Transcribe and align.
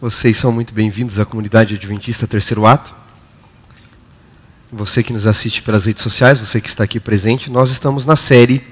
Vocês 0.00 0.38
são 0.38 0.50
muito 0.50 0.72
bem-vindos 0.72 1.18
à 1.18 1.26
comunidade 1.26 1.74
adventista 1.74 2.26
Terceiro 2.26 2.64
Ato. 2.64 2.94
Você 4.72 5.02
que 5.02 5.12
nos 5.12 5.26
assiste 5.26 5.60
pelas 5.60 5.84
redes 5.84 6.02
sociais, 6.02 6.38
você 6.38 6.58
que 6.58 6.70
está 6.70 6.84
aqui 6.84 6.98
presente, 6.98 7.50
nós 7.50 7.70
estamos 7.70 8.06
na 8.06 8.16
série 8.16 8.64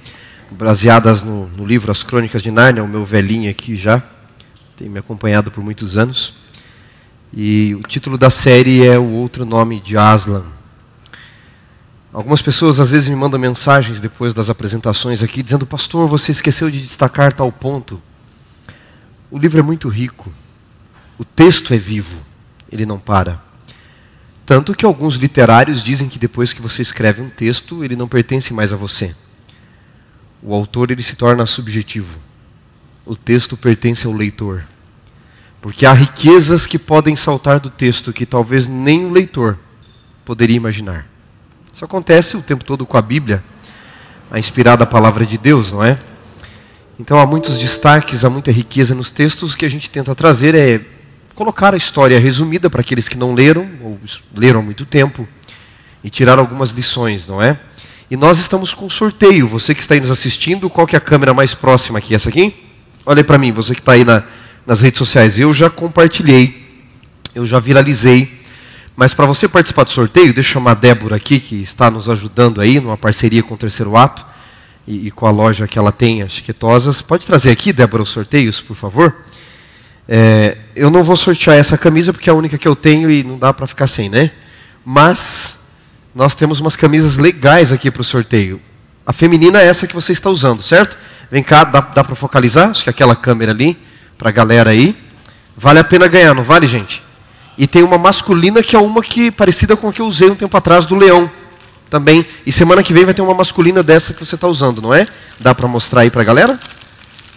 baseadas 0.51 1.22
no, 1.22 1.46
no 1.49 1.67
livro 1.67 1.93
As 1.93 2.03
Crônicas 2.03 2.43
de 2.43 2.51
Nárnia, 2.51 2.83
o 2.83 2.88
meu 2.88 3.04
velhinho 3.04 3.51
aqui 3.51 3.77
já, 3.77 4.03
tem 4.75 4.88
me 4.88 4.99
acompanhado 4.99 5.51
por 5.51 5.62
muitos 5.62 5.99
anos. 5.99 6.33
E 7.31 7.75
o 7.75 7.83
título 7.87 8.17
da 8.17 8.31
série 8.31 8.87
é 8.87 8.99
O 8.99 9.11
Outro 9.11 9.45
Nome 9.45 9.81
de 9.81 9.99
Aslan. 9.99 10.47
Algumas 12.11 12.41
pessoas 12.41 12.81
às 12.81 12.91
vezes 12.91 13.07
me 13.07 13.17
mandam 13.17 13.39
mensagens 13.39 14.01
depois 14.01 14.33
das 14.33 14.49
apresentações 14.49 15.23
aqui, 15.23 15.43
dizendo: 15.43 15.67
Pastor, 15.67 16.09
você 16.09 16.33
esqueceu 16.33 16.71
de 16.71 16.81
destacar 16.81 17.35
tal 17.35 17.53
ponto. 17.53 18.01
O 19.31 19.37
livro 19.37 19.59
é 19.59 19.63
muito 19.63 19.91
rico. 19.91 20.33
O 21.19 21.25
texto 21.25 21.75
é 21.75 21.77
vivo, 21.77 22.21
ele 22.71 22.86
não 22.86 22.99
para. 22.99 23.43
Tanto 24.46 24.75
que 24.75 24.86
alguns 24.86 25.17
literários 25.17 25.82
dizem 25.82 26.08
que 26.08 26.18
depois 26.18 26.53
que 26.53 26.63
você 26.63 26.81
escreve 26.81 27.21
um 27.21 27.29
texto, 27.29 27.85
ele 27.85 27.96
não 27.96 28.08
pertence 28.08 28.54
mais 28.54 28.72
a 28.72 28.77
você. 28.77 29.14
O 30.43 30.54
autor 30.54 30.91
ele 30.91 31.03
se 31.03 31.17
torna 31.17 31.44
subjetivo. 31.44 32.19
O 33.05 33.17
texto 33.17 33.56
pertence 33.56 34.06
ao 34.06 34.12
leitor. 34.12 34.64
Porque 35.61 35.84
há 35.84 35.92
riquezas 35.92 36.67
que 36.67 36.78
podem 36.78 37.17
saltar 37.17 37.58
do 37.58 37.69
texto 37.69 38.12
que 38.12 38.25
talvez 38.25 38.69
nem 38.69 39.05
o 39.05 39.11
leitor 39.11 39.58
poderia 40.25 40.56
imaginar. 40.56 41.06
Isso 41.75 41.84
acontece 41.84 42.36
o 42.36 42.42
tempo 42.42 42.64
todo 42.64 42.86
com 42.86 42.97
a 42.97 43.03
Bíblia, 43.03 43.42
a 44.30 44.39
inspirada 44.39 44.86
palavra 44.86 45.27
de 45.27 45.36
Deus, 45.36 45.72
não 45.72 45.83
é? 45.84 45.98
Então 46.98 47.19
há 47.19 47.27
muitos 47.27 47.58
destaques, 47.58 48.25
há 48.25 48.30
muita 48.30 48.50
riqueza 48.50 48.94
nos 48.94 49.11
textos. 49.11 49.55
Que 49.55 49.64
a 49.64 49.69
gente 49.69 49.91
tenta 49.91 50.14
trazer 50.14 50.55
é 50.55 50.80
colocar 51.39 51.73
a 51.73 51.77
história 51.77 52.19
resumida 52.19 52.69
para 52.69 52.81
aqueles 52.81 53.09
que 53.09 53.17
não 53.17 53.33
leram, 53.33 53.69
ou 53.81 53.97
leram 54.34 54.58
há 54.58 54.62
muito 54.62 54.84
tempo, 54.84 55.27
e 56.03 56.11
tirar 56.11 56.36
algumas 56.36 56.70
lições, 56.70 57.28
não 57.28 57.41
é? 57.41 57.61
E 58.11 58.17
nós 58.17 58.41
estamos 58.41 58.75
com 58.75 58.91
sorteio. 58.91 59.47
Você 59.47 59.72
que 59.72 59.80
está 59.80 59.95
aí 59.95 60.00
nos 60.00 60.11
assistindo, 60.11 60.69
qual 60.69 60.84
que 60.84 60.97
é 60.97 60.98
a 60.98 61.00
câmera 61.00 61.33
mais 61.33 61.55
próxima 61.55 62.00
aqui? 62.00 62.12
Essa 62.12 62.28
aqui? 62.28 62.56
Olha 63.06 63.22
para 63.22 63.39
mim, 63.39 63.53
você 63.53 63.72
que 63.72 63.80
está 63.80 63.92
aí 63.92 64.05
na, 64.05 64.25
nas 64.67 64.80
redes 64.80 64.98
sociais. 64.98 65.39
Eu 65.39 65.55
já 65.55 65.70
compartilhei, 65.70 66.67
eu 67.33 67.47
já 67.47 67.61
viralizei. 67.61 68.42
Mas 68.97 69.14
para 69.14 69.27
você 69.27 69.47
participar 69.47 69.84
do 69.84 69.92
sorteio, 69.92 70.34
deixa 70.34 70.50
eu 70.50 70.55
chamar 70.55 70.73
a 70.73 70.75
Débora 70.75 71.14
aqui, 71.14 71.39
que 71.39 71.62
está 71.62 71.89
nos 71.89 72.11
ajudando 72.11 72.61
aí, 72.61 72.80
numa 72.80 72.97
parceria 72.97 73.45
com 73.45 73.55
o 73.55 73.58
Terceiro 73.58 73.97
Ato 73.97 74.27
e, 74.89 75.06
e 75.06 75.11
com 75.12 75.25
a 75.25 75.30
loja 75.30 75.69
que 75.69 75.78
ela 75.78 75.92
tem, 75.92 76.20
as 76.20 76.33
Chiquetosas. 76.33 77.00
Pode 77.00 77.25
trazer 77.25 77.52
aqui, 77.52 77.73
Débora, 77.73 78.02
os 78.02 78.11
sorteios, 78.11 78.61
por 78.61 78.75
favor? 78.75 79.14
É, 80.09 80.56
eu 80.75 80.89
não 80.89 81.05
vou 81.05 81.17
sortear 81.17 81.56
essa 81.59 81.77
camisa 81.77 82.14
porque 82.14 82.31
é 82.31 82.33
a 82.33 82.37
única 82.37 82.56
que 82.56 82.67
eu 82.67 82.75
tenho 82.75 83.11
e 83.11 83.23
não 83.23 83.39
dá 83.39 83.53
para 83.53 83.67
ficar 83.67 83.87
sem, 83.87 84.09
né? 84.09 84.31
Mas 84.83 85.56
nós 86.14 86.34
temos 86.34 86.61
umas 86.61 86.75
camisas 86.75 87.19
legais 87.19 87.73
aqui 87.73 87.91
para 87.91 88.01
o 88.01 88.05
sorteio. 88.05 88.59
A 89.06 89.12
feminina 89.12 89.61
é 89.61 89.67
essa 89.67 89.86
que 89.86 89.95
você 89.95 90.12
está 90.12 90.31
usando, 90.31 90.62
certo? 90.62 90.97
Vem 91.31 91.42
cá, 91.42 91.64
dá, 91.64 91.81
dá 91.81 92.03
para 92.03 92.14
focalizar? 92.14 92.70
Acho 92.70 92.84
que 92.84 92.91
aquela 92.91 93.14
câmera 93.14 93.53
ali, 93.53 93.77
para 94.17 94.31
a 94.31 94.33
galera 94.33 94.70
aí. 94.70 94.97
Vale 95.55 95.79
a 95.79 95.84
pena 95.84 96.09
ganhar, 96.09 96.34
não 96.34 96.42
vale, 96.42 96.67
gente? 96.67 97.03
E 97.59 97.67
tem 97.67 97.83
uma 97.83 97.98
masculina 97.98 98.62
que 98.62 98.75
é 98.75 98.79
uma 98.79 99.03
que 99.03 99.31
parecida 99.31 99.77
com 99.77 99.89
a 99.89 99.92
que 99.92 100.01
eu 100.01 100.06
usei 100.06 100.31
um 100.31 100.34
tempo 100.34 100.56
atrás 100.56 100.86
do 100.86 100.97
leão 100.97 101.31
também. 101.91 102.25
E 102.47 102.53
semana 102.53 102.83
que 102.83 102.92
vem 102.92 103.05
vai 103.05 103.12
ter 103.12 103.20
uma 103.20 103.34
masculina 103.34 103.83
dessa 103.83 104.14
que 104.14 104.25
você 104.25 104.36
está 104.36 104.47
usando, 104.47 104.81
não 104.81 104.95
é? 104.95 105.06
Dá 105.39 105.55
para 105.55 105.69
mostrar 105.69 106.03
aí 106.03 106.11
para 106.11 106.23
a 106.23 106.25
galera? 106.25 106.59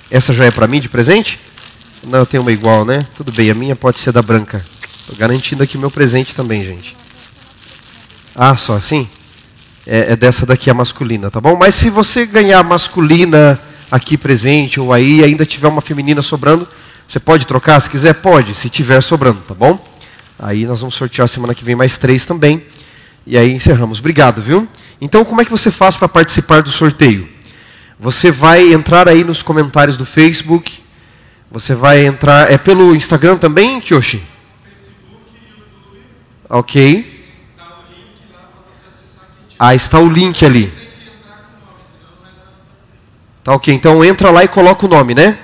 Essa 0.10 0.34
já 0.34 0.46
é 0.46 0.52
para 0.52 0.68
mim 0.68 0.80
de 0.80 0.88
presente? 0.88 1.40
Não, 2.04 2.20
eu 2.20 2.26
tenho 2.26 2.42
uma 2.42 2.52
igual, 2.52 2.84
né? 2.84 3.06
Tudo 3.16 3.32
bem, 3.32 3.52
a 3.52 3.54
minha 3.54 3.76
pode 3.76 4.00
ser 4.00 4.12
da 4.12 4.24
branca. 4.24 4.66
Estou 5.00 5.16
garantindo 5.16 5.62
aqui 5.62 5.78
meu 5.78 5.92
presente 5.92 6.34
também, 6.34 6.64
gente. 6.64 6.96
Ah, 8.36 8.58
só 8.58 8.76
assim? 8.76 9.08
É, 9.86 10.14
é, 10.14 10.16
dessa 10.16 10.46
daqui 10.46 10.70
a 10.70 10.74
masculina, 10.74 11.30
tá 11.30 11.40
bom? 11.40 11.56
Mas 11.56 11.75
se 11.75 11.90
você 11.92 12.25
ganhar 12.25 12.59
a 12.59 12.64
masculina 12.64 13.59
aqui 13.92 14.18
presente 14.18 14.80
ou 14.80 14.92
aí 14.92 15.24
ainda 15.24 15.46
tiver 15.46 15.68
uma 15.68 15.81
feminina 15.81 16.24
sobrando, 16.24 16.68
você 17.08 17.20
pode 17.20 17.46
trocar 17.46 17.80
se 17.80 17.90
quiser? 17.90 18.14
Pode, 18.16 18.56
se 18.56 18.68
tiver 18.68 19.02
sobrando, 19.02 19.40
tá 19.48 19.54
bom? 19.54 19.80
Aí 20.40 20.66
nós 20.66 20.80
vamos 20.80 20.96
sortear 20.96 21.28
semana 21.28 21.54
que 21.54 21.64
vem 21.64 21.75
mais 21.75 22.00
três 22.00 22.25
também. 22.25 22.64
E 23.28 23.38
aí 23.38 23.52
encerramos. 23.52 24.00
Obrigado, 24.00 24.42
viu? 24.42 24.68
Então, 25.00 25.24
como 25.24 25.42
é 25.42 25.46
que 25.46 25.52
você 25.52 25.70
faz 25.70 25.96
para 25.96 26.08
participar 26.08 26.64
do 26.64 26.72
sorteio? 26.72 27.30
Você 28.00 28.31
vai 28.31 28.74
entrar 28.74 29.08
aí 29.08 29.24
nos 29.24 29.44
comentários 29.44 29.98
do 29.98 30.06
Facebook. 30.06 30.81
Você 31.51 31.75
vai 31.75 32.06
entrar. 32.06 32.50
É 32.50 32.57
pelo 32.57 32.95
Instagram 32.95 33.38
também, 33.38 33.81
Kyoshi? 33.81 34.23
Facebook 34.63 35.22
YouTube. 35.45 36.01
Ok. 36.50 37.25
Ah, 39.59 39.75
está 39.75 40.00
o 40.00 40.07
link 40.07 40.45
ali. 40.45 40.73
Tá 43.44 43.53
ok. 43.53 43.73
Então 43.73 44.03
entra 44.03 44.31
lá 44.31 44.45
e 44.45 44.47
coloca 44.47 44.85
o 44.85 44.89
nome, 44.89 45.13
né? 45.13 45.38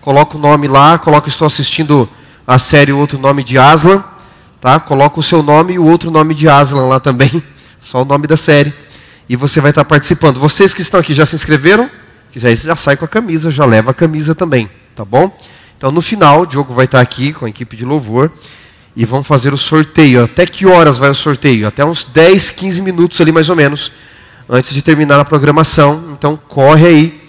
Coloca 0.00 0.38
o 0.38 0.40
nome 0.40 0.66
lá, 0.66 0.98
coloca 0.98 1.28
estou 1.28 1.46
assistindo 1.46 2.08
a 2.46 2.58
série 2.58 2.90
Outro 2.90 3.18
Nome 3.18 3.44
de 3.44 3.58
Aslan. 3.58 4.02
Tá? 4.60 4.80
Coloca 4.80 5.20
o 5.20 5.22
seu 5.22 5.42
nome 5.42 5.74
e 5.74 5.78
o 5.78 5.84
outro 5.84 6.10
nome 6.10 6.34
de 6.34 6.48
Aslan 6.48 6.86
lá 6.86 7.00
também, 7.00 7.42
só 7.80 8.02
o 8.02 8.04
nome 8.04 8.26
da 8.26 8.36
série. 8.36 8.72
E 9.28 9.36
você 9.36 9.60
vai 9.60 9.70
estar 9.70 9.84
participando. 9.84 10.38
Vocês 10.38 10.74
que 10.74 10.82
estão 10.82 11.00
aqui 11.00 11.14
já 11.14 11.24
se 11.24 11.34
inscreveram? 11.34 11.90
Quiser, 12.30 12.54
já 12.56 12.76
sai 12.76 12.96
com 12.96 13.04
a 13.04 13.08
camisa, 13.08 13.50
já 13.50 13.64
leva 13.64 13.90
a 13.90 13.94
camisa 13.94 14.34
também, 14.34 14.70
tá 15.00 15.04
bom? 15.04 15.34
Então 15.78 15.90
no 15.90 16.02
final, 16.02 16.42
o 16.42 16.46
Diogo 16.46 16.74
vai 16.74 16.84
estar 16.84 17.00
aqui 17.00 17.32
com 17.32 17.46
a 17.46 17.48
equipe 17.48 17.74
de 17.74 17.86
louvor 17.86 18.30
e 18.94 19.06
vão 19.06 19.24
fazer 19.24 19.54
o 19.54 19.56
sorteio. 19.56 20.22
Até 20.22 20.44
que 20.44 20.66
horas 20.66 20.98
vai 20.98 21.08
o 21.08 21.14
sorteio? 21.14 21.66
Até 21.66 21.82
uns 21.82 22.04
10, 22.04 22.50
15 22.50 22.82
minutos 22.82 23.18
ali 23.18 23.32
mais 23.32 23.48
ou 23.48 23.56
menos, 23.56 23.90
antes 24.46 24.74
de 24.74 24.82
terminar 24.82 25.18
a 25.18 25.24
programação. 25.24 26.10
Então 26.12 26.38
corre 26.48 26.86
aí, 26.86 27.22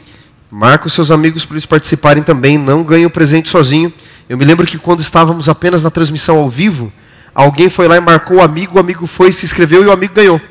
marca 0.52 0.88
os 0.88 0.94
seus 0.94 1.12
amigos 1.12 1.46
para 1.46 1.56
eles 1.56 1.66
participarem 1.66 2.22
também, 2.22 2.58
não 2.58 2.84
ganhe 2.84 3.06
o 3.06 3.10
presente 3.10 3.48
sozinho. 3.48 3.94
Eu 4.28 4.38
me 4.38 4.44
lembro 4.44 4.68
que 4.68 4.78
quando 4.78 5.00
estávamos 5.00 5.48
apenas 5.48 5.84
na 5.84 5.90
transmissão 5.90 6.38
ao 6.38 6.50
vivo, 6.50 6.92
Alguém 7.34 7.70
foi 7.70 7.88
lá 7.88 7.96
e 7.96 8.02
marcou 8.02 8.38
o 8.38 8.42
amigo, 8.42 8.76
o 8.76 8.80
amigo 8.80 9.08
foi, 9.08 9.32
se 9.32 9.46
inscreveu 9.46 9.82
e 9.82 9.86
o 9.86 9.92
amigo 9.94 10.14
ganhou. 10.14 10.42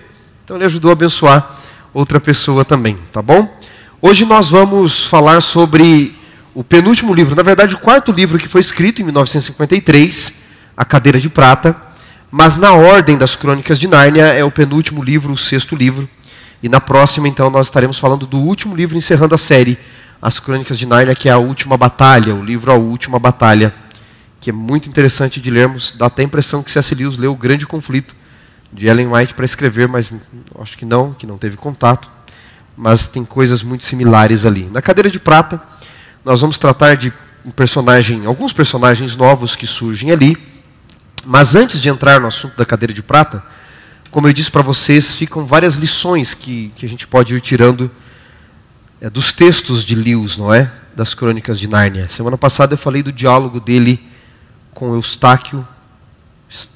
Então 0.42 0.56
ele 0.56 0.64
ajudou 0.64 0.88
a 0.88 0.92
abençoar 0.92 1.58
outra 1.92 2.18
pessoa 2.18 2.64
também, 2.64 2.96
tá 3.12 3.20
bom? 3.20 3.54
Hoje 4.00 4.24
nós 4.24 4.48
vamos 4.48 5.04
falar 5.04 5.42
sobre 5.42 6.18
o 6.54 6.64
penúltimo 6.64 7.14
livro, 7.14 7.34
na 7.34 7.42
verdade 7.42 7.74
o 7.74 7.78
quarto 7.78 8.12
livro 8.12 8.38
que 8.38 8.48
foi 8.48 8.60
escrito 8.60 9.00
em 9.00 9.04
1953, 9.04 10.32
A 10.76 10.84
Cadeira 10.84 11.20
de 11.20 11.28
Prata, 11.28 11.76
mas 12.30 12.56
na 12.56 12.72
ordem 12.72 13.16
das 13.16 13.36
Crônicas 13.36 13.78
de 13.78 13.88
Nárnia 13.88 14.26
é 14.26 14.44
o 14.44 14.50
penúltimo 14.50 15.02
livro, 15.02 15.32
o 15.32 15.38
sexto 15.38 15.74
livro. 15.74 16.08
E 16.62 16.68
na 16.68 16.80
próxima 16.80 17.26
então 17.26 17.50
nós 17.50 17.66
estaremos 17.66 17.98
falando 17.98 18.26
do 18.26 18.38
último 18.38 18.76
livro 18.76 18.96
encerrando 18.96 19.34
a 19.34 19.38
série, 19.38 19.78
As 20.20 20.38
Crônicas 20.38 20.78
de 20.78 20.86
Nárnia, 20.86 21.14
que 21.14 21.28
é 21.28 21.32
a 21.32 21.38
última 21.38 21.76
batalha, 21.76 22.34
o 22.34 22.44
livro 22.44 22.70
A 22.70 22.74
Última 22.74 23.18
Batalha 23.18 23.74
que 24.40 24.48
é 24.50 24.52
muito 24.52 24.88
interessante 24.88 25.40
de 25.40 25.50
lermos. 25.50 25.94
Dá 25.96 26.06
até 26.06 26.22
a 26.22 26.24
impressão 26.24 26.62
que 26.62 26.72
C.S. 26.72 26.94
Lewis 26.94 27.18
leu 27.18 27.32
O 27.32 27.36
Grande 27.36 27.66
Conflito, 27.66 28.16
de 28.72 28.86
Ellen 28.86 29.08
White, 29.08 29.34
para 29.34 29.44
escrever, 29.44 29.86
mas 29.86 30.12
acho 30.58 30.78
que 30.78 30.86
não, 30.86 31.12
que 31.12 31.26
não 31.26 31.36
teve 31.36 31.56
contato. 31.56 32.10
Mas 32.76 33.06
tem 33.06 33.24
coisas 33.24 33.62
muito 33.62 33.84
similares 33.84 34.46
ali. 34.46 34.68
Na 34.72 34.80
cadeira 34.80 35.10
de 35.10 35.20
prata, 35.20 35.60
nós 36.24 36.40
vamos 36.40 36.58
tratar 36.58 36.96
de 36.96 37.12
um 37.44 37.50
personagem, 37.50 38.26
alguns 38.26 38.52
personagens 38.52 39.16
novos 39.16 39.56
que 39.56 39.66
surgem 39.66 40.10
ali. 40.10 40.36
Mas 41.24 41.54
antes 41.54 41.80
de 41.80 41.88
entrar 41.88 42.20
no 42.20 42.26
assunto 42.26 42.56
da 42.56 42.64
cadeira 42.64 42.92
de 42.92 43.02
prata, 43.02 43.42
como 44.10 44.26
eu 44.26 44.32
disse 44.32 44.50
para 44.50 44.62
vocês, 44.62 45.14
ficam 45.14 45.44
várias 45.46 45.74
lições 45.74 46.34
que, 46.34 46.72
que 46.76 46.84
a 46.84 46.88
gente 46.88 47.06
pode 47.06 47.34
ir 47.34 47.40
tirando 47.40 47.90
é, 49.00 49.08
dos 49.08 49.32
textos 49.32 49.84
de 49.84 49.94
Lewis, 49.94 50.36
não 50.36 50.52
é? 50.52 50.70
Das 50.94 51.14
crônicas 51.14 51.58
de 51.58 51.68
Nárnia. 51.68 52.08
Semana 52.08 52.36
passada 52.36 52.74
eu 52.74 52.78
falei 52.78 53.02
do 53.02 53.12
diálogo 53.12 53.60
dele 53.60 54.00
com 54.74 54.94
Eustáquio, 54.94 55.66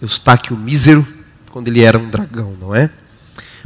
Eustáquio 0.00 0.56
Mísero, 0.56 1.06
quando 1.50 1.69
ele 1.69 1.82
era 1.82 1.98
um 1.98 2.08
dragão, 2.08 2.56
não 2.60 2.74
é? 2.74 2.90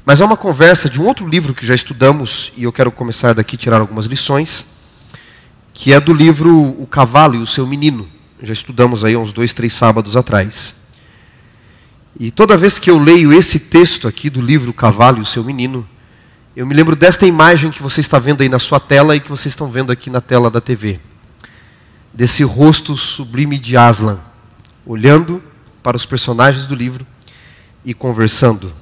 Mas 0.04 0.22
há 0.22 0.24
uma 0.24 0.36
conversa 0.36 0.88
de 0.88 1.00
um 1.00 1.06
outro 1.06 1.28
livro 1.28 1.52
que 1.52 1.66
já 1.66 1.74
estudamos, 1.74 2.52
e 2.56 2.64
eu 2.64 2.72
quero 2.72 2.90
começar 2.90 3.34
daqui 3.34 3.56
a 3.56 3.58
tirar 3.58 3.80
algumas 3.80 4.06
lições, 4.06 4.66
que 5.78 5.92
é 5.92 6.00
do 6.00 6.12
livro 6.12 6.52
O 6.82 6.88
Cavalo 6.88 7.36
e 7.36 7.38
o 7.38 7.46
Seu 7.46 7.64
Menino. 7.64 8.08
Já 8.42 8.52
estudamos 8.52 9.04
aí 9.04 9.16
uns 9.16 9.32
dois, 9.32 9.52
três 9.52 9.72
sábados 9.72 10.16
atrás. 10.16 10.74
E 12.18 12.32
toda 12.32 12.56
vez 12.56 12.80
que 12.80 12.90
eu 12.90 12.98
leio 12.98 13.32
esse 13.32 13.60
texto 13.60 14.08
aqui 14.08 14.28
do 14.28 14.40
livro 14.40 14.70
O 14.70 14.74
Cavalo 14.74 15.18
e 15.18 15.20
o 15.20 15.24
Seu 15.24 15.44
Menino, 15.44 15.88
eu 16.56 16.66
me 16.66 16.74
lembro 16.74 16.96
desta 16.96 17.26
imagem 17.26 17.70
que 17.70 17.80
você 17.80 18.00
está 18.00 18.18
vendo 18.18 18.42
aí 18.42 18.48
na 18.48 18.58
sua 18.58 18.80
tela 18.80 19.14
e 19.14 19.20
que 19.20 19.28
vocês 19.28 19.52
estão 19.52 19.70
vendo 19.70 19.92
aqui 19.92 20.10
na 20.10 20.20
tela 20.20 20.50
da 20.50 20.60
TV 20.60 20.98
desse 22.12 22.42
rosto 22.42 22.96
sublime 22.96 23.56
de 23.56 23.76
Aslan, 23.76 24.18
olhando 24.84 25.40
para 25.80 25.96
os 25.96 26.04
personagens 26.04 26.66
do 26.66 26.74
livro 26.74 27.06
e 27.84 27.94
conversando. 27.94 28.72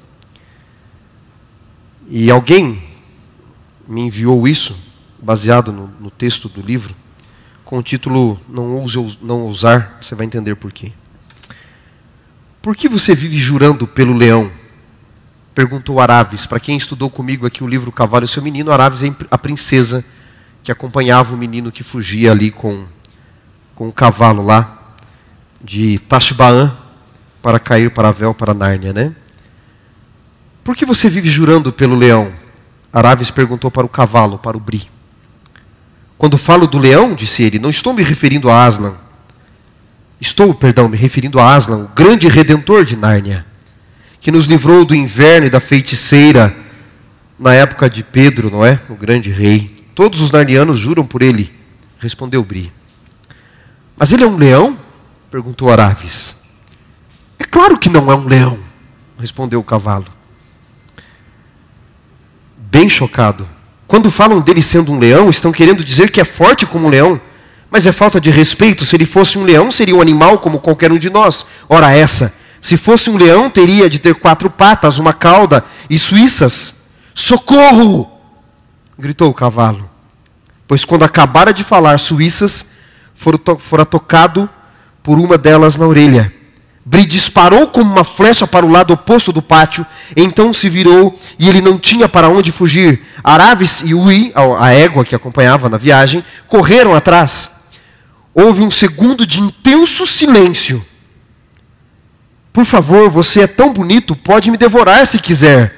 E 2.08 2.30
alguém 2.30 2.82
me 3.86 4.00
enviou 4.00 4.48
isso, 4.48 4.85
baseado 5.26 5.72
no, 5.72 5.90
no 6.00 6.08
texto 6.08 6.48
do 6.48 6.62
livro, 6.62 6.94
com 7.64 7.78
o 7.78 7.82
título 7.82 8.38
Não 8.48 8.76
ouse 8.76 9.18
não 9.20 9.42
ousar, 9.42 9.98
você 10.00 10.14
vai 10.14 10.24
entender 10.24 10.54
por 10.54 10.72
quê. 10.72 10.92
Por 12.62 12.76
que 12.76 12.88
você 12.88 13.12
vive 13.12 13.36
jurando 13.36 13.88
pelo 13.88 14.16
leão? 14.16 14.50
Perguntou 15.52 16.00
Araves. 16.00 16.46
Para 16.46 16.60
quem 16.60 16.76
estudou 16.76 17.10
comigo 17.10 17.44
aqui 17.44 17.64
o 17.64 17.66
livro 17.66 17.90
Cavalo 17.90 18.24
e 18.24 18.28
seu 18.28 18.42
Menino, 18.42 18.70
Araves 18.70 19.02
é 19.02 19.12
a 19.28 19.36
princesa 19.36 20.04
que 20.62 20.70
acompanhava 20.70 21.34
o 21.34 21.36
menino 21.36 21.72
que 21.72 21.82
fugia 21.82 22.30
ali 22.30 22.52
com, 22.52 22.84
com 23.74 23.88
o 23.88 23.92
cavalo 23.92 24.44
lá 24.44 24.94
de 25.62 25.98
Tashbaan 26.08 26.76
para 27.42 27.58
cair 27.58 27.90
para 27.90 28.12
Vel, 28.12 28.34
para 28.34 28.54
Nárnia, 28.54 28.92
né? 28.92 29.14
Por 30.62 30.76
que 30.76 30.84
você 30.84 31.08
vive 31.08 31.28
jurando 31.28 31.72
pelo 31.72 31.96
leão? 31.96 32.32
Araves 32.92 33.30
perguntou 33.30 33.70
para 33.70 33.86
o 33.86 33.88
cavalo, 33.88 34.38
para 34.38 34.56
o 34.56 34.60
Bri. 34.60 34.95
Quando 36.18 36.38
falo 36.38 36.66
do 36.66 36.78
leão, 36.78 37.14
disse 37.14 37.42
ele, 37.42 37.58
não 37.58 37.70
estou 37.70 37.92
me 37.92 38.02
referindo 38.02 38.50
a 38.50 38.64
Aslan. 38.64 38.94
Estou, 40.20 40.54
perdão, 40.54 40.88
me 40.88 40.96
referindo 40.96 41.38
a 41.38 41.54
Aslan, 41.54 41.84
o 41.84 41.88
grande 41.88 42.26
redentor 42.26 42.84
de 42.84 42.96
Nárnia, 42.96 43.44
que 44.20 44.30
nos 44.30 44.46
livrou 44.46 44.84
do 44.84 44.94
inverno 44.94 45.46
e 45.46 45.50
da 45.50 45.60
feiticeira 45.60 46.56
na 47.38 47.52
época 47.52 47.88
de 47.90 48.02
Pedro, 48.02 48.50
não 48.50 48.64
é? 48.64 48.80
O 48.88 48.94
grande 48.94 49.30
rei. 49.30 49.70
Todos 49.94 50.20
os 50.22 50.30
narnianos 50.30 50.78
juram 50.78 51.06
por 51.06 51.22
ele, 51.22 51.52
respondeu 51.98 52.42
Bri. 52.42 52.72
Mas 53.96 54.12
ele 54.12 54.24
é 54.24 54.26
um 54.26 54.36
leão? 54.36 54.78
perguntou 55.30 55.70
Araves. 55.70 56.44
É 57.38 57.44
claro 57.44 57.78
que 57.78 57.90
não 57.90 58.10
é 58.10 58.14
um 58.14 58.26
leão, 58.26 58.58
respondeu 59.18 59.60
o 59.60 59.64
cavalo. 59.64 60.06
Bem 62.56 62.88
chocado, 62.88 63.46
quando 63.86 64.10
falam 64.10 64.40
dele 64.40 64.62
sendo 64.62 64.92
um 64.92 64.98
leão, 64.98 65.30
estão 65.30 65.52
querendo 65.52 65.84
dizer 65.84 66.10
que 66.10 66.20
é 66.20 66.24
forte 66.24 66.66
como 66.66 66.86
um 66.86 66.90
leão. 66.90 67.20
Mas 67.70 67.86
é 67.86 67.92
falta 67.92 68.20
de 68.20 68.30
respeito. 68.30 68.84
Se 68.84 68.96
ele 68.96 69.06
fosse 69.06 69.38
um 69.38 69.44
leão, 69.44 69.70
seria 69.70 69.94
um 69.94 70.00
animal 70.00 70.38
como 70.38 70.60
qualquer 70.60 70.90
um 70.90 70.98
de 70.98 71.10
nós. 71.10 71.46
Ora, 71.68 71.92
essa. 71.92 72.32
Se 72.60 72.76
fosse 72.76 73.10
um 73.10 73.16
leão, 73.16 73.48
teria 73.48 73.88
de 73.88 73.98
ter 73.98 74.14
quatro 74.14 74.50
patas, 74.50 74.98
uma 74.98 75.12
cauda 75.12 75.64
e 75.88 75.98
suíças. 75.98 76.74
Socorro! 77.14 78.10
gritou 78.98 79.30
o 79.30 79.34
cavalo. 79.34 79.88
Pois 80.66 80.84
quando 80.84 81.04
acabara 81.04 81.52
de 81.52 81.62
falar 81.62 81.98
suíças, 81.98 82.70
fora, 83.14 83.38
to 83.38 83.56
fora 83.58 83.84
tocado 83.84 84.48
por 85.02 85.18
uma 85.18 85.38
delas 85.38 85.76
na 85.76 85.86
orelha. 85.86 86.32
Bri 86.88 87.04
disparou 87.04 87.66
como 87.66 87.90
uma 87.90 88.04
flecha 88.04 88.46
para 88.46 88.64
o 88.64 88.70
lado 88.70 88.94
oposto 88.94 89.32
do 89.32 89.42
pátio, 89.42 89.84
então 90.16 90.54
se 90.54 90.68
virou 90.68 91.18
e 91.36 91.48
ele 91.48 91.60
não 91.60 91.76
tinha 91.76 92.08
para 92.08 92.28
onde 92.28 92.52
fugir. 92.52 93.02
Araves 93.24 93.80
e 93.84 93.92
Ui, 93.92 94.32
a 94.56 94.72
égua 94.72 95.04
que 95.04 95.12
acompanhava 95.12 95.68
na 95.68 95.78
viagem, 95.78 96.24
correram 96.46 96.94
atrás. 96.94 97.50
Houve 98.32 98.62
um 98.62 98.70
segundo 98.70 99.26
de 99.26 99.40
intenso 99.40 100.06
silêncio. 100.06 100.84
Por 102.52 102.64
favor, 102.64 103.10
você 103.10 103.40
é 103.40 103.46
tão 103.48 103.72
bonito, 103.72 104.14
pode 104.14 104.48
me 104.48 104.56
devorar 104.56 105.04
se 105.08 105.18
quiser. 105.18 105.74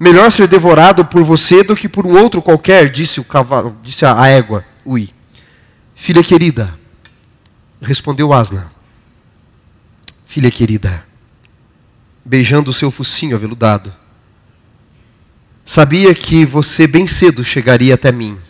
Melhor 0.00 0.32
ser 0.32 0.48
devorado 0.48 1.04
por 1.04 1.22
você 1.22 1.62
do 1.62 1.76
que 1.76 1.88
por 1.88 2.04
um 2.04 2.20
outro 2.20 2.42
qualquer, 2.42 2.90
disse 2.90 3.20
o 3.20 3.24
cavalo, 3.24 3.76
disse 3.80 4.04
a 4.04 4.26
égua, 4.26 4.64
Ui. 4.84 5.08
Filha 5.94 6.24
querida, 6.24 6.74
respondeu 7.80 8.32
Aslan 8.32 8.81
filha 10.32 10.50
querida, 10.50 11.06
beijando 12.24 12.70
o 12.70 12.72
seu 12.72 12.90
focinho 12.90 13.36
aveludado. 13.36 13.94
Sabia 15.62 16.14
que 16.14 16.46
você 16.46 16.86
bem 16.86 17.06
cedo 17.06 17.44
chegaria 17.44 17.94
até 17.94 18.10
mim. 18.10 18.40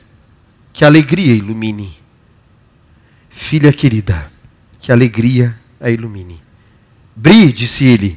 Que 0.72 0.84
alegria 0.84 1.34
ilumine. 1.34 1.98
Filha 3.28 3.72
querida, 3.72 4.30
que 4.78 4.92
alegria 4.92 5.58
a 5.80 5.90
ilumine. 5.90 6.40
Bri, 7.16 7.52
disse 7.52 7.84
ele, 7.84 8.16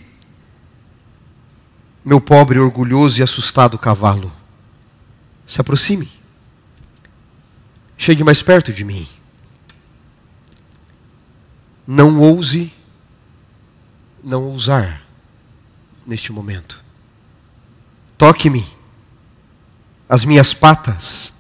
meu 2.06 2.22
pobre, 2.22 2.60
orgulhoso 2.60 3.20
e 3.20 3.24
assustado 3.24 3.80
cavalo. 3.80 4.32
Se 5.48 5.60
aproxime. 5.60 6.08
Chegue 7.98 8.24
mais 8.24 8.44
perto 8.44 8.72
de 8.72 8.86
mim. 8.86 9.08
Não 11.88 12.20
ouse 12.20 12.72
não 14.26 14.44
ousar 14.46 15.04
neste 16.04 16.32
momento. 16.32 16.84
Toque-me. 18.18 18.66
As 20.10 20.26
minhas 20.26 20.52
patas. 20.52 21.32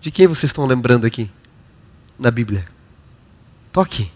De 0.00 0.10
quem 0.10 0.26
vocês 0.26 0.50
estão 0.50 0.66
lembrando 0.66 1.06
aqui 1.06 1.30
na 2.18 2.30
Bíblia? 2.30 2.66
Toque. 3.72 4.10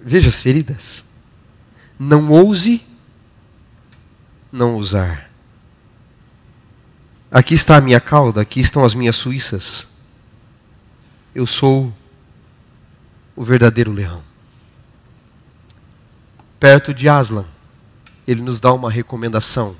Veja 0.00 0.28
as 0.28 0.38
feridas. 0.38 1.04
Não 1.98 2.30
ouse 2.30 2.80
não 4.52 4.76
usar. 4.76 5.28
Aqui 7.28 7.54
está 7.54 7.76
a 7.76 7.80
minha 7.80 8.00
cauda, 8.00 8.40
aqui 8.40 8.60
estão 8.60 8.84
as 8.84 8.94
minhas 8.94 9.16
suíças. 9.16 9.88
Eu 11.34 11.44
sou 11.44 11.92
o 13.34 13.42
verdadeiro 13.42 13.92
leão 13.92 14.22
perto 16.64 16.94
de 16.94 17.10
Aslan, 17.10 17.44
ele 18.26 18.40
nos 18.40 18.58
dá 18.58 18.72
uma 18.72 18.90
recomendação. 18.90 19.76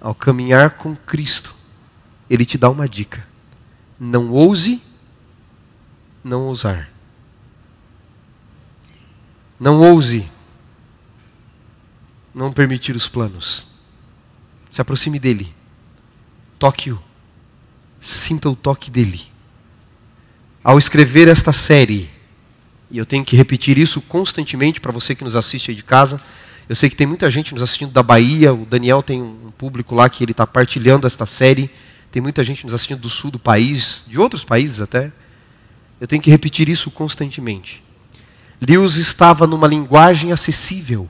Ao 0.00 0.14
caminhar 0.14 0.70
com 0.78 0.96
Cristo, 0.96 1.54
ele 2.30 2.46
te 2.46 2.56
dá 2.56 2.70
uma 2.70 2.88
dica. 2.88 3.28
Não 4.00 4.30
ouse 4.30 4.80
não 6.24 6.44
ousar. 6.44 6.88
Não 9.60 9.82
ouse 9.82 10.26
não 12.34 12.50
permitir 12.50 12.96
os 12.96 13.06
planos. 13.06 13.66
Se 14.70 14.80
aproxime 14.80 15.18
dele. 15.18 15.54
Toque-o. 16.58 16.98
Sinta 18.00 18.48
o 18.48 18.56
toque 18.56 18.90
dele. 18.90 19.26
Ao 20.64 20.78
escrever 20.78 21.28
esta 21.28 21.52
série, 21.52 22.15
e 22.90 22.98
eu 22.98 23.06
tenho 23.06 23.24
que 23.24 23.36
repetir 23.36 23.78
isso 23.78 24.00
constantemente 24.00 24.80
para 24.80 24.92
você 24.92 25.14
que 25.14 25.24
nos 25.24 25.34
assiste 25.34 25.70
aí 25.70 25.76
de 25.76 25.82
casa. 25.82 26.20
Eu 26.68 26.74
sei 26.76 26.90
que 26.90 26.96
tem 26.96 27.06
muita 27.06 27.30
gente 27.30 27.52
nos 27.52 27.62
assistindo 27.62 27.92
da 27.92 28.02
Bahia, 28.02 28.52
o 28.52 28.64
Daniel 28.64 29.02
tem 29.02 29.22
um 29.22 29.52
público 29.56 29.94
lá 29.94 30.08
que 30.08 30.24
ele 30.24 30.32
está 30.32 30.46
partilhando 30.46 31.06
esta 31.06 31.26
série. 31.26 31.70
Tem 32.10 32.22
muita 32.22 32.42
gente 32.42 32.64
nos 32.64 32.74
assistindo 32.74 33.00
do 33.00 33.10
sul 33.10 33.30
do 33.30 33.38
país, 33.38 34.04
de 34.06 34.18
outros 34.18 34.44
países 34.44 34.80
até. 34.80 35.12
Eu 36.00 36.06
tenho 36.06 36.22
que 36.22 36.30
repetir 36.30 36.68
isso 36.68 36.90
constantemente. 36.90 37.82
Lewis 38.60 38.96
estava 38.96 39.46
numa 39.46 39.66
linguagem 39.66 40.32
acessível, 40.32 41.08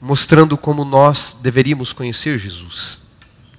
mostrando 0.00 0.56
como 0.56 0.84
nós 0.84 1.36
deveríamos 1.42 1.92
conhecer 1.92 2.38
Jesus. 2.38 3.00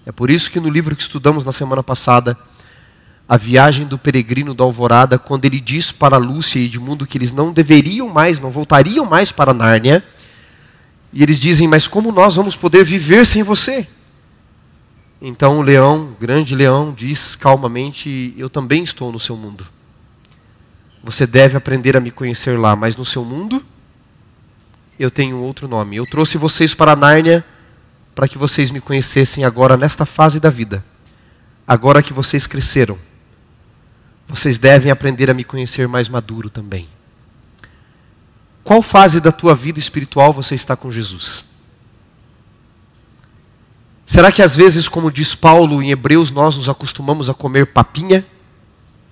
É 0.05 0.11
por 0.11 0.29
isso 0.29 0.49
que 0.49 0.59
no 0.59 0.69
livro 0.69 0.95
que 0.95 1.01
estudamos 1.01 1.45
na 1.45 1.51
semana 1.51 1.83
passada, 1.83 2.37
a 3.31 3.37
viagem 3.37 3.87
do 3.87 3.97
peregrino 3.97 4.53
da 4.53 4.65
alvorada, 4.65 5.17
quando 5.17 5.45
ele 5.45 5.61
diz 5.61 5.89
para 5.89 6.17
Lúcia 6.17 6.59
e 6.59 6.65
Edmundo 6.65 7.07
que 7.07 7.17
eles 7.17 7.31
não 7.31 7.53
deveriam 7.53 8.09
mais, 8.09 8.41
não 8.41 8.51
voltariam 8.51 9.05
mais 9.05 9.31
para 9.31 9.53
Nárnia, 9.53 10.03
e 11.13 11.23
eles 11.23 11.39
dizem: 11.39 11.65
Mas 11.65 11.87
como 11.87 12.11
nós 12.11 12.35
vamos 12.35 12.57
poder 12.57 12.83
viver 12.83 13.25
sem 13.25 13.41
você? 13.41 13.87
Então 15.21 15.59
o 15.59 15.61
leão, 15.61 16.11
o 16.11 16.15
grande 16.19 16.53
leão, 16.53 16.93
diz 16.93 17.33
calmamente: 17.37 18.33
Eu 18.37 18.49
também 18.49 18.83
estou 18.83 19.13
no 19.13 19.19
seu 19.19 19.37
mundo. 19.37 19.65
Você 21.01 21.25
deve 21.25 21.55
aprender 21.55 21.95
a 21.95 22.01
me 22.01 22.11
conhecer 22.11 22.59
lá, 22.59 22.75
mas 22.75 22.97
no 22.97 23.05
seu 23.05 23.23
mundo 23.23 23.63
eu 24.99 25.09
tenho 25.09 25.37
outro 25.37 25.69
nome. 25.69 25.95
Eu 25.95 26.05
trouxe 26.05 26.37
vocês 26.37 26.73
para 26.75 26.97
Nárnia 26.97 27.45
para 28.13 28.27
que 28.27 28.37
vocês 28.37 28.69
me 28.71 28.81
conhecessem 28.81 29.45
agora 29.45 29.77
nesta 29.77 30.05
fase 30.05 30.37
da 30.37 30.49
vida. 30.49 30.83
Agora 31.65 32.03
que 32.03 32.11
vocês 32.11 32.45
cresceram 32.45 32.99
vocês 34.31 34.57
devem 34.57 34.89
aprender 34.89 35.29
a 35.29 35.33
me 35.33 35.43
conhecer 35.43 35.89
mais 35.89 36.07
maduro 36.07 36.49
também. 36.49 36.87
Qual 38.63 38.81
fase 38.81 39.19
da 39.19 39.31
tua 39.31 39.53
vida 39.53 39.77
espiritual 39.77 40.31
você 40.31 40.55
está 40.55 40.73
com 40.73 40.89
Jesus? 40.89 41.45
Será 44.05 44.31
que 44.31 44.41
às 44.41 44.55
vezes, 44.55 44.87
como 44.87 45.11
diz 45.11 45.35
Paulo 45.35 45.83
em 45.83 45.91
Hebreus, 45.91 46.31
nós 46.31 46.55
nos 46.55 46.69
acostumamos 46.69 47.29
a 47.29 47.33
comer 47.33 47.67
papinha, 47.67 48.25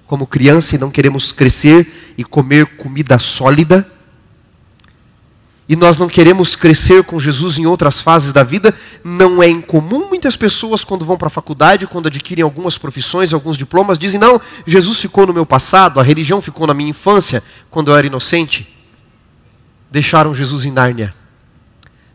como 0.08 0.26
criança, 0.26 0.76
e 0.76 0.80
não 0.80 0.90
queremos 0.90 1.34
crescer 1.34 2.14
e 2.18 2.24
comer 2.24 2.78
comida 2.78 3.20
sólida? 3.20 3.90
E 5.70 5.76
nós 5.76 6.00
não 6.00 6.08
queremos 6.08 6.56
crescer 6.56 7.04
com 7.04 7.20
Jesus 7.20 7.60
em 7.60 7.68
outras 7.68 8.02
fases 8.02 8.34
da 8.34 8.42
vida, 8.42 8.74
não 9.04 9.42
é 9.42 9.48
incomum 9.48 10.10
muitas 10.10 10.36
pessoas, 10.36 10.84
quando 10.84 11.06
vão 11.06 11.16
para 11.16 11.28
a 11.28 11.30
faculdade, 11.30 11.86
quando 11.86 12.08
adquirem 12.08 12.44
algumas 12.44 12.76
profissões, 12.76 13.32
alguns 13.32 13.56
diplomas, 13.56 14.00
dizem: 14.00 14.20
Não, 14.20 14.42
Jesus 14.66 15.00
ficou 15.00 15.28
no 15.28 15.34
meu 15.34 15.46
passado, 15.46 16.00
a 16.00 16.04
religião 16.04 16.42
ficou 16.42 16.66
na 16.66 16.74
minha 16.74 16.90
infância, 16.90 17.44
quando 17.70 17.92
eu 17.92 17.96
era 17.96 18.08
inocente. 18.08 18.68
Deixaram 19.92 20.34
Jesus 20.34 20.66
em 20.66 20.72
Nárnia. 20.72 21.14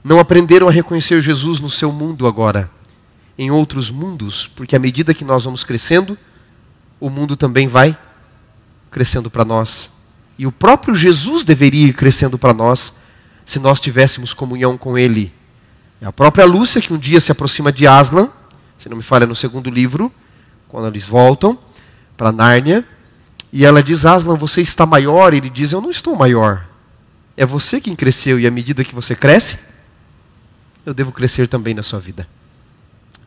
Não 0.02 0.18
aprenderam 0.18 0.68
a 0.68 0.72
reconhecer 0.72 1.20
Jesus 1.20 1.60
no 1.60 1.70
seu 1.70 1.92
mundo 1.92 2.26
agora, 2.26 2.68
em 3.38 3.52
outros 3.52 3.88
mundos, 3.88 4.48
porque 4.48 4.74
à 4.74 4.80
medida 4.80 5.14
que 5.14 5.24
nós 5.24 5.44
vamos 5.44 5.62
crescendo, 5.62 6.18
o 6.98 7.08
mundo 7.08 7.36
também 7.36 7.68
vai 7.68 7.96
crescendo 8.90 9.30
para 9.30 9.44
nós. 9.44 9.92
E 10.36 10.44
o 10.44 10.50
próprio 10.50 10.96
Jesus 10.96 11.44
deveria 11.44 11.86
ir 11.86 11.92
crescendo 11.92 12.36
para 12.36 12.52
nós 12.52 13.03
se 13.44 13.58
nós 13.58 13.80
tivéssemos 13.80 14.32
comunhão 14.32 14.76
com 14.76 14.96
Ele. 14.96 15.32
É 16.00 16.06
a 16.06 16.12
própria 16.12 16.44
Lúcia 16.44 16.80
que 16.80 16.92
um 16.92 16.98
dia 16.98 17.20
se 17.20 17.32
aproxima 17.32 17.72
de 17.72 17.86
Aslan, 17.86 18.28
se 18.78 18.88
não 18.88 18.96
me 18.96 19.02
falha 19.02 19.26
no 19.26 19.34
segundo 19.34 19.70
livro, 19.70 20.12
quando 20.68 20.88
eles 20.88 21.06
voltam 21.06 21.58
para 22.16 22.32
Nárnia, 22.32 22.84
e 23.52 23.64
ela 23.64 23.82
diz: 23.82 24.04
Aslan, 24.04 24.36
você 24.36 24.60
está 24.60 24.84
maior? 24.84 25.32
E 25.32 25.38
ele 25.38 25.50
diz: 25.50 25.72
Eu 25.72 25.80
não 25.80 25.90
estou 25.90 26.16
maior. 26.16 26.66
É 27.36 27.46
você 27.46 27.80
quem 27.80 27.96
cresceu, 27.96 28.38
e 28.38 28.46
à 28.46 28.50
medida 28.50 28.84
que 28.84 28.94
você 28.94 29.14
cresce, 29.14 29.58
eu 30.84 30.92
devo 30.92 31.12
crescer 31.12 31.48
também 31.48 31.74
na 31.74 31.82
sua 31.82 31.98
vida. 31.98 32.28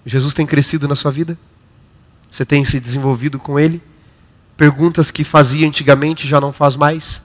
Jesus 0.06 0.34
tem 0.34 0.46
crescido 0.46 0.88
na 0.88 0.96
sua 0.96 1.12
vida? 1.12 1.38
Você 2.32 2.46
tem 2.46 2.64
se 2.64 2.80
desenvolvido 2.80 3.40
com 3.40 3.60
Ele? 3.60 3.82
Perguntas 4.56 5.12
que 5.12 5.24
fazia 5.24 5.68
antigamente 5.68 6.28
já 6.28 6.40
não 6.40 6.54
faz 6.54 6.76
mais? 6.76 7.22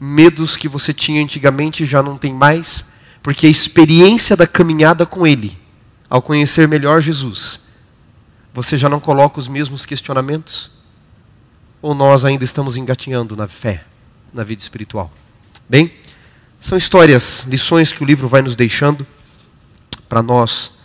Medos 0.00 0.56
que 0.56 0.68
você 0.68 0.92
tinha 0.92 1.22
antigamente 1.22 1.84
já 1.84 2.02
não 2.02 2.16
tem 2.16 2.32
mais? 2.32 2.84
Porque 3.22 3.46
a 3.46 3.50
experiência 3.50 4.36
da 4.36 4.46
caminhada 4.46 5.04
com 5.04 5.26
Ele, 5.26 5.58
ao 6.08 6.22
conhecer 6.22 6.68
melhor 6.68 7.00
Jesus, 7.00 7.68
você 8.54 8.76
já 8.76 8.88
não 8.88 9.00
coloca 9.00 9.38
os 9.38 9.48
mesmos 9.48 9.84
questionamentos? 9.84 10.70
Ou 11.80 11.94
nós 11.94 12.24
ainda 12.24 12.44
estamos 12.44 12.76
engatinhando 12.76 13.36
na 13.36 13.46
fé, 13.46 13.84
na 14.32 14.44
vida 14.44 14.62
espiritual? 14.62 15.12
Bem, 15.68 15.92
são 16.60 16.76
histórias, 16.76 17.44
lições 17.46 17.92
que 17.92 18.02
o 18.02 18.06
livro 18.06 18.28
vai 18.28 18.42
nos 18.42 18.56
deixando 18.56 19.06
para 20.08 20.22
nós 20.22 20.78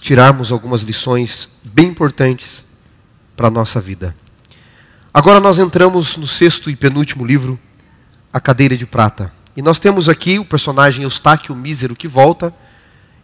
tirarmos 0.00 0.52
algumas 0.52 0.82
lições 0.82 1.48
bem 1.62 1.88
importantes 1.88 2.64
para 3.36 3.48
a 3.48 3.50
nossa 3.50 3.80
vida. 3.80 4.14
Agora 5.12 5.40
nós 5.40 5.58
entramos 5.58 6.16
no 6.16 6.26
sexto 6.26 6.70
e 6.70 6.76
penúltimo 6.76 7.24
livro, 7.24 7.58
A 8.32 8.40
Cadeira 8.40 8.76
de 8.76 8.86
Prata. 8.86 9.32
E 9.56 9.62
nós 9.62 9.78
temos 9.78 10.08
aqui 10.08 10.38
o 10.38 10.44
personagem 10.44 11.02
Eustáquio 11.02 11.54
Mísero 11.54 11.96
que 11.96 12.06
volta 12.06 12.54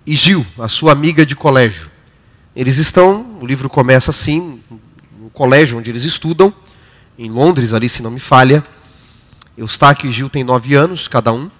e 0.06 0.14
Gil, 0.14 0.44
a 0.58 0.68
sua 0.68 0.92
amiga 0.92 1.24
de 1.24 1.36
colégio. 1.36 1.90
Eles 2.54 2.78
estão, 2.78 3.38
o 3.40 3.46
livro 3.46 3.68
começa 3.68 4.10
assim, 4.10 4.60
no 5.18 5.30
colégio 5.30 5.78
onde 5.78 5.90
eles 5.90 6.04
estudam, 6.04 6.52
em 7.18 7.30
Londres, 7.30 7.72
ali 7.72 7.88
se 7.88 8.02
não 8.02 8.10
me 8.10 8.20
falha. 8.20 8.62
Eustáquio 9.56 10.08
e 10.08 10.12
Gil 10.12 10.28
têm 10.28 10.44
nove 10.44 10.74
anos, 10.74 11.06
cada 11.06 11.32
um. 11.32 11.50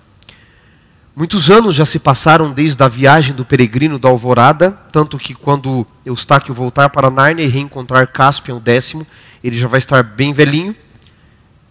Muitos 1.16 1.48
anos 1.48 1.76
já 1.76 1.86
se 1.86 2.00
passaram 2.00 2.50
desde 2.50 2.82
a 2.82 2.88
viagem 2.88 3.34
do 3.34 3.44
peregrino 3.44 4.00
da 4.00 4.08
Alvorada, 4.08 4.72
tanto 4.90 5.16
que 5.16 5.32
quando 5.32 5.86
Eustáquio 6.04 6.52
voltar 6.52 6.90
para 6.90 7.08
Nárnia 7.08 7.44
e 7.44 7.48
reencontrar 7.48 8.08
Cáspian, 8.08 8.56
o 8.56 8.60
décimo, 8.60 9.06
ele 9.42 9.56
já 9.56 9.68
vai 9.68 9.78
estar 9.78 10.02
bem 10.02 10.32
velhinho. 10.32 10.74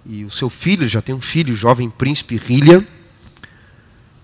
E 0.06 0.26
o 0.26 0.30
seu 0.30 0.50
filho, 0.50 0.88
já 0.88 1.02
tem 1.02 1.16
um 1.16 1.22
filho, 1.22 1.54
o 1.54 1.58
jovem 1.58 1.90
príncipe 1.90 2.36
Rilha. 2.36 2.86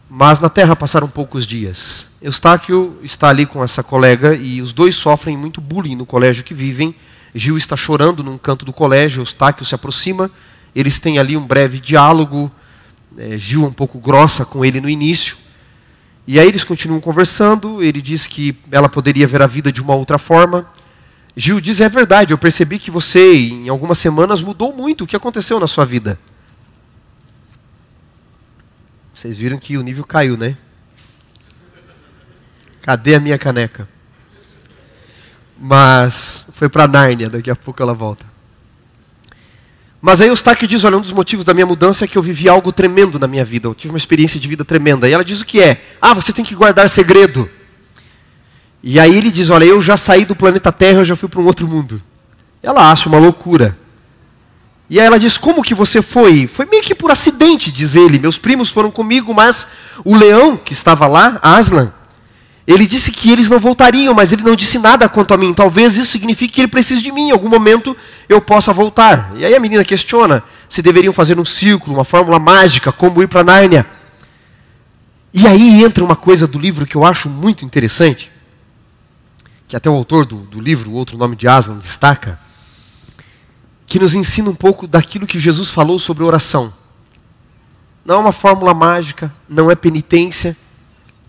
Mas 0.10 0.40
na 0.40 0.50
terra 0.50 0.76
passaram 0.76 1.08
poucos 1.08 1.46
dias. 1.46 2.08
Eustáquio 2.22 2.98
está 3.04 3.30
ali 3.30 3.46
com 3.46 3.64
essa 3.64 3.84
colega 3.84 4.34
e 4.34 4.62
os 4.62 4.74
dois 4.74 4.96
sofrem 4.96 5.38
muito 5.38 5.62
bullying 5.62 5.96
no 5.96 6.06
colégio 6.06 6.44
que 6.44 6.54
vivem. 6.54 6.96
Gil 7.34 7.56
está 7.56 7.78
chorando 7.78 8.24
num 8.24 8.38
canto 8.38 8.66
do 8.66 8.74
colégio, 8.74 9.22
Eustáquio 9.22 9.64
se 9.64 9.76
aproxima, 9.76 10.32
eles 10.76 10.98
têm 10.98 11.20
ali 11.20 11.38
um 11.38 11.46
breve 11.46 11.80
diálogo, 11.80 12.52
é, 13.18 13.38
Gil 13.38 13.64
um 13.64 13.72
pouco 13.72 14.00
grossa 14.00 14.44
com 14.44 14.66
ele 14.66 14.82
no 14.82 14.90
início. 14.90 15.38
E 16.26 16.40
aí 16.40 16.48
eles 16.48 16.64
continuam 16.64 17.00
conversando, 17.00 17.82
ele 17.82 18.02
diz 18.02 18.28
que 18.28 18.56
ela 18.72 18.90
poderia 18.90 19.28
ver 19.28 19.42
a 19.42 19.48
vida 19.48 19.72
de 19.72 19.82
uma 19.82 19.96
outra 19.96 20.18
forma. 20.18 20.68
Gil 21.36 21.62
diz: 21.62 21.80
É 21.80 21.90
verdade, 21.90 22.34
eu 22.34 22.38
percebi 22.38 22.80
que 22.80 22.92
você, 22.92 23.34
em 23.36 23.70
algumas 23.70 23.98
semanas, 23.98 24.42
mudou 24.42 24.74
muito. 24.74 25.04
O 25.04 25.08
que 25.08 25.16
aconteceu 25.16 25.60
na 25.60 25.68
sua 25.68 25.86
vida? 25.86 26.20
Vocês 29.14 29.38
viram 29.38 29.58
que 29.58 29.78
o 29.78 29.82
nível 29.82 30.06
caiu, 30.06 30.38
né? 30.38 30.56
Cadê 32.82 33.16
a 33.16 33.20
minha 33.20 33.38
caneca? 33.38 33.88
Mas 35.60 36.46
foi 36.54 36.70
para 36.70 36.88
Nárnia, 36.88 37.30
daqui 37.30 37.52
a 37.52 37.56
pouco 37.56 37.84
ela 37.84 37.94
volta. 37.94 38.26
Mas 40.02 40.22
aí 40.22 40.30
o 40.30 40.32
Eustáquio 40.32 40.68
diz, 40.68 40.86
olha, 40.86 40.98
um 40.98 41.02
dos 41.02 41.12
motivos 41.12 41.44
da 41.44 41.54
minha 41.54 41.66
mudança 41.66 42.06
é 42.06 42.08
que 42.08 42.18
eu 42.18 42.24
vivi 42.24 42.48
algo 42.48 42.72
tremendo 42.72 43.20
na 43.20 43.28
minha 43.28 43.44
vida. 43.44 43.68
Eu 43.68 43.76
tive 43.76 43.92
uma 43.92 43.98
experiência 43.98 44.40
de 44.40 44.48
vida 44.48 44.64
tremenda. 44.64 45.10
E 45.10 45.12
ela 45.12 45.26
diz 45.26 45.42
o 45.42 45.46
que 45.46 45.60
é? 45.60 45.84
Ah, 46.02 46.14
você 46.14 46.32
tem 46.32 46.46
que 46.46 46.56
guardar 46.56 46.90
segredo. 46.90 47.50
E 48.82 49.00
aí 49.00 49.18
ele 49.18 49.30
diz, 49.30 49.50
olha, 49.50 49.66
eu 49.66 49.82
já 49.82 49.98
saí 49.98 50.26
do 50.26 50.36
planeta 50.36 50.72
Terra, 50.72 51.00
eu 51.00 51.06
já 51.06 51.16
fui 51.16 51.28
para 51.28 51.42
um 51.42 51.46
outro 51.46 51.68
mundo. 51.68 52.02
Ela 52.64 52.92
acha 52.92 53.10
uma 53.10 53.18
loucura. 53.18 53.78
E 54.90 55.00
aí 55.00 55.06
ela 55.06 55.20
diz, 55.20 55.38
como 55.38 55.64
que 55.64 55.76
você 55.76 56.02
foi? 56.02 56.48
Foi 56.48 56.66
meio 56.66 56.82
que 56.82 56.96
por 56.96 57.12
acidente, 57.12 57.72
diz 57.72 57.96
ele. 57.96 58.18
Meus 58.18 58.38
primos 58.38 58.70
foram 58.70 58.90
comigo, 58.90 59.34
mas 59.34 59.68
o 60.04 60.16
leão 60.16 60.58
que 60.58 60.74
estava 60.74 61.06
lá, 61.06 61.40
Aslan, 61.42 61.94
ele 62.66 62.88
disse 62.88 63.12
que 63.12 63.32
eles 63.32 63.50
não 63.50 63.60
voltariam, 63.60 64.14
mas 64.14 64.32
ele 64.32 64.44
não 64.44 64.56
disse 64.56 64.80
nada 64.80 65.10
quanto 65.10 65.34
a 65.34 65.38
mim. 65.38 65.54
Talvez 65.54 65.98
isso 65.98 66.12
signifique 66.12 66.54
que 66.54 66.62
ele 66.62 66.68
precise 66.68 67.02
de 67.02 67.12
mim. 67.12 67.30
Em 67.30 67.32
algum 67.32 67.50
momento 67.50 67.96
eu 68.28 68.40
possa 68.40 68.72
voltar. 68.72 69.32
E 69.36 69.44
aí 69.44 69.56
a 69.56 69.60
menina 69.60 69.84
questiona 69.84 70.44
se 70.70 70.82
deveriam 70.82 71.12
fazer 71.12 71.40
um 71.40 71.46
círculo, 71.46 71.98
uma 71.98 72.06
fórmula 72.06 72.40
mágica, 72.40 72.92
como 72.92 73.22
ir 73.24 73.28
para 73.28 73.44
Nárnia. 73.44 73.86
E 75.34 75.48
aí 75.48 75.84
entra 75.84 76.04
uma 76.04 76.16
coisa 76.16 76.48
do 76.48 76.60
livro 76.60 76.86
que 76.86 76.96
eu 76.96 77.04
acho 77.04 77.28
muito 77.28 77.66
interessante, 77.66 78.32
que 79.70 79.76
até 79.76 79.88
o 79.88 79.94
autor 79.94 80.26
do, 80.26 80.38
do 80.38 80.60
livro, 80.60 80.90
o 80.90 80.96
outro 80.96 81.16
nome 81.16 81.36
de 81.36 81.48
Aslan, 81.48 81.78
destaca, 81.78 82.40
que 83.86 84.00
nos 84.00 84.16
ensina 84.16 84.50
um 84.50 84.56
pouco 84.56 84.88
daquilo 84.88 85.28
que 85.28 85.40
Jesus 85.40 85.70
falou 85.70 86.00
sobre 86.00 86.24
oração. 86.24 86.74
Não 88.04 88.16
é 88.16 88.18
uma 88.18 88.32
fórmula 88.32 88.74
mágica, 88.74 89.32
não 89.48 89.70
é 89.70 89.76
penitência, 89.76 90.58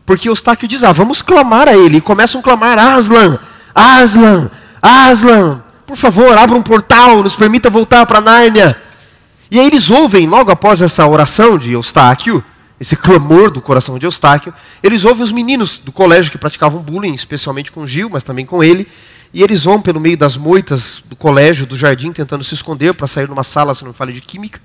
porque 0.07 0.27
Eustáquio 0.27 0.67
diz: 0.67 0.83
ah, 0.83 0.91
vamos 0.91 1.21
clamar 1.21 1.69
a 1.69 1.77
ele. 1.77 1.99
E 1.99 2.01
começam 2.01 2.41
a 2.41 2.43
clamar: 2.43 2.79
Aslan, 2.79 3.39
Aslan, 3.75 4.51
Aslan, 4.81 5.63
por 5.87 5.99
favor, 5.99 6.37
abra 6.39 6.57
um 6.57 6.63
portal, 6.63 7.23
nos 7.23 7.37
permita 7.37 7.69
voltar 7.69 8.07
para 8.07 8.23
Nárnia. 8.23 8.81
E 9.51 9.61
aí 9.61 9.67
eles 9.67 9.91
ouvem, 9.91 10.27
logo 10.27 10.51
após 10.51 10.81
essa 10.81 11.07
oração 11.07 11.59
de 11.59 11.73
Eustáquio, 11.73 12.43
esse 12.81 12.97
clamor 12.97 13.51
do 13.51 13.61
coração 13.61 13.99
de 13.99 14.07
Eustáquio, 14.07 14.55
eles 14.83 15.05
ouvem 15.05 15.23
os 15.23 15.31
meninos 15.31 15.77
do 15.77 15.93
colégio 15.93 16.33
que 16.33 16.39
praticavam 16.39 16.81
bullying, 16.81 17.13
especialmente 17.13 17.71
com 17.71 17.87
Gil, 17.87 18.09
mas 18.09 18.25
também 18.25 18.47
com 18.47 18.65
ele, 18.65 18.89
e 19.35 19.43
eles 19.43 19.65
vão 19.65 19.83
pelo 19.83 20.01
meio 20.01 20.17
das 20.17 20.39
moitas 20.39 21.03
do 21.05 21.15
colégio, 21.15 21.67
do 21.67 21.77
jardim, 21.77 22.11
tentando 22.11 22.43
se 22.43 22.55
esconder 22.55 22.95
para 22.95 23.07
sair 23.07 23.29
numa 23.29 23.45
sala, 23.45 23.75
se 23.75 23.83
não 23.83 23.91
me 23.91 23.97
falha, 23.97 24.13
de 24.13 24.23
química, 24.23 24.59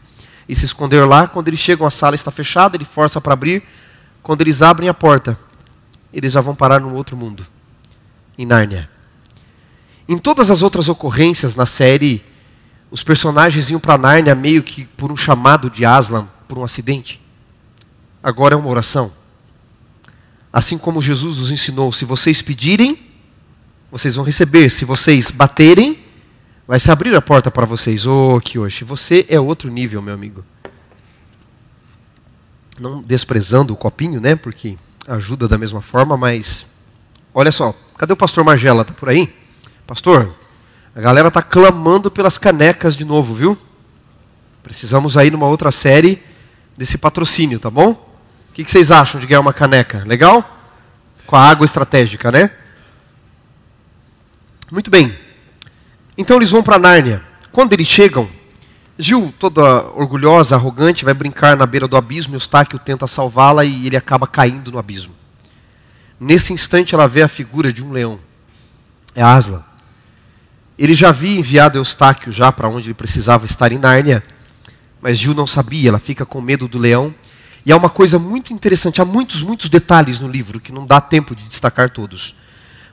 e 0.48 0.56
se 0.56 0.64
esconder 0.64 1.06
lá. 1.06 1.28
Quando 1.28 1.50
eles 1.50 1.60
chegam, 1.60 1.86
a 1.86 1.92
sala 1.92 2.16
está 2.16 2.32
fechada, 2.32 2.78
ele 2.78 2.86
força 2.86 3.20
para 3.20 3.34
abrir, 3.34 3.64
quando 4.24 4.42
eles 4.42 4.62
abrem 4.62 4.88
a 4.88 4.94
porta, 4.94 5.38
eles 6.14 6.32
já 6.32 6.40
vão 6.40 6.56
parar 6.56 6.80
num 6.80 6.94
outro 6.94 7.18
mundo 7.18 7.46
em 8.38 8.46
Nárnia. 8.46 8.90
Em 10.08 10.18
todas 10.18 10.50
as 10.50 10.62
outras 10.62 10.88
ocorrências 10.88 11.56
na 11.56 11.66
série, 11.66 12.24
os 12.90 13.04
personagens 13.04 13.70
iam 13.70 13.80
para 13.80 13.98
Nárnia 13.98 14.34
meio 14.34 14.64
que 14.64 14.86
por 14.86 15.12
um 15.12 15.18
chamado 15.18 15.70
de 15.70 15.84
Aslan, 15.84 16.28
por 16.48 16.58
um 16.58 16.64
acidente. 16.64 17.25
Agora 18.26 18.56
é 18.56 18.58
uma 18.58 18.70
oração. 18.70 19.12
Assim 20.52 20.78
como 20.78 21.02
Jesus 21.02 21.38
nos 21.38 21.52
ensinou: 21.52 21.92
se 21.92 22.04
vocês 22.04 22.42
pedirem, 22.42 22.98
vocês 23.92 24.16
vão 24.16 24.26
receber. 24.26 24.70
Se 24.70 24.84
vocês 24.84 25.30
baterem, 25.30 26.04
vai 26.68 26.80
se 26.80 26.90
abrir 26.90 27.16
a 27.16 27.22
porta 27.22 27.52
para 27.52 27.66
vocês. 27.66 28.08
Oh, 28.08 28.42
que 28.44 28.58
hoje 28.58 28.84
você 28.84 29.26
é 29.30 29.40
outro 29.40 29.70
nível, 29.70 30.02
meu 30.02 30.16
amigo 30.16 30.44
não 32.80 33.02
desprezando 33.02 33.74
o 33.74 33.78
copinho, 33.78 34.20
né? 34.20 34.36
Porque 34.36 34.78
ajuda 35.08 35.48
da 35.48 35.58
mesma 35.58 35.82
forma, 35.82 36.18
mas 36.18 36.66
olha 37.34 37.52
só, 37.52 37.74
cadê 37.98 38.14
o 38.14 38.18
pastor 38.18 38.44
Margela? 38.44 38.84
Tá 38.84 38.94
por 38.94 39.10
aí? 39.10 39.34
Pastor, 39.86 40.34
a 40.96 41.02
galera 41.02 41.30
tá 41.30 41.42
clamando 41.42 42.10
pelas 42.10 42.38
canecas 42.38 42.96
de 42.96 43.06
novo, 43.06 43.34
viu? 43.34 43.58
Precisamos 44.64 45.16
aí 45.16 45.30
numa 45.30 45.48
outra 45.48 45.72
série 45.72 46.22
desse 46.78 46.98
patrocínio, 46.98 47.60
tá 47.60 47.70
bom? 47.70 48.15
O 48.56 48.56
que, 48.56 48.64
que 48.64 48.72
vocês 48.72 48.90
acham 48.90 49.20
de 49.20 49.28
ganhar 49.28 49.42
uma 49.42 49.52
caneca? 49.52 50.02
Legal? 50.08 50.42
Com 51.26 51.36
a 51.36 51.42
água 51.42 51.66
estratégica, 51.66 52.32
né? 52.32 52.50
Muito 54.72 54.90
bem. 54.90 55.14
Então 56.18 56.38
eles 56.38 56.52
vão 56.52 56.64
para 56.64 56.80
Nárnia. 56.80 57.22
Quando 57.52 57.74
eles 57.74 57.86
chegam, 57.86 58.30
Gil, 58.98 59.34
toda 59.38 59.62
orgulhosa, 59.90 60.56
arrogante, 60.56 61.04
vai 61.04 61.14
brincar 61.14 61.58
na 61.58 61.66
beira 61.66 61.86
do 61.86 61.98
abismo 61.98 62.34
Eustáquio 62.34 62.80
tenta 62.80 63.06
salvá-la 63.08 63.66
e 63.66 63.88
ele 63.88 63.98
acaba 63.98 64.26
caindo 64.26 64.72
no 64.72 64.80
abismo. 64.80 65.14
Nesse 66.18 66.54
instante 66.54 66.96
ela 66.96 67.10
vê 67.10 67.24
a 67.24 67.28
figura 67.28 67.74
de 67.74 67.84
um 67.84 67.92
leão. 67.92 68.18
É 69.14 69.22
Asla. 69.22 69.66
Ele 70.80 70.96
já 70.96 71.10
havia 71.10 71.38
enviado 71.38 71.78
Eustáquio 71.78 72.32
já 72.32 72.54
para 72.54 72.70
onde 72.70 72.88
ele 72.88 72.94
precisava 72.94 73.44
estar 73.44 73.74
em 73.74 73.80
Nárnia, 73.80 74.24
mas 75.02 75.18
Gil 75.18 75.34
não 75.34 75.46
sabia, 75.46 75.90
ela 75.90 76.00
fica 76.00 76.26
com 76.26 76.40
medo 76.40 76.70
do 76.70 76.80
leão. 76.80 77.14
E 77.66 77.72
há 77.72 77.78
uma 77.78 77.90
coisa 77.90 78.20
muito 78.20 78.54
interessante, 78.54 79.02
há 79.02 79.06
muitos, 79.06 79.42
muitos 79.42 79.70
detalhes 79.70 80.20
no 80.20 80.28
livro 80.28 80.60
que 80.60 80.72
não 80.72 80.86
dá 80.86 81.02
tempo 81.02 81.36
de 81.36 81.44
destacar 81.46 81.90
todos. 81.90 82.36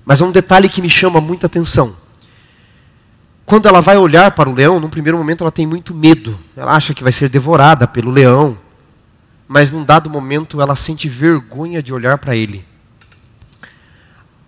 Mas 0.05 0.23
há 0.23 0.25
um 0.25 0.33
detalhe 0.33 0.69
que 0.69 0.81
me 0.81 0.89
chama 0.89 1.21
muita 1.21 1.47
atenção. 1.47 1.95
quando 3.45 3.69
ela 3.69 3.83
vai 3.83 3.99
olhar 3.99 4.31
para 4.31 4.49
o 4.49 4.55
leão, 4.55 4.81
num 4.81 4.89
primeiro 4.89 5.19
momento 5.19 5.45
ela 5.45 5.53
tem 5.53 5.67
muito 5.67 5.95
medo. 5.95 6.39
Ela 6.57 6.73
acha 6.75 6.95
que 6.95 7.03
vai 7.03 7.13
ser 7.13 7.29
devorada 7.29 7.87
pelo 7.87 8.11
leão. 8.11 8.57
Mas 9.47 9.71
num 9.71 9.85
dado 9.85 10.09
momento 10.09 10.63
ela 10.63 10.75
sente 10.75 11.07
vergonha 11.07 11.83
de 11.83 11.93
olhar 11.93 12.17
para 12.17 12.35
ele. 12.35 12.65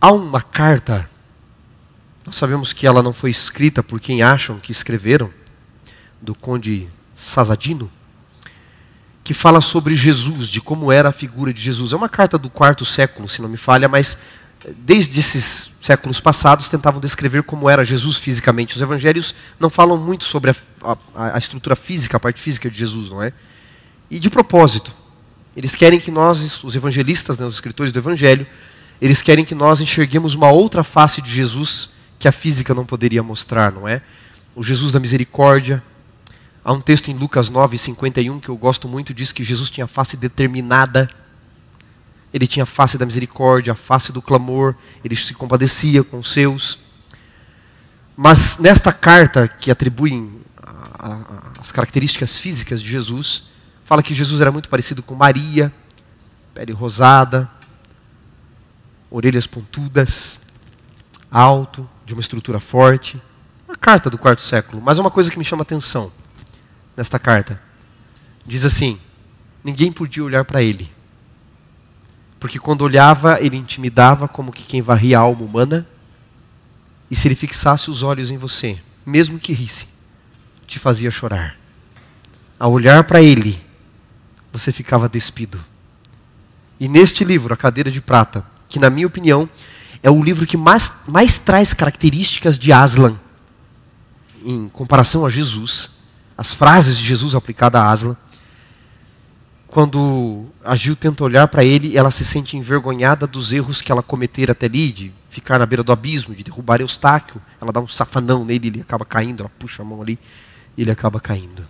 Há 0.00 0.10
uma 0.10 0.40
carta, 0.40 1.08
nós 2.24 2.36
sabemos 2.36 2.72
que 2.72 2.86
ela 2.86 3.02
não 3.02 3.12
foi 3.12 3.30
escrita 3.30 3.82
por 3.82 4.00
quem 4.00 4.22
acham 4.22 4.58
que 4.58 4.72
escreveram, 4.72 5.30
do 6.20 6.34
conde 6.34 6.88
Sasadino, 7.14 7.90
que 9.24 9.32
fala 9.32 9.62
sobre 9.62 9.96
Jesus, 9.96 10.46
de 10.46 10.60
como 10.60 10.92
era 10.92 11.08
a 11.08 11.12
figura 11.12 11.52
de 11.52 11.60
Jesus. 11.60 11.94
É 11.94 11.96
uma 11.96 12.10
carta 12.10 12.36
do 12.36 12.50
quarto 12.50 12.84
século, 12.84 13.26
se 13.26 13.40
não 13.40 13.48
me 13.48 13.56
falha, 13.56 13.88
mas 13.88 14.18
desde 14.78 15.18
esses 15.18 15.70
séculos 15.80 16.20
passados, 16.20 16.68
tentavam 16.68 17.00
descrever 17.00 17.42
como 17.42 17.68
era 17.68 17.84
Jesus 17.84 18.16
fisicamente. 18.16 18.76
Os 18.76 18.82
evangelhos 18.82 19.34
não 19.58 19.68
falam 19.68 19.98
muito 19.98 20.24
sobre 20.24 20.50
a, 20.50 20.54
a, 21.14 21.36
a, 21.36 21.38
estrutura 21.38 21.76
física, 21.76 22.16
a 22.16 22.20
parte 22.20 22.40
física 22.40 22.70
de 22.70 22.78
Jesus, 22.78 23.10
não 23.10 23.22
é? 23.22 23.32
E 24.10 24.18
de 24.18 24.30
propósito, 24.30 24.92
eles 25.56 25.74
querem 25.74 26.00
que 26.00 26.10
nós, 26.10 26.62
os 26.64 26.74
evangelistas, 26.76 27.38
né, 27.38 27.46
os 27.46 27.54
escritores 27.54 27.92
do 27.92 27.98
evangelho, 27.98 28.46
eles 29.00 29.20
querem 29.20 29.44
que 29.44 29.54
nós 29.54 29.80
enxerguemos 29.80 30.34
uma 30.34 30.50
outra 30.50 30.82
face 30.82 31.20
de 31.20 31.30
Jesus 31.30 31.90
que 32.18 32.28
a 32.28 32.32
física 32.32 32.72
não 32.72 32.86
poderia 32.86 33.22
mostrar, 33.22 33.72
não 33.72 33.86
é? 33.86 34.00
O 34.54 34.62
Jesus 34.62 34.92
da 34.92 35.00
misericórdia. 35.00 35.82
Há 36.64 36.72
um 36.72 36.80
texto 36.80 37.10
em 37.10 37.14
Lucas 37.14 37.50
9, 37.50 37.76
51 37.76 38.40
que 38.40 38.48
eu 38.48 38.56
gosto 38.56 38.88
muito, 38.88 39.12
diz 39.12 39.32
que 39.32 39.44
Jesus 39.44 39.70
tinha 39.70 39.86
face 39.86 40.16
determinada 40.16 41.08
ele 42.34 42.48
tinha 42.48 42.64
a 42.64 42.66
face 42.66 42.98
da 42.98 43.06
misericórdia, 43.06 43.74
a 43.74 43.76
face 43.76 44.10
do 44.10 44.20
clamor, 44.20 44.74
ele 45.04 45.14
se 45.14 45.32
compadecia 45.34 46.02
com 46.02 46.18
os 46.18 46.32
seus. 46.32 46.80
Mas 48.16 48.58
nesta 48.58 48.92
carta, 48.92 49.46
que 49.46 49.70
atribui 49.70 50.32
as 51.60 51.70
características 51.70 52.36
físicas 52.36 52.82
de 52.82 52.90
Jesus, 52.90 53.44
fala 53.84 54.02
que 54.02 54.12
Jesus 54.12 54.40
era 54.40 54.50
muito 54.50 54.68
parecido 54.68 55.00
com 55.00 55.14
Maria, 55.14 55.72
pele 56.52 56.72
rosada, 56.72 57.48
orelhas 59.08 59.46
pontudas, 59.46 60.40
alto, 61.30 61.88
de 62.04 62.14
uma 62.14 62.20
estrutura 62.20 62.58
forte. 62.58 63.22
Uma 63.68 63.76
carta 63.76 64.10
do 64.10 64.18
quarto 64.18 64.42
século, 64.42 64.82
mas 64.82 64.98
uma 64.98 65.10
coisa 65.10 65.30
que 65.30 65.38
me 65.38 65.44
chama 65.44 65.62
atenção 65.62 66.10
nesta 66.96 67.18
carta. 67.18 67.60
Diz 68.46 68.64
assim: 68.64 68.98
ninguém 69.62 69.92
podia 69.92 70.24
olhar 70.24 70.44
para 70.44 70.62
ele 70.62 70.94
porque 72.44 72.58
quando 72.58 72.82
olhava, 72.82 73.38
ele 73.40 73.56
intimidava 73.56 74.28
como 74.28 74.52
que 74.52 74.64
quem 74.64 74.82
varria 74.82 75.16
a 75.16 75.22
alma 75.22 75.42
humana. 75.42 75.86
E 77.10 77.16
se 77.16 77.26
ele 77.26 77.34
fixasse 77.34 77.90
os 77.90 78.02
olhos 78.02 78.30
em 78.30 78.36
você, 78.36 78.78
mesmo 79.06 79.38
que 79.38 79.54
risse, 79.54 79.86
te 80.66 80.78
fazia 80.78 81.10
chorar. 81.10 81.56
Ao 82.58 82.70
olhar 82.70 83.02
para 83.04 83.22
ele, 83.22 83.58
você 84.52 84.70
ficava 84.70 85.08
despido. 85.08 85.58
E 86.78 86.86
neste 86.86 87.24
livro, 87.24 87.54
A 87.54 87.56
Cadeira 87.56 87.90
de 87.90 88.02
Prata, 88.02 88.44
que 88.68 88.78
na 88.78 88.90
minha 88.90 89.06
opinião 89.06 89.48
é 90.02 90.10
o 90.10 90.22
livro 90.22 90.46
que 90.46 90.58
mais, 90.58 90.92
mais 91.08 91.38
traz 91.38 91.72
características 91.72 92.58
de 92.58 92.74
Aslan 92.74 93.18
em 94.44 94.68
comparação 94.68 95.24
a 95.24 95.30
Jesus, 95.30 95.92
as 96.36 96.52
frases 96.52 96.98
de 96.98 97.04
Jesus 97.04 97.34
aplicadas 97.34 97.80
a 97.80 97.90
Aslan, 97.90 98.16
quando 99.68 100.46
a 100.64 100.76
Gil 100.76 100.94
tenta 100.94 101.24
olhar 101.24 101.48
para 101.48 101.64
ele, 101.64 101.98
ela 101.98 102.10
se 102.10 102.24
sente 102.24 102.56
envergonhada 102.56 103.26
dos 103.26 103.52
erros 103.52 103.82
que 103.82 103.90
ela 103.90 104.04
cometera 104.04 104.52
até 104.52 104.66
ali, 104.66 104.92
de 104.92 105.12
ficar 105.28 105.58
na 105.58 105.66
beira 105.66 105.82
do 105.82 105.90
abismo, 105.90 106.32
de 106.32 106.44
derrubar 106.44 106.80
Eustáquio. 106.80 107.42
Ela 107.60 107.72
dá 107.72 107.80
um 107.80 107.88
safanão 107.88 108.44
nele, 108.44 108.68
ele 108.68 108.80
acaba 108.80 109.04
caindo, 109.04 109.40
ela 109.40 109.50
puxa 109.58 109.82
a 109.82 109.84
mão 109.84 110.00
ali 110.00 110.16
e 110.76 110.82
ele 110.82 110.92
acaba 110.92 111.20
caindo. 111.20 111.66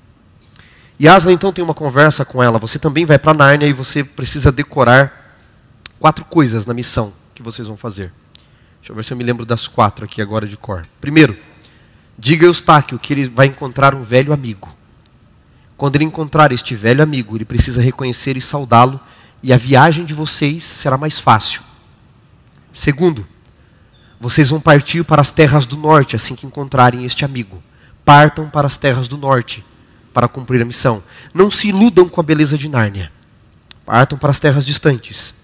E 0.99 1.09
Asla 1.09 1.33
então 1.33 1.51
tem 1.51 1.65
uma 1.65 1.73
conversa 1.73 2.25
com 2.27 2.43
ela. 2.43 2.59
Você 2.59 2.79
também 2.79 3.07
vai 3.07 3.19
para 3.19 3.33
Nárnia 3.33 3.67
e 3.67 3.73
você 3.73 4.05
precisa 4.05 4.53
decorar 4.53 5.41
quatro 5.99 6.27
coisas 6.27 6.67
na 6.67 6.75
missão 6.75 7.11
que 7.35 7.43
vocês 7.43 7.67
vão 7.67 7.77
fazer. 7.77 8.13
Deixa 8.81 8.93
eu 8.93 8.97
ver 8.97 9.03
se 9.03 9.15
eu 9.15 9.17
me 9.17 9.25
lembro 9.25 9.47
das 9.47 9.67
quatro 9.67 10.05
aqui 10.05 10.21
agora 10.21 10.47
de 10.47 10.59
cor. 10.59 10.87
Primeiro, 11.01 11.37
diga 12.19 12.47
Eustáquio 12.47 12.99
que 12.99 13.13
ele 13.13 13.29
vai 13.29 13.47
encontrar 13.47 13.95
um 13.95 14.03
velho 14.03 14.33
amigo. 14.33 14.75
Quando 15.77 15.97
ele 15.97 16.05
encontrar 16.05 16.53
este 16.53 16.75
velho 16.75 17.03
amigo, 17.03 17.37
ele 17.37 17.45
precisa 17.45 17.83
reconhecer 17.83 18.37
e 18.37 18.41
saudá-lo, 18.41 19.01
e 19.43 19.53
a 19.53 19.57
viagem 19.57 20.05
de 20.05 20.15
vocês 20.15 20.65
será 20.65 20.97
mais 20.97 21.19
fácil. 21.19 21.63
Segundo, 22.73 23.27
vocês 24.21 24.49
vão 24.49 24.61
partir 24.61 25.05
para 25.05 25.21
as 25.21 25.31
terras 25.31 25.67
do 25.67 25.77
norte 25.77 26.17
assim 26.17 26.35
que 26.35 26.47
encontrarem 26.47 27.05
este 27.05 27.25
amigo. 27.25 27.63
Partam 28.05 28.49
para 28.49 28.67
as 28.67 28.77
terras 28.77 29.09
do 29.09 29.19
norte 29.19 29.65
para 30.15 30.29
cumprir 30.29 30.63
a 30.63 30.65
missão. 30.65 31.03
Não 31.35 31.51
se 31.51 31.69
iludam 31.69 32.09
com 32.09 32.21
a 32.21 32.25
beleza 32.25 32.57
de 32.57 32.69
Nárnia. 32.69 33.13
Partam 33.85 34.17
para 34.17 34.31
as 34.31 34.39
terras 34.39 34.65
distantes. 34.65 35.35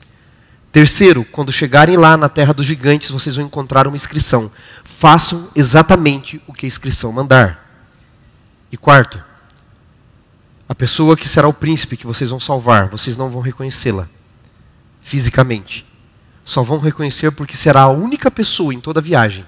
Terceiro, 0.73 1.25
quando 1.25 1.53
chegarem 1.53 1.97
lá 1.97 2.17
na 2.17 2.29
terra 2.29 2.55
dos 2.55 2.65
gigantes, 2.65 3.11
vocês 3.11 3.35
vão 3.35 3.45
encontrar 3.45 3.89
uma 3.89 3.97
inscrição. 3.97 4.51
Façam 5.01 5.49
exatamente 5.57 6.43
o 6.47 6.53
que 6.53 6.67
a 6.67 6.69
inscrição 6.69 7.11
mandar. 7.11 7.59
E 8.71 8.77
quarto, 8.77 9.19
a 10.69 10.75
pessoa 10.75 11.17
que 11.17 11.27
será 11.27 11.49
o 11.49 11.55
príncipe 11.55 11.97
que 11.97 12.07
vocês 12.07 12.29
vão 12.29 12.39
salvar, 12.39 12.91
vocês 12.91 13.17
não 13.17 13.31
vão 13.31 13.41
reconhecê-la 13.41 14.07
fisicamente. 15.01 15.87
Só 16.45 16.63
vão 16.63 16.79
reconhecer 16.79 17.31
porque 17.31 17.57
será 17.57 17.81
a 17.81 17.89
única 17.89 18.31
pessoa 18.31 18.75
em 18.75 18.79
toda 18.79 19.01
a 19.01 19.03
viagem 19.03 19.47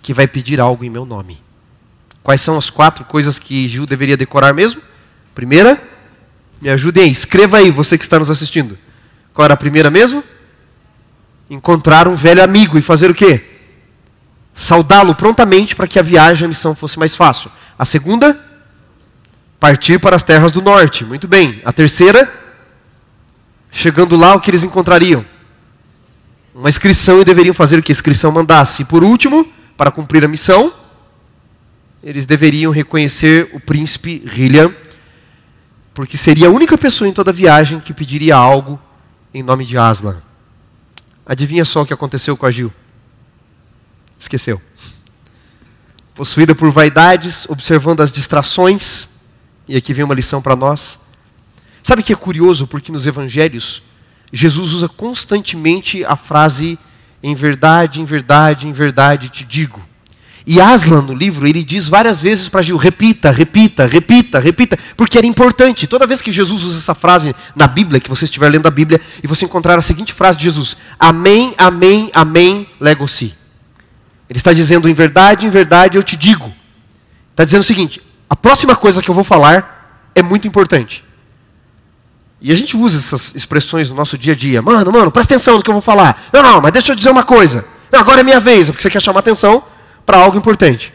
que 0.00 0.14
vai 0.14 0.28
pedir 0.28 0.60
algo 0.60 0.84
em 0.84 0.88
meu 0.88 1.04
nome. 1.04 1.42
Quais 2.22 2.40
são 2.40 2.56
as 2.56 2.70
quatro 2.70 3.04
coisas 3.04 3.40
que 3.40 3.66
Gil 3.66 3.86
deveria 3.86 4.16
decorar 4.16 4.54
mesmo? 4.54 4.80
Primeira, 5.34 5.82
me 6.60 6.68
ajudem 6.68 7.02
aí, 7.02 7.10
escreva 7.10 7.56
aí, 7.56 7.72
você 7.72 7.98
que 7.98 8.04
está 8.04 8.20
nos 8.20 8.30
assistindo. 8.30 8.78
Qual 9.34 9.44
era 9.44 9.54
a 9.54 9.56
primeira 9.56 9.90
mesmo? 9.90 10.22
Encontrar 11.50 12.06
um 12.06 12.14
velho 12.14 12.44
amigo 12.44 12.78
e 12.78 12.82
fazer 12.82 13.10
o 13.10 13.14
quê? 13.16 13.48
Saudá-lo 14.54 15.14
prontamente 15.14 15.74
para 15.74 15.86
que 15.86 15.98
a 15.98 16.02
viagem, 16.02 16.46
a 16.46 16.48
missão 16.48 16.74
fosse 16.74 16.98
mais 16.98 17.14
fácil. 17.14 17.50
A 17.78 17.84
segunda, 17.84 18.38
Partir 19.62 20.00
para 20.00 20.16
as 20.16 20.24
terras 20.24 20.50
do 20.50 20.60
norte. 20.60 21.04
Muito 21.04 21.28
bem. 21.28 21.62
A 21.64 21.72
terceira, 21.72 22.28
chegando 23.70 24.16
lá, 24.16 24.34
o 24.34 24.40
que 24.40 24.50
eles 24.50 24.64
encontrariam? 24.64 25.24
Uma 26.52 26.68
inscrição 26.68 27.20
e 27.22 27.24
deveriam 27.24 27.54
fazer 27.54 27.78
o 27.78 27.82
que 27.82 27.92
a 27.92 27.94
inscrição 27.94 28.32
mandasse. 28.32 28.82
E 28.82 28.84
por 28.84 29.04
último, 29.04 29.46
para 29.76 29.92
cumprir 29.92 30.24
a 30.24 30.26
missão, 30.26 30.74
eles 32.02 32.26
deveriam 32.26 32.72
reconhecer 32.72 33.50
o 33.52 33.60
príncipe 33.60 34.28
Hilliam, 34.34 34.74
porque 35.94 36.16
seria 36.16 36.48
a 36.48 36.50
única 36.50 36.76
pessoa 36.76 37.06
em 37.06 37.12
toda 37.12 37.30
a 37.30 37.32
viagem 37.32 37.78
que 37.78 37.94
pediria 37.94 38.34
algo 38.34 38.80
em 39.32 39.44
nome 39.44 39.64
de 39.64 39.78
Aslan. 39.78 40.20
Adivinha 41.24 41.64
só 41.64 41.82
o 41.82 41.86
que 41.86 41.94
aconteceu 41.94 42.36
com 42.36 42.46
a 42.46 42.50
Gil? 42.50 42.72
Esqueceu. 44.22 44.62
Possuída 46.14 46.54
por 46.54 46.70
vaidades, 46.70 47.44
observando 47.48 48.02
as 48.02 48.12
distrações, 48.12 49.08
e 49.66 49.76
aqui 49.76 49.92
vem 49.92 50.04
uma 50.04 50.14
lição 50.14 50.40
para 50.40 50.54
nós. 50.54 51.00
Sabe 51.82 52.04
que 52.04 52.12
é 52.12 52.16
curioso 52.16 52.68
porque 52.68 52.92
nos 52.92 53.04
evangelhos 53.04 53.82
Jesus 54.32 54.70
usa 54.74 54.88
constantemente 54.88 56.04
a 56.04 56.14
frase 56.14 56.78
em 57.20 57.34
verdade, 57.34 58.00
em 58.00 58.04
verdade, 58.04 58.68
em 58.68 58.72
verdade 58.72 59.28
te 59.28 59.44
digo. 59.44 59.82
E 60.46 60.60
Aslan, 60.60 61.02
no 61.02 61.14
livro, 61.14 61.44
ele 61.44 61.64
diz 61.64 61.88
várias 61.88 62.20
vezes 62.20 62.48
para 62.48 62.62
Gil: 62.62 62.76
repita, 62.76 63.32
repita, 63.32 63.86
repita, 63.86 64.38
repita, 64.38 64.78
porque 64.96 65.18
era 65.18 65.26
importante. 65.26 65.88
Toda 65.88 66.06
vez 66.06 66.22
que 66.22 66.30
Jesus 66.30 66.62
usa 66.62 66.78
essa 66.78 66.94
frase 66.94 67.34
na 67.56 67.66
Bíblia, 67.66 67.98
que 67.98 68.08
você 68.08 68.24
estiver 68.24 68.48
lendo 68.48 68.68
a 68.68 68.70
Bíblia, 68.70 69.00
e 69.20 69.26
você 69.26 69.44
encontrar 69.44 69.76
a 69.76 69.82
seguinte 69.82 70.12
frase 70.12 70.38
de 70.38 70.44
Jesus: 70.44 70.76
Amém, 70.98 71.54
Amém, 71.58 72.08
Amém, 72.14 72.68
lego-se. 72.78 73.41
Ele 74.32 74.38
está 74.38 74.54
dizendo: 74.54 74.88
em 74.88 74.94
verdade, 74.94 75.46
em 75.46 75.50
verdade 75.50 75.98
eu 75.98 76.02
te 76.02 76.16
digo. 76.16 76.50
Está 77.32 77.44
dizendo 77.44 77.60
o 77.60 77.64
seguinte: 77.64 78.00
a 78.30 78.34
próxima 78.34 78.74
coisa 78.74 79.02
que 79.02 79.10
eu 79.10 79.14
vou 79.14 79.22
falar 79.22 80.10
é 80.14 80.22
muito 80.22 80.48
importante. 80.48 81.04
E 82.40 82.50
a 82.50 82.54
gente 82.54 82.74
usa 82.74 82.96
essas 82.96 83.34
expressões 83.34 83.90
no 83.90 83.94
nosso 83.94 84.16
dia 84.16 84.32
a 84.32 84.36
dia. 84.36 84.62
Mano, 84.62 84.90
mano, 84.90 85.10
presta 85.10 85.34
atenção 85.34 85.58
no 85.58 85.62
que 85.62 85.68
eu 85.68 85.74
vou 85.74 85.82
falar. 85.82 86.24
Não, 86.32 86.42
não, 86.42 86.62
mas 86.62 86.72
deixa 86.72 86.92
eu 86.92 86.96
dizer 86.96 87.10
uma 87.10 87.24
coisa. 87.24 87.66
Não, 87.92 88.00
agora 88.00 88.22
é 88.22 88.24
minha 88.24 88.40
vez, 88.40 88.70
porque 88.70 88.82
você 88.82 88.88
quer 88.88 89.02
chamar 89.02 89.20
atenção 89.20 89.62
para 90.06 90.16
algo 90.16 90.38
importante. 90.38 90.94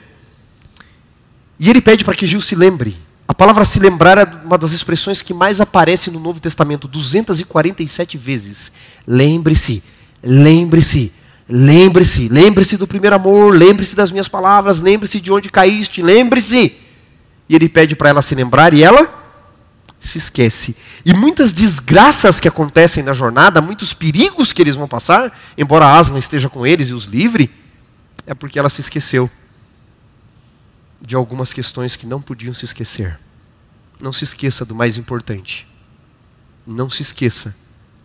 E 1.60 1.70
ele 1.70 1.80
pede 1.80 2.04
para 2.04 2.16
que 2.16 2.26
Gil 2.26 2.42
se 2.42 2.56
lembre. 2.56 2.98
A 3.28 3.36
palavra 3.36 3.66
se 3.66 3.80
lembrar 3.80 4.18
é 4.18 4.26
uma 4.44 4.58
das 4.58 4.72
expressões 4.72 5.22
que 5.22 5.32
mais 5.32 5.62
aparece 5.62 6.10
no 6.10 6.20
Novo 6.20 6.40
Testamento, 6.40 6.88
247 6.88 8.18
vezes. 8.18 8.72
Lembre-se, 9.06 9.84
lembre-se, 10.24 11.14
lembre-se, 11.50 12.28
lembre-se 12.28 12.78
do 12.78 12.88
primeiro 12.88 13.16
amor, 13.16 13.54
lembre-se 13.54 13.96
das 13.96 14.12
minhas 14.12 14.28
palavras, 14.28 14.80
lembre-se 14.80 15.20
de 15.20 15.32
onde 15.32 15.50
caíste, 15.50 16.02
lembre-se 16.02 16.76
e 17.50 17.56
ele 17.56 17.70
pede 17.70 17.96
para 17.96 18.10
ela 18.10 18.22
se 18.22 18.36
lembrar 18.36 18.74
e 18.74 18.84
ela 18.84 19.26
se 20.00 20.18
esquece. 20.18 20.76
E 21.06 21.14
muitas 21.14 21.54
desgraças 21.54 22.40
que 22.40 22.48
acontecem 22.48 23.04
na 23.04 23.14
jornada, 23.14 23.62
muitos 23.62 23.94
perigos 23.94 24.52
que 24.52 24.62
eles 24.62 24.76
vão 24.76 24.88
passar, 24.88 25.38
embora 25.58 25.98
Aslan 25.98 26.20
esteja 26.20 26.50
com 26.50 26.68
eles 26.68 26.90
e 26.90 26.94
os 26.94 27.06
livre, 27.06 27.50
é 28.26 28.34
porque 28.34 28.60
ela 28.60 28.70
se 28.70 28.82
esqueceu. 28.82 29.30
de 31.00 31.16
algumas 31.16 31.54
questões 31.54 31.96
que 31.96 32.08
não 32.08 32.22
podiam 32.22 32.54
se 32.54 32.66
esquecer. 32.66 33.20
Não 34.02 34.12
se 34.12 34.24
esqueça 34.24 34.66
do 34.66 34.76
mais 34.76 34.98
importante. 34.98 35.68
Não 36.66 36.90
se 36.90 37.02
esqueça 37.02 37.56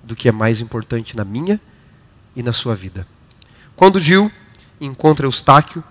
do 0.04 0.14
que 0.14 0.28
é 0.28 0.32
mais 0.32 0.60
importante 0.60 1.16
na 1.16 1.24
minha 1.24 1.60
e 2.36 2.42
na 2.42 2.52
sua 2.52 2.74
vida. 2.74 3.06
Quando 3.76 4.00
Gil 4.00 4.30
encontra 4.80 5.26
Eustáquio, 5.26 5.82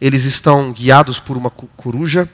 eles 0.00 0.24
estão 0.24 0.72
guiados 0.72 1.18
por 1.18 1.36
uma 1.36 1.50
coruja. 1.50 2.28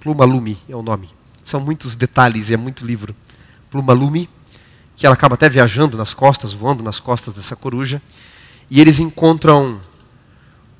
Plumalume 0.00 0.58
é 0.68 0.76
o 0.76 0.82
nome. 0.82 1.10
São 1.44 1.60
muitos 1.60 1.96
detalhes 1.96 2.50
e 2.50 2.54
é 2.54 2.56
muito 2.56 2.84
livro. 2.84 3.14
Plumalume, 3.70 4.28
que 4.96 5.06
ela 5.06 5.14
acaba 5.14 5.34
até 5.34 5.48
viajando 5.48 5.96
nas 5.96 6.12
costas, 6.14 6.52
voando 6.52 6.82
nas 6.82 7.00
costas 7.00 7.34
dessa 7.34 7.56
coruja. 7.56 8.00
E 8.70 8.80
eles 8.80 8.98
encontram 8.98 9.80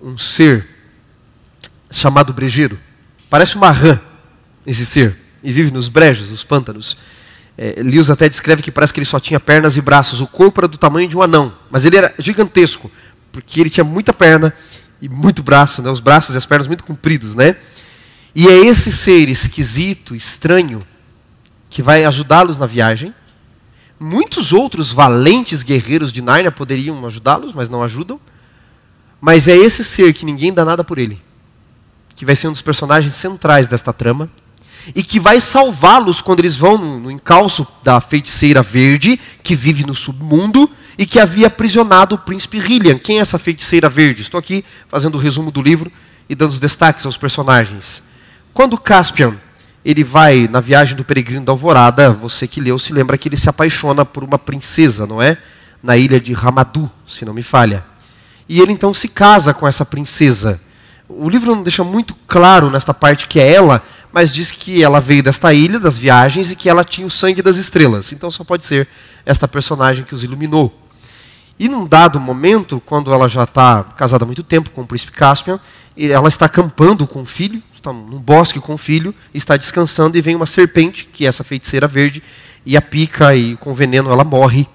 um 0.01 0.16
ser 0.18 0.68
chamado 1.90 2.33
brejeiro. 2.33 2.79
Parece 3.29 3.57
uma 3.57 3.70
rã, 3.70 4.01
esse 4.66 4.85
ser. 4.85 5.16
E 5.42 5.51
vive 5.51 5.70
nos 5.70 5.88
brejos, 5.88 6.31
nos 6.31 6.44
pântanos. 6.44 6.96
É, 7.57 7.83
Lewis 7.83 8.09
até 8.09 8.29
descreve 8.29 8.62
que 8.62 8.71
parece 8.71 8.93
que 8.93 9.01
ele 9.01 9.07
só 9.07 9.21
tinha 9.21 9.38
pernas 9.38 9.77
e 9.77 9.81
braços. 9.81 10.21
O 10.21 10.27
corpo 10.27 10.61
era 10.61 10.69
do 10.69 10.79
tamanho 10.79 11.09
de 11.09 11.17
um 11.17 11.23
anão. 11.23 11.53
Mas 11.71 11.85
ele 11.85 11.97
era 11.97 12.15
gigantesco, 12.19 12.91
porque 13.31 13.61
ele 13.61 13.71
tinha 13.71 13.85
muita 13.85 14.12
perna 14.12 14.53
e 15.01 15.09
muito 15.09 15.43
braço, 15.43 15.83
né? 15.83 15.91
os 15.91 16.01
braços 16.01 16.35
e 16.35 16.38
as 16.38 16.47
pernas 16.47 16.67
muito 16.67 16.85
compridos. 16.85 17.35
Né? 17.35 17.57
E 18.35 18.49
é 18.49 18.67
esse 18.67 18.91
ser 18.91 19.29
esquisito, 19.29 20.15
estranho, 20.15 20.87
que 21.69 21.83
vai 21.83 22.05
ajudá-los 22.05 22.57
na 22.57 22.67
viagem. 22.67 23.15
Muitos 24.01 24.53
outros 24.53 24.93
valentes 24.93 25.62
guerreiros 25.62 26.12
de 26.12 26.23
Nárnia 26.23 26.51
poderiam 26.51 27.05
ajudá-los, 27.07 27.53
mas 27.53 27.69
não 27.69 27.83
ajudam. 27.83 28.19
Mas 29.21 29.47
é 29.47 29.57
esse 29.57 29.85
ser 29.85 30.12
que 30.12 30.25
ninguém 30.25 30.53
dá 30.53 30.65
nada 30.65 30.83
por 30.83 30.99
ele, 30.99 31.23
que 32.17 32.25
vai 32.25 32.35
ser 32.35 32.49
um 32.49 32.53
dos 32.53 32.62
personagens 32.62 33.15
centrais 33.15 33.69
desta 33.69 33.93
trama 33.93 34.29
e 34.95 35.03
que 35.03 35.21
vai 35.21 35.40
salvá-los 35.40 36.21
quando 36.21 36.40
eles 36.40 36.57
vão 36.57 36.77
no, 36.77 37.11
encalço 37.11 37.66
da 37.83 38.01
feiticeira 38.01 38.62
verde, 38.62 39.18
que 39.42 39.55
vive 39.55 39.87
no 39.87 39.95
submundo 39.95 40.71
e 40.99 41.07
que 41.07 41.18
havia 41.18 41.47
aprisionado 41.47 42.14
o 42.14 42.18
príncipe 42.18 42.59
Hylian. 42.59 42.99
Quem 42.99 43.18
é 43.18 43.21
essa 43.21 43.38
feiticeira 43.38 43.88
verde? 43.88 44.23
Estou 44.23 44.38
aqui 44.38 44.64
fazendo 44.88 45.16
o 45.16 45.18
resumo 45.18 45.51
do 45.51 45.62
livro 45.62 45.90
e 46.29 46.35
dando 46.35 46.51
os 46.51 46.61
destaques 46.61 47.07
aos 47.07 47.16
personagens. 47.16 48.03
Quando 48.53 48.79
Caspian 48.79 49.37
ele 49.85 50.05
vai 50.05 50.49
na 50.49 50.61
viagem 50.61 50.97
do 50.97 51.05
peregrino 51.05 51.45
da 51.45 51.53
Alvorada, 51.53 52.12
você 52.12 52.47
que 52.47 52.61
leu 52.61 52.79
se 52.79 52.92
lembra 52.92 53.18
que 53.18 53.29
ele 53.29 53.37
se 53.37 53.49
apaixona 53.49 54.05
por 54.05 54.23
uma 54.23 54.38
princesa, 54.38 55.07
não 55.07 55.21
é? 55.21 55.37
Na 55.83 55.97
ilha 55.97 56.21
de 56.21 56.33
Ramadu, 56.33 56.90
se 57.07 57.25
não 57.25 57.35
me 57.35 57.42
falha. 57.42 57.85
E 58.49 58.61
ele 58.61 58.73
então 58.73 58.95
se 58.95 59.09
casa 59.09 59.53
com 59.53 59.66
essa 59.66 59.85
princesa. 59.85 60.61
O 61.09 61.29
livro 61.29 61.55
não 61.55 61.62
deixa 61.62 61.83
muito 61.83 62.14
claro 62.27 62.71
nesta 62.71 62.95
parte 62.95 63.27
que 63.27 63.40
é 63.40 63.53
ela, 63.53 63.83
mas 64.12 64.31
diz 64.31 64.51
que 64.51 64.83
ela 64.83 65.01
veio 65.01 65.22
desta 65.22 65.53
ilha, 65.55 65.79
das 65.79 65.96
viagens, 65.96 66.51
e 66.51 66.57
que 66.57 66.68
ela 66.68 66.85
tinha 66.85 67.07
o 67.07 67.11
sangue 67.11 67.40
das 67.40 67.57
estrelas. 67.57 68.12
Então 68.12 68.31
só 68.31 68.44
pode 68.44 68.66
ser 68.66 68.87
esta 69.25 69.48
personagem 69.48 70.05
que 70.05 70.14
os 70.14 70.22
iluminou. 70.22 70.72
E 71.59 71.68
num 71.68 71.87
dado 71.87 72.20
momento, 72.20 72.83
quando 72.85 73.12
ela 73.12 73.29
já 73.29 73.44
está 73.44 73.85
casada 73.85 74.25
há 74.25 74.27
muito 74.27 74.42
tempo 74.42 74.70
com 74.70 74.83
o 74.83 74.87
príncipe 74.87 75.12
Caspian, 75.12 75.61
ela 75.96 76.29
está 76.29 76.46
acampando 76.46 77.07
com 77.07 77.22
o 77.22 77.27
filho, 77.27 77.62
está 77.75 77.92
num 77.92 78.18
bosque 78.18 78.61
com 78.61 78.75
o 78.75 78.79
filho, 78.79 79.14
está 79.33 79.57
descansando 79.57 80.16
e 80.16 80.20
vem 80.20 80.35
uma 80.35 80.46
serpente, 80.46 81.09
que 81.12 81.25
é 81.25 81.29
essa 81.29 81.44
feiticeira 81.44 81.87
verde, 81.87 82.22
e 82.64 82.77
a 82.77 82.83
pica 82.83 83.35
e 83.35 83.57
com 83.57 83.75
veneno 83.75 84.11
ela 84.11 84.25
morre. 84.25 84.66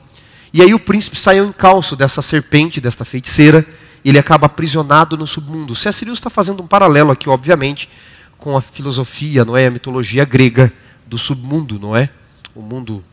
E 0.54 0.62
aí 0.62 0.74
o 0.74 0.80
príncipe 0.80 1.18
sai 1.18 1.40
ao 1.40 1.46
encalço 1.46 1.96
dessa 1.96 2.22
serpente, 2.22 2.80
desta 2.80 3.04
feiticeira, 3.04 3.66
e 4.04 4.10
ele 4.10 4.20
acaba 4.20 4.46
aprisionado 4.46 5.18
no 5.18 5.28
submundo. 5.28 5.74
Lewis 5.74 6.02
está 6.14 6.30
fazendo 6.30 6.64
um 6.64 6.68
paralelo 6.68 7.12
aqui, 7.12 7.30
obviamente, 7.30 7.90
com 8.38 8.56
a 8.56 8.62
filosofia, 8.62 9.44
não 9.44 9.58
é, 9.58 9.68
a 9.68 9.72
mitologia 9.72 10.26
grega 10.26 10.72
do 11.06 11.18
submundo, 11.18 11.80
não 11.80 11.96
é? 11.96 12.10
O 12.54 12.62
mundo 12.62 13.04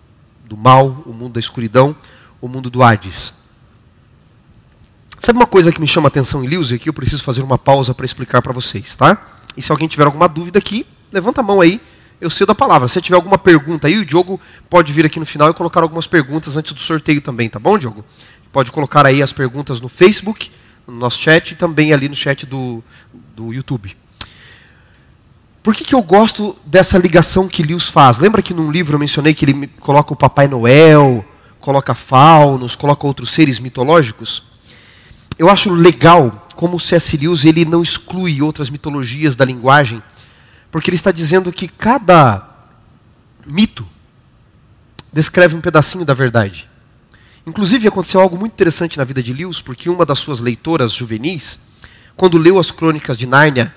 do 0.44 0.56
mal, 0.56 1.02
o 1.06 1.12
mundo 1.12 1.34
da 1.34 1.40
escuridão, 1.40 1.96
o 2.40 2.48
mundo 2.48 2.68
do 2.68 2.82
Hades. 2.82 3.34
Sabe 5.20 5.38
uma 5.38 5.46
coisa 5.46 5.72
que 5.72 5.80
me 5.80 5.88
chama 5.88 6.06
a 6.06 6.08
atenção 6.08 6.44
em 6.44 6.46
Lewis 6.46 6.70
aqui? 6.72 6.88
Eu 6.88 6.92
preciso 6.92 7.22
fazer 7.22 7.42
uma 7.42 7.56
pausa 7.56 7.94
para 7.94 8.04
explicar 8.04 8.42
para 8.42 8.52
vocês, 8.52 8.94
tá? 8.94 9.40
E 9.56 9.62
se 9.62 9.72
alguém 9.72 9.88
tiver 9.88 10.04
alguma 10.04 10.28
dúvida 10.28 10.58
aqui, 10.58 10.86
levanta 11.10 11.40
a 11.40 11.44
mão 11.44 11.60
aí, 11.60 11.80
eu 12.20 12.28
cedo 12.28 12.52
a 12.52 12.54
palavra. 12.54 12.88
Se 12.88 13.00
tiver 13.00 13.16
alguma 13.16 13.38
pergunta 13.38 13.86
aí, 13.86 13.98
o 13.98 14.04
Diogo 14.04 14.38
pode 14.68 14.92
vir 14.92 15.06
aqui 15.06 15.18
no 15.18 15.24
final 15.24 15.48
e 15.48 15.54
colocar 15.54 15.80
algumas 15.80 16.06
perguntas 16.06 16.56
antes 16.56 16.72
do 16.72 16.80
sorteio 16.80 17.22
também, 17.22 17.48
tá 17.48 17.58
bom, 17.58 17.78
Diogo? 17.78 18.04
Pode 18.52 18.70
colocar 18.70 19.06
aí 19.06 19.22
as 19.22 19.32
perguntas 19.32 19.80
no 19.80 19.88
Facebook, 19.88 20.50
no 20.86 20.94
nosso 20.94 21.18
chat 21.18 21.52
e 21.52 21.54
também 21.54 21.92
ali 21.92 22.08
no 22.08 22.14
chat 22.14 22.44
do, 22.44 22.84
do 23.34 23.52
YouTube. 23.52 23.96
Por 25.64 25.74
que, 25.74 25.82
que 25.82 25.94
eu 25.94 26.02
gosto 26.02 26.54
dessa 26.66 26.98
ligação 26.98 27.48
que 27.48 27.62
Lewis 27.62 27.88
faz? 27.88 28.18
Lembra 28.18 28.42
que 28.42 28.52
num 28.52 28.70
livro 28.70 28.96
eu 28.96 28.98
mencionei 28.98 29.32
que 29.32 29.46
ele 29.46 29.66
coloca 29.80 30.12
o 30.12 30.16
Papai 30.16 30.46
Noel, 30.46 31.24
coloca 31.58 31.94
faunos, 31.94 32.76
coloca 32.76 33.06
outros 33.06 33.30
seres 33.30 33.58
mitológicos? 33.58 34.42
Eu 35.38 35.48
acho 35.48 35.72
legal 35.72 36.46
como 36.54 36.76
o 36.76 36.80
C.S. 36.80 37.16
Lewis 37.16 37.46
ele 37.46 37.64
não 37.64 37.82
exclui 37.82 38.42
outras 38.42 38.68
mitologias 38.68 39.34
da 39.34 39.46
linguagem, 39.46 40.02
porque 40.70 40.90
ele 40.90 40.96
está 40.96 41.10
dizendo 41.10 41.50
que 41.50 41.66
cada 41.66 42.46
mito 43.46 43.88
descreve 45.10 45.56
um 45.56 45.62
pedacinho 45.62 46.04
da 46.04 46.12
verdade. 46.12 46.68
Inclusive 47.46 47.88
aconteceu 47.88 48.20
algo 48.20 48.36
muito 48.36 48.52
interessante 48.52 48.98
na 48.98 49.04
vida 49.04 49.22
de 49.22 49.32
Lewis, 49.32 49.62
porque 49.62 49.88
uma 49.88 50.04
das 50.04 50.18
suas 50.18 50.42
leitoras 50.42 50.92
juvenis, 50.92 51.58
quando 52.14 52.36
leu 52.36 52.58
as 52.58 52.70
crônicas 52.70 53.16
de 53.16 53.26
Nárnia, 53.26 53.74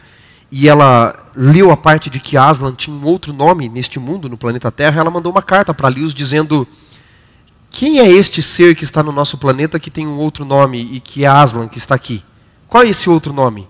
e 0.52 0.68
ela 0.68 1.32
leu 1.36 1.72
a 1.72 1.78
parte 1.78 2.10
de 2.10 2.20
que 2.20 2.38
Aslan 2.38 2.74
tinha 2.74 2.96
um 2.96 3.04
outro 3.04 3.34
nome 3.34 3.68
neste 3.68 4.00
mundo, 4.00 4.30
no 4.30 4.38
planeta 4.38 4.72
Terra, 4.72 5.02
ela 5.02 5.12
mandou 5.12 5.32
uma 5.32 5.42
carta 5.42 5.74
para 5.74 5.90
Lewis 5.90 6.14
dizendo: 6.14 6.68
Quem 7.70 8.00
é 8.00 8.10
este 8.10 8.42
ser 8.42 8.76
que 8.76 8.84
está 8.84 9.04
no 9.04 9.12
nosso 9.12 9.38
planeta 9.38 9.80
que 9.80 9.92
tem 9.92 10.08
um 10.08 10.18
outro 10.18 10.46
nome 10.46 10.90
e 10.94 11.00
que 11.00 11.26
é 11.26 11.28
Aslan 11.28 11.68
que 11.68 11.78
está 11.78 11.96
aqui? 11.96 12.24
Qual 12.68 12.84
é 12.84 12.90
esse 12.90 13.10
outro 13.10 13.34
nome? 13.34 13.68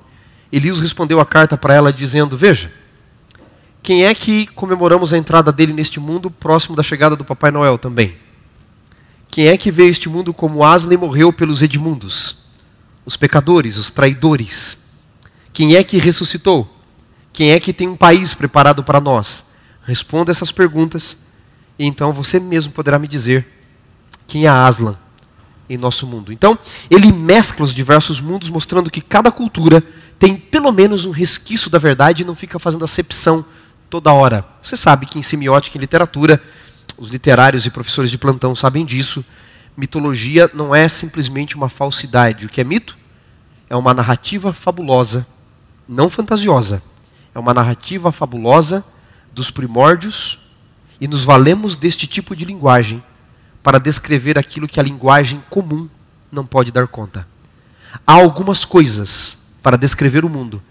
Elias 0.51 0.79
respondeu 0.79 1.19
a 1.19 1.25
carta 1.25 1.57
para 1.57 1.73
ela 1.73 1.91
dizendo: 1.91 2.37
Veja, 2.37 2.71
quem 3.81 4.05
é 4.05 4.13
que 4.13 4.47
comemoramos 4.47 5.13
a 5.13 5.17
entrada 5.17 5.51
dele 5.51 5.73
neste 5.73 5.99
mundo 5.99 6.29
próximo 6.29 6.75
da 6.75 6.83
chegada 6.83 7.15
do 7.15 7.25
Papai 7.25 7.51
Noel 7.51 7.77
também? 7.77 8.15
Quem 9.29 9.47
é 9.47 9.57
que 9.57 9.71
veio 9.71 9.89
este 9.89 10.07
mundo 10.07 10.33
como 10.33 10.63
Aslan 10.63 10.93
e 10.93 10.97
morreu 10.97 11.33
pelos 11.33 11.61
Edmundos? 11.61 12.45
Os 13.05 13.17
pecadores, 13.17 13.77
os 13.77 13.91
traidores. 13.91 14.86
Quem 15.57 15.75
é 15.75 15.83
que 15.83 15.97
ressuscitou? 15.97 16.71
Quem 17.33 17.49
é 17.49 17.59
que 17.59 17.73
tem 17.73 17.87
um 17.87 17.97
país 17.97 18.31
preparado 18.31 18.83
para 18.83 19.01
nós? 19.01 19.45
Responda 19.83 20.29
essas 20.29 20.51
perguntas 20.51 21.17
e 21.79 21.85
então 21.87 22.13
você 22.13 22.39
mesmo 22.39 22.71
poderá 22.71 22.99
me 22.99 23.07
dizer 23.07 23.43
quem 24.27 24.45
é 24.45 24.49
Aslan 24.49 24.95
em 25.67 25.75
nosso 25.75 26.05
mundo. 26.05 26.31
Então, 26.31 26.59
ele 26.91 27.11
mescla 27.11 27.65
os 27.65 27.73
diversos 27.73 28.21
mundos, 28.21 28.51
mostrando 28.51 28.91
que 28.91 29.01
cada 29.01 29.31
cultura 29.31 29.81
tem 30.19 30.35
pelo 30.35 30.71
menos 30.71 31.05
um 31.05 31.11
resquício 31.11 31.71
da 31.71 31.79
verdade 31.79 32.21
e 32.21 32.25
não 32.25 32.35
fica 32.35 32.59
fazendo 32.59 32.85
acepção 32.85 33.43
toda 33.89 34.13
hora. 34.13 34.45
Você 34.61 34.77
sabe 34.77 35.07
que 35.07 35.17
em 35.17 35.23
semiótica 35.23 35.75
e 35.75 35.81
literatura, 35.81 36.39
os 36.99 37.09
literários 37.09 37.65
e 37.65 37.71
professores 37.71 38.11
de 38.11 38.17
plantão 38.19 38.55
sabem 38.55 38.85
disso. 38.85 39.25
Mitologia 39.75 40.51
não 40.53 40.75
é 40.75 40.87
simplesmente 40.87 41.55
uma 41.55 41.67
falsidade. 41.67 42.45
O 42.45 42.49
que 42.49 42.61
é 42.61 42.63
mito? 42.63 42.95
É 43.67 43.75
uma 43.75 43.95
narrativa 43.95 44.53
fabulosa 44.53 45.25
não 45.87 46.09
fantasiosa. 46.09 46.81
É 47.33 47.39
uma 47.39 47.53
narrativa 47.53 48.11
fabulosa 48.11 48.83
dos 49.31 49.51
primórdios 49.51 50.39
e 50.99 51.07
nos 51.07 51.23
valemos 51.23 51.75
deste 51.75 52.07
tipo 52.07 52.35
de 52.35 52.45
linguagem 52.45 53.03
para 53.61 53.79
descrever 53.79 54.37
aquilo 54.37 54.67
que 54.67 54.79
a 54.79 54.83
linguagem 54.83 55.43
comum 55.49 55.87
não 56.31 56.45
pode 56.45 56.71
dar 56.71 56.87
conta. 56.87 57.27
Há 58.05 58.13
algumas 58.13 58.65
coisas 58.65 59.37
para 59.61 59.77
descrever 59.77 60.25
o 60.25 60.29
mundo 60.29 60.61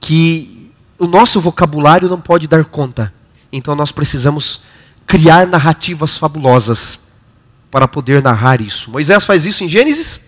que 0.00 0.70
o 0.98 1.06
nosso 1.06 1.40
vocabulário 1.40 2.08
não 2.08 2.20
pode 2.20 2.46
dar 2.46 2.64
conta. 2.64 3.12
Então 3.52 3.74
nós 3.74 3.92
precisamos 3.92 4.62
criar 5.06 5.46
narrativas 5.46 6.16
fabulosas 6.16 7.12
para 7.70 7.88
poder 7.88 8.22
narrar 8.22 8.60
isso. 8.60 8.90
Moisés 8.90 9.24
faz 9.24 9.46
isso 9.46 9.64
em 9.64 9.68
Gênesis? 9.68 10.20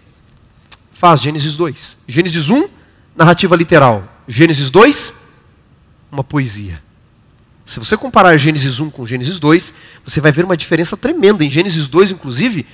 Faz, 0.92 1.20
Gênesis 1.20 1.56
2. 1.56 1.96
Gênesis 2.08 2.48
1, 2.48 2.68
narrativa 3.14 3.54
literal. 3.56 4.13
Gênesis 4.26 4.70
2, 4.70 5.14
uma 6.10 6.24
poesia. 6.24 6.82
Se 7.64 7.78
você 7.78 7.96
comparar 7.96 8.36
Gênesis 8.36 8.78
1 8.78 8.90
com 8.90 9.06
Gênesis 9.06 9.38
2, 9.38 9.72
você 10.04 10.20
vai 10.20 10.30
ver 10.30 10.44
uma 10.44 10.56
diferença 10.56 10.96
tremenda. 10.96 11.44
Em 11.44 11.50
Gênesis 11.50 11.86
2, 11.86 12.10
inclusive, 12.10 12.66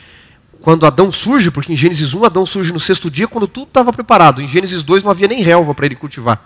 quando 0.61 0.85
Adão 0.85 1.13
surge, 1.13 1.51
porque 1.51 1.73
em 1.73 1.77
Gênesis 1.77 2.13
1 2.13 2.25
Adão 2.25 2.45
surge 2.45 2.73
no 2.73 2.81
sexto 2.81 3.11
dia, 3.11 3.29
quando 3.29 3.47
tudo 3.47 3.69
estava 3.69 3.93
preparado. 3.93 4.43
Em 4.43 4.49
Gênesis 4.49 4.83
2 4.83 5.03
não 5.03 5.11
havia 5.11 5.29
nem 5.29 5.43
relva 5.43 5.75
para 5.75 5.87
ele 5.87 5.95
cultivar. 5.95 6.45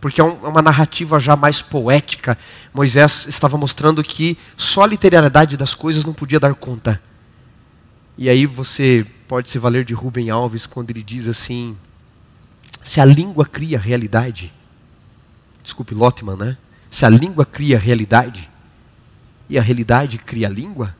Porque 0.00 0.20
é, 0.20 0.24
é 0.24 0.26
uma 0.26 0.62
narrativa 0.62 1.18
já 1.18 1.34
mais 1.34 1.60
poética. 1.60 2.38
Moisés 2.72 3.26
estava 3.28 3.56
mostrando 3.56 4.02
que 4.04 4.38
só 4.56 4.82
a 4.82 4.86
literalidade 4.86 5.56
das 5.56 5.74
coisas 5.74 6.04
não 6.04 6.12
podia 6.12 6.38
dar 6.38 6.54
conta. 6.54 7.00
E 8.16 8.28
aí 8.28 8.46
você 8.46 9.04
pode 9.26 9.50
se 9.50 9.58
valer 9.58 9.84
de 9.84 9.92
Rubem 9.92 10.30
Alves 10.30 10.66
quando 10.66 10.90
ele 10.90 11.02
diz 11.02 11.26
assim: 11.26 11.76
Se 12.84 13.00
a 13.00 13.04
língua 13.04 13.46
cria 13.46 13.78
realidade, 13.78 14.52
desculpe 15.62 15.94
Lotman, 15.94 16.36
né? 16.36 16.58
Se 16.90 17.06
a 17.06 17.08
língua 17.08 17.46
cria 17.46 17.78
realidade 17.78 18.48
e 19.48 19.58
a 19.58 19.62
realidade 19.62 20.18
cria 20.18 20.46
a 20.46 20.50
língua, 20.50 20.94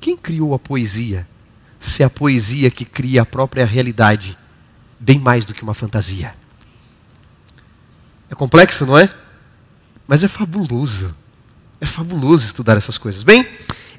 quem 0.00 0.16
criou 0.16 0.52
a 0.52 0.58
poesia? 0.58 1.26
Se 1.78 2.02
é 2.02 2.06
a 2.06 2.10
poesia 2.10 2.72
que 2.72 2.84
cria 2.84 3.22
a 3.22 3.26
própria 3.26 3.64
realidade, 3.64 4.36
bem 4.98 5.18
mais 5.18 5.44
do 5.44 5.54
que 5.54 5.62
uma 5.62 5.74
fantasia. 5.74 6.34
É 8.28 8.34
complexo, 8.34 8.84
não 8.84 8.98
é? 8.98 9.08
Mas 10.08 10.24
é 10.24 10.28
fabuloso. 10.28 11.14
É 11.80 11.86
fabuloso 11.86 12.44
estudar 12.44 12.76
essas 12.76 12.98
coisas. 12.98 13.22
Bem, 13.22 13.46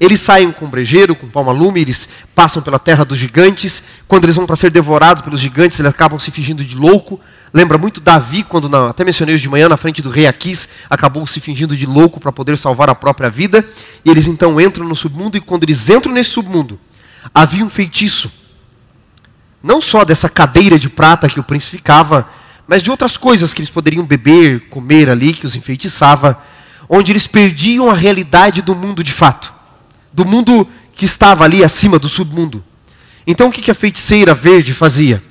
eles 0.04 0.22
saem 0.22 0.52
com 0.52 0.68
brejeiro, 0.68 1.16
com 1.16 1.28
palma-lume, 1.28 1.82
eles 1.82 2.10
passam 2.36 2.62
pela 2.62 2.80
terra 2.80 3.06
dos 3.06 3.18
gigantes. 3.18 3.84
Quando 4.08 4.26
eles 4.26 4.36
vão 4.36 4.46
para 4.46 4.56
ser 4.56 4.70
devorados 4.70 5.24
pelos 5.24 5.40
gigantes, 5.40 5.80
eles 5.80 5.90
acabam 5.90 6.20
se 6.20 6.32
fingindo 6.32 6.64
de 6.64 6.76
louco. 6.76 7.20
Lembra 7.54 7.78
muito 7.78 8.02
Davi, 8.02 8.44
quando, 8.44 8.68
na, 8.68 8.90
até 8.90 9.04
mencionei 9.04 9.36
hoje 9.36 9.44
de 9.44 9.50
manhã, 9.50 9.70
na 9.70 9.78
frente 9.78 10.02
do 10.02 10.10
rei 10.10 10.26
Aquis, 10.26 10.68
acabou 10.90 11.26
se 11.28 11.40
fingindo 11.40 11.78
de 11.78 11.86
louco 11.86 12.20
para 12.20 12.32
poder 12.32 12.58
salvar 12.58 12.90
a 12.90 12.96
própria 12.96 13.30
vida. 13.30 13.64
E 14.04 14.10
eles 14.10 14.28
então 14.28 14.60
entram 14.60 14.88
no 14.88 14.96
submundo, 14.96 15.38
e 15.38 15.42
quando 15.42 15.64
eles 15.64 15.90
entram 15.90 16.12
nesse 16.12 16.32
submundo, 16.32 16.80
havia 17.34 17.64
um 17.64 17.70
feitiço. 17.70 18.32
Não 19.62 19.80
só 19.80 20.04
dessa 20.04 20.28
cadeira 20.28 20.78
de 20.78 20.90
prata 20.90 21.30
que 21.30 21.40
o 21.40 21.44
príncipe 21.44 21.78
ficava, 21.78 22.28
mas 22.68 22.82
de 22.82 22.90
outras 22.90 23.16
coisas 23.16 23.54
que 23.54 23.62
eles 23.62 23.70
poderiam 23.70 24.06
beber, 24.06 24.68
comer 24.70 25.10
ali, 25.10 25.34
que 25.34 25.46
os 25.46 25.56
enfeitiçava, 25.56 26.42
onde 26.90 27.12
eles 27.12 27.28
perdiam 27.28 27.90
a 27.90 27.94
realidade 27.94 28.62
do 28.62 28.76
mundo 28.76 29.04
de 29.04 29.12
fato, 29.12 29.54
do 30.14 30.26
mundo 30.26 30.68
que 30.96 31.06
estava 31.06 31.44
ali 31.44 31.64
acima 31.64 31.98
do 31.98 32.08
submundo. 32.08 32.64
Então 33.26 33.48
o 33.48 33.52
que 33.52 33.72
a 33.72 33.76
feiticeira 33.76 34.34
verde 34.34 34.74
fazia? 34.74 35.24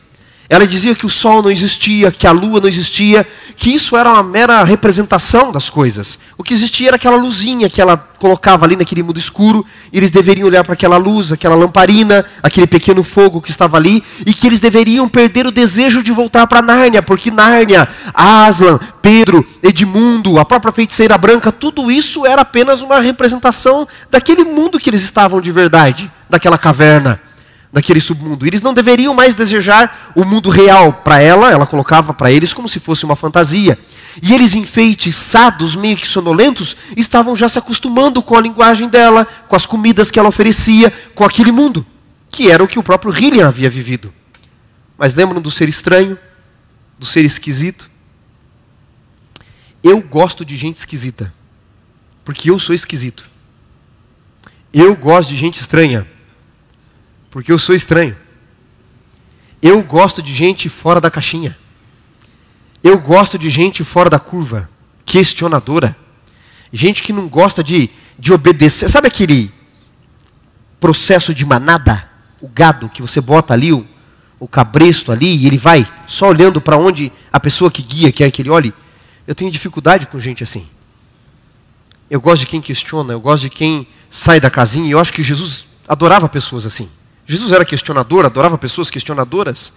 Ela 0.53 0.67
dizia 0.67 0.95
que 0.95 1.07
o 1.07 1.09
sol 1.09 1.43
não 1.43 1.51
existia, 1.51 2.12
que 2.12 2.27
a 2.27 2.31
lua 2.31 2.61
não 2.61 2.69
existia, 2.69 3.27
que 3.57 3.71
isso 3.71 3.97
era 3.97 4.11
uma 4.12 4.23
mera 4.23 4.62
representação 4.62 5.51
das 5.51 5.71
coisas. 5.71 6.19
O 6.37 6.45
que 6.45 6.53
existia 6.53 6.88
era 6.88 6.97
aquela 6.97 7.17
luzinha 7.17 7.71
que 7.71 7.81
ela 7.81 7.97
colocava 7.97 8.67
ali 8.67 8.77
naquele 8.77 9.03
mundo 9.03 9.19
escuro, 9.19 9.65
e 9.91 9.97
eles 9.97 10.11
deveriam 10.11 10.47
olhar 10.47 10.62
para 10.62 10.75
aquela 10.75 10.99
luz, 10.99 11.33
aquela 11.33 11.55
lamparina, 11.55 12.27
aquele 12.43 12.67
pequeno 12.67 13.03
fogo 13.03 13.41
que 13.41 13.51
estava 13.51 13.79
ali, 13.79 14.05
e 14.27 14.35
que 14.35 14.47
eles 14.47 14.61
deveriam 14.61 15.09
perder 15.09 15.47
o 15.47 15.51
desejo 15.51 16.03
de 16.03 16.12
voltar 16.12 16.47
para 16.47 16.61
Nárnia, 16.61 17.01
porque 17.01 17.31
Nárnia, 17.31 17.88
Aslan, 18.12 18.79
Pedro, 19.01 19.43
Edmundo, 19.62 20.38
a 20.38 20.45
própria 20.45 20.71
feiticeira 20.71 21.17
branca, 21.17 21.51
tudo 21.51 21.91
isso 21.91 22.27
era 22.27 22.43
apenas 22.43 22.83
uma 22.83 23.01
representação 23.01 23.88
daquele 24.11 24.45
mundo 24.45 24.79
que 24.79 24.91
eles 24.91 25.03
estavam 25.03 25.41
de 25.41 25.51
verdade, 25.51 26.12
daquela 26.29 26.59
caverna 26.59 27.19
daquele 27.73 28.01
submundo. 28.01 28.47
Eles 28.47 28.61
não 28.61 28.75
deveriam 28.75 29.15
mais 29.15 29.35
desejar 29.35 30.13
o 30.15 30.25
mundo 30.25 30.51
real 30.51 30.93
para 30.93 31.21
ela, 31.21 31.51
ela 31.51 31.67
colocava 31.67 32.13
para 32.13 32.31
eles 32.31 32.53
como 32.53 32.69
se 32.69 32.79
fosse 32.79 33.05
uma 33.05 33.17
fantasia. 33.17 33.79
E 34.23 34.35
eles, 34.35 34.55
enfeitiçados, 34.55 35.75
meio 35.75 35.97
que 35.97 36.07
sonolentos, 36.07 36.77
estavam 36.97 37.35
já 37.35 37.49
se 37.49 37.59
acostumando 37.59 38.23
com 38.23 38.37
a 38.37 38.41
linguagem 38.41 38.89
dela, 38.89 39.27
com 39.49 39.57
as 39.57 39.65
comidas 39.65 40.11
que 40.11 40.19
ela 40.19 40.29
oferecia, 40.29 40.93
com 41.15 41.25
aquele 41.25 41.51
mundo, 41.51 41.87
que 42.31 42.51
era 42.51 42.63
o 42.63 42.69
que 42.69 42.79
o 42.79 42.83
próprio 42.83 43.17
Hillian 43.17 43.49
havia 43.49 43.71
vivido. 43.71 44.13
Mas 44.99 45.15
lembram 45.15 45.41
do 45.41 45.51
ser 45.51 45.69
estranho, 45.69 46.19
do 46.99 47.07
ser 47.07 47.25
esquisito? 47.25 47.91
Eu 49.83 50.03
gosto 50.03 50.45
de 50.45 50.57
gente 50.57 50.77
esquisita, 50.77 51.33
porque 52.23 52.51
eu 52.51 52.59
sou 52.59 52.75
esquisito. 52.75 53.29
Eu 54.73 54.95
gosto 54.95 55.31
de 55.31 55.37
gente 55.37 55.59
estranha, 55.59 56.07
porque 57.33 57.51
eu 57.51 57.59
sou 57.59 57.75
estranho. 57.75 58.14
Eu 59.61 59.83
gosto 59.83 60.23
de 60.23 60.33
gente 60.33 60.68
fora 60.68 61.01
da 61.01 61.11
caixinha. 61.11 61.59
Eu 62.85 62.99
gosto 62.99 63.38
de 63.38 63.49
gente 63.49 63.83
fora 63.83 64.11
da 64.11 64.18
curva, 64.18 64.68
questionadora. 65.07 65.97
Gente 66.71 67.03
que 67.03 67.12
não 67.12 67.27
gosta 67.27 67.64
de, 67.64 67.88
de 68.18 68.33
obedecer. 68.33 68.88
Sabe 68.90 69.09
aquele 69.09 69.51
processo 70.79 71.35
de 71.35 71.45
manada? 71.45 72.07
O 72.38 72.49
gado 72.49 72.90
que 72.90 73.01
você 73.01 73.21
bota 73.21 73.55
ali, 73.55 73.73
o, 73.73 73.87
o 74.38 74.47
cabresto 74.47 75.11
ali, 75.11 75.35
e 75.35 75.47
ele 75.47 75.59
vai 75.59 75.90
só 76.07 76.29
olhando 76.29 76.61
para 76.61 76.77
onde 76.77 77.11
a 77.33 77.40
pessoa 77.40 77.71
que 77.71 77.83
guia 77.83 78.12
quer 78.12 78.31
que 78.31 78.42
ele 78.42 78.51
olhe? 78.51 78.75
Eu 79.27 79.35
tenho 79.35 79.51
dificuldade 79.51 80.07
com 80.07 80.21
gente 80.21 80.42
assim. 80.42 80.66
Eu 82.11 82.21
gosto 82.21 82.40
de 82.40 82.47
quem 82.49 82.61
questiona, 82.61 83.14
eu 83.14 83.21
gosto 83.21 83.45
de 83.45 83.51
quem 83.51 83.87
sai 84.11 84.38
da 84.38 84.51
casinha, 84.51 84.88
e 84.88 84.90
eu 84.90 84.99
acho 84.99 85.14
que 85.14 85.23
Jesus 85.23 85.64
adorava 85.88 86.29
pessoas 86.29 86.66
assim. 86.66 86.90
Jesus 87.27 87.53
era 87.53 87.65
questionador, 87.65 88.25
adorava 88.25 88.59
pessoas 88.59 88.91
questionadoras. 88.91 89.73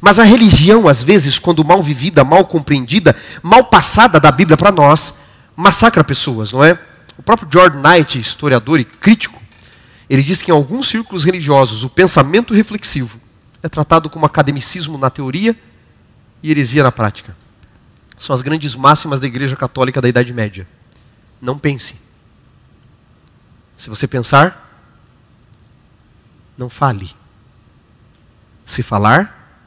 Mas 0.00 0.18
a 0.18 0.24
religião, 0.24 0.86
às 0.86 1.02
vezes, 1.02 1.38
quando 1.38 1.64
mal 1.64 1.82
vivida, 1.82 2.24
mal 2.24 2.44
compreendida, 2.44 3.16
mal 3.42 3.64
passada 3.64 4.20
da 4.20 4.30
Bíblia 4.30 4.56
para 4.56 4.70
nós, 4.70 5.14
massacra 5.56 6.04
pessoas, 6.04 6.52
não 6.52 6.62
é? 6.62 6.78
O 7.16 7.22
próprio 7.22 7.48
George 7.50 7.76
Knight, 7.76 8.18
historiador 8.18 8.78
e 8.78 8.84
crítico, 8.84 9.42
ele 10.08 10.22
diz 10.22 10.42
que 10.42 10.50
em 10.50 10.54
alguns 10.54 10.88
círculos 10.88 11.24
religiosos 11.24 11.84
o 11.84 11.90
pensamento 11.90 12.54
reflexivo 12.54 13.20
é 13.62 13.68
tratado 13.68 14.08
como 14.08 14.24
academicismo 14.24 14.96
na 14.96 15.10
teoria 15.10 15.56
e 16.42 16.50
heresia 16.50 16.82
na 16.82 16.92
prática. 16.92 17.36
São 18.16 18.34
as 18.34 18.40
grandes 18.40 18.74
máximas 18.74 19.20
da 19.20 19.26
Igreja 19.26 19.56
Católica 19.56 20.00
da 20.00 20.08
Idade 20.08 20.32
Média. 20.32 20.66
Não 21.40 21.58
pense. 21.58 21.96
Se 23.76 23.90
você 23.90 24.06
pensar, 24.06 24.67
não 26.58 26.68
fale. 26.68 27.14
Se 28.66 28.82
falar, 28.82 29.62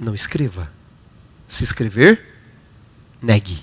não 0.00 0.14
escreva. 0.14 0.72
Se 1.46 1.62
escrever, 1.62 2.40
negue. 3.20 3.62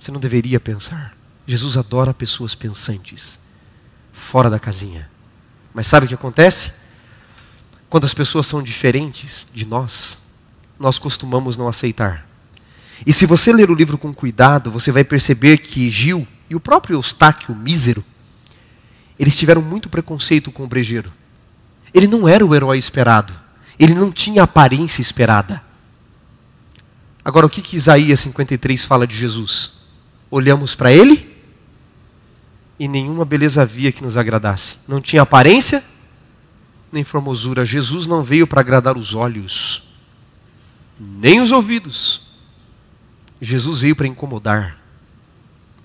Você 0.00 0.10
não 0.10 0.18
deveria 0.18 0.58
pensar. 0.58 1.14
Jesus 1.46 1.76
adora 1.76 2.14
pessoas 2.14 2.54
pensantes, 2.54 3.38
fora 4.12 4.48
da 4.48 4.58
casinha. 4.58 5.10
Mas 5.74 5.86
sabe 5.86 6.06
o 6.06 6.08
que 6.08 6.14
acontece? 6.14 6.72
Quando 7.88 8.04
as 8.04 8.14
pessoas 8.14 8.46
são 8.46 8.62
diferentes 8.62 9.46
de 9.52 9.66
nós, 9.66 10.18
nós 10.78 10.98
costumamos 10.98 11.56
não 11.56 11.68
aceitar. 11.68 12.26
E 13.06 13.12
se 13.12 13.26
você 13.26 13.52
ler 13.52 13.70
o 13.70 13.74
livro 13.74 13.98
com 13.98 14.14
cuidado, 14.14 14.70
você 14.70 14.90
vai 14.90 15.04
perceber 15.04 15.58
que 15.58 15.90
Gil 15.90 16.26
e 16.48 16.54
o 16.54 16.60
próprio 16.60 16.96
Eustáquio 16.96 17.54
mísero 17.54 18.04
eles 19.22 19.36
tiveram 19.36 19.62
muito 19.62 19.88
preconceito 19.88 20.50
com 20.50 20.64
o 20.64 20.66
brejeiro. 20.66 21.12
Ele 21.94 22.08
não 22.08 22.28
era 22.28 22.44
o 22.44 22.52
herói 22.52 22.76
esperado. 22.76 23.32
Ele 23.78 23.94
não 23.94 24.10
tinha 24.10 24.42
a 24.42 24.44
aparência 24.44 25.00
esperada. 25.00 25.62
Agora, 27.24 27.46
o 27.46 27.48
que, 27.48 27.62
que 27.62 27.76
Isaías 27.76 28.18
53 28.18 28.84
fala 28.84 29.06
de 29.06 29.16
Jesus? 29.16 29.74
Olhamos 30.28 30.74
para 30.74 30.90
ele 30.90 31.40
e 32.80 32.88
nenhuma 32.88 33.24
beleza 33.24 33.62
havia 33.62 33.92
que 33.92 34.02
nos 34.02 34.16
agradasse. 34.16 34.74
Não 34.88 35.00
tinha 35.00 35.22
aparência 35.22 35.84
nem 36.90 37.04
formosura. 37.04 37.64
Jesus 37.64 38.08
não 38.08 38.24
veio 38.24 38.44
para 38.44 38.60
agradar 38.60 38.98
os 38.98 39.14
olhos, 39.14 39.84
nem 40.98 41.40
os 41.40 41.52
ouvidos. 41.52 42.22
Jesus 43.40 43.82
veio 43.82 43.94
para 43.94 44.08
incomodar. 44.08 44.81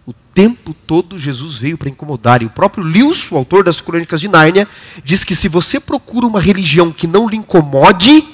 O 0.08 0.14
tempo 0.34 0.74
todo 0.74 1.20
Jesus 1.20 1.58
veio 1.58 1.78
para 1.78 1.90
incomodar. 1.90 2.42
E 2.42 2.46
o 2.46 2.50
próprio 2.50 2.82
Lewis, 2.82 3.30
o 3.30 3.36
autor 3.36 3.66
das 3.66 3.82
Crônicas 3.82 4.22
de 4.22 4.30
Nárnia, 4.30 4.66
diz 5.04 5.26
que 5.26 5.36
se 5.36 5.50
você 5.50 5.82
procura 5.82 6.26
uma 6.26 6.40
religião 6.40 6.94
que 6.94 7.06
não 7.06 7.28
lhe 7.28 7.36
incomode, 7.36 8.26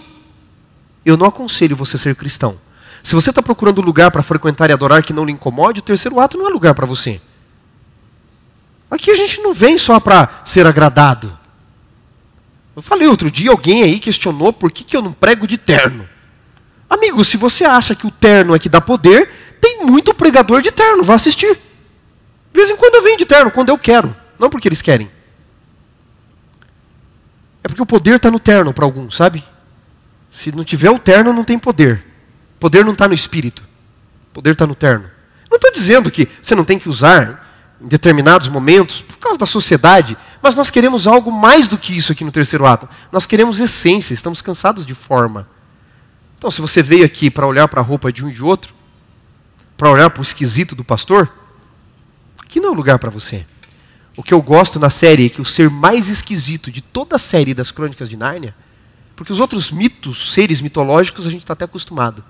eu 1.03 1.17
não 1.17 1.25
aconselho 1.25 1.75
você 1.75 1.97
ser 1.97 2.15
cristão. 2.15 2.55
Se 3.01 3.15
você 3.15 3.31
está 3.31 3.41
procurando 3.41 3.81
um 3.81 3.85
lugar 3.85 4.11
para 4.11 4.21
frequentar 4.21 4.69
e 4.69 4.73
adorar 4.73 5.01
que 5.01 5.11
não 5.11 5.25
lhe 5.25 5.31
incomode, 5.31 5.79
o 5.79 5.83
terceiro 5.83 6.19
ato 6.19 6.37
não 6.37 6.47
é 6.47 6.49
lugar 6.51 6.75
para 6.75 6.85
você. 6.85 7.19
Aqui 8.89 9.09
a 9.09 9.15
gente 9.15 9.41
não 9.41 9.51
vem 9.51 9.75
só 9.75 9.99
para 9.99 10.43
ser 10.45 10.67
agradado. 10.67 11.35
Eu 12.75 12.83
falei 12.83 13.07
outro 13.07 13.31
dia, 13.31 13.49
alguém 13.49 13.81
aí 13.81 13.99
questionou 13.99 14.53
por 14.53 14.71
que, 14.71 14.83
que 14.83 14.95
eu 14.95 15.01
não 15.01 15.11
prego 15.11 15.47
de 15.47 15.57
terno. 15.57 16.07
Amigo, 16.87 17.25
se 17.25 17.35
você 17.35 17.65
acha 17.65 17.95
que 17.95 18.05
o 18.05 18.11
terno 18.11 18.53
é 18.53 18.59
que 18.59 18.69
dá 18.69 18.79
poder, 18.79 19.42
muito 19.83 20.13
pregador 20.13 20.61
de 20.61 20.71
terno, 20.71 21.03
vá 21.03 21.15
assistir. 21.15 21.53
De 21.55 22.59
vez 22.59 22.69
em 22.69 22.75
quando 22.75 22.95
eu 22.95 23.03
venho 23.03 23.17
de 23.17 23.25
terno, 23.25 23.51
quando 23.51 23.69
eu 23.69 23.77
quero, 23.77 24.15
não 24.39 24.49
porque 24.49 24.67
eles 24.67 24.81
querem. 24.81 25.09
É 27.63 27.67
porque 27.67 27.81
o 27.81 27.85
poder 27.85 28.15
está 28.15 28.29
no 28.29 28.39
terno 28.39 28.73
para 28.73 28.85
alguns, 28.85 29.15
sabe? 29.15 29.43
Se 30.31 30.51
não 30.51 30.63
tiver 30.63 30.89
o 30.89 30.99
terno, 30.99 31.31
não 31.31 31.43
tem 31.43 31.57
poder. 31.57 32.03
Poder 32.59 32.83
não 32.83 32.93
está 32.93 33.07
no 33.07 33.13
espírito. 33.13 33.63
Poder 34.33 34.51
está 34.51 34.67
no 34.67 34.75
terno. 34.75 35.09
Não 35.49 35.55
estou 35.55 35.71
dizendo 35.71 36.11
que 36.11 36.27
você 36.41 36.55
não 36.55 36.65
tem 36.65 36.79
que 36.79 36.89
usar 36.89 37.43
em 37.81 37.87
determinados 37.87 38.47
momentos, 38.47 39.01
por 39.01 39.17
causa 39.17 39.37
da 39.37 39.45
sociedade, 39.45 40.17
mas 40.41 40.55
nós 40.55 40.71
queremos 40.71 41.05
algo 41.05 41.31
mais 41.31 41.67
do 41.67 41.77
que 41.77 41.95
isso 41.95 42.11
aqui 42.11 42.23
no 42.23 42.31
terceiro 42.31 42.65
ato. 42.65 42.87
Nós 43.11 43.25
queremos 43.25 43.59
essência, 43.59 44.13
estamos 44.13 44.41
cansados 44.41 44.85
de 44.85 44.95
forma. 44.95 45.47
Então, 46.37 46.49
se 46.49 46.61
você 46.61 46.81
veio 46.81 47.05
aqui 47.05 47.29
para 47.29 47.47
olhar 47.47 47.67
para 47.67 47.81
a 47.81 47.83
roupa 47.83 48.11
de 48.11 48.23
um 48.25 48.29
e 48.29 48.33
de 48.33 48.43
outro, 48.43 48.73
para 49.83 49.91
olhar 49.91 50.09
para 50.09 50.21
o 50.21 50.23
esquisito 50.23 50.75
do 50.75 50.83
pastor, 50.85 51.29
aqui 52.41 52.57
não 52.57 52.69
é 52.69 52.71
o 52.71 52.73
lugar 52.73 52.97
para 52.97 53.09
você. 53.09 53.45
O 54.15 54.23
que 54.23 54.33
eu 54.33 54.41
gosto 54.41 54.79
na 54.79 54.89
série 54.89 55.25
é 55.25 55.29
que 55.29 55.41
o 55.41 55.45
ser 55.45 55.69
mais 55.69 56.07
esquisito 56.07 56.71
de 56.71 56.81
toda 56.81 57.17
a 57.17 57.19
série 57.19 57.53
das 57.53 57.69
Crônicas 57.69 58.07
de 58.07 58.15
Nárnia 58.15 58.55
Porque 59.13 59.33
os 59.33 59.41
outros 59.41 59.71
mitos, 59.71 60.31
seres 60.31 60.61
mitológicos, 60.61 61.27
a 61.27 61.29
gente 61.29 61.41
está 61.41 61.51
até 61.51 61.65
acostumado. 61.65 62.23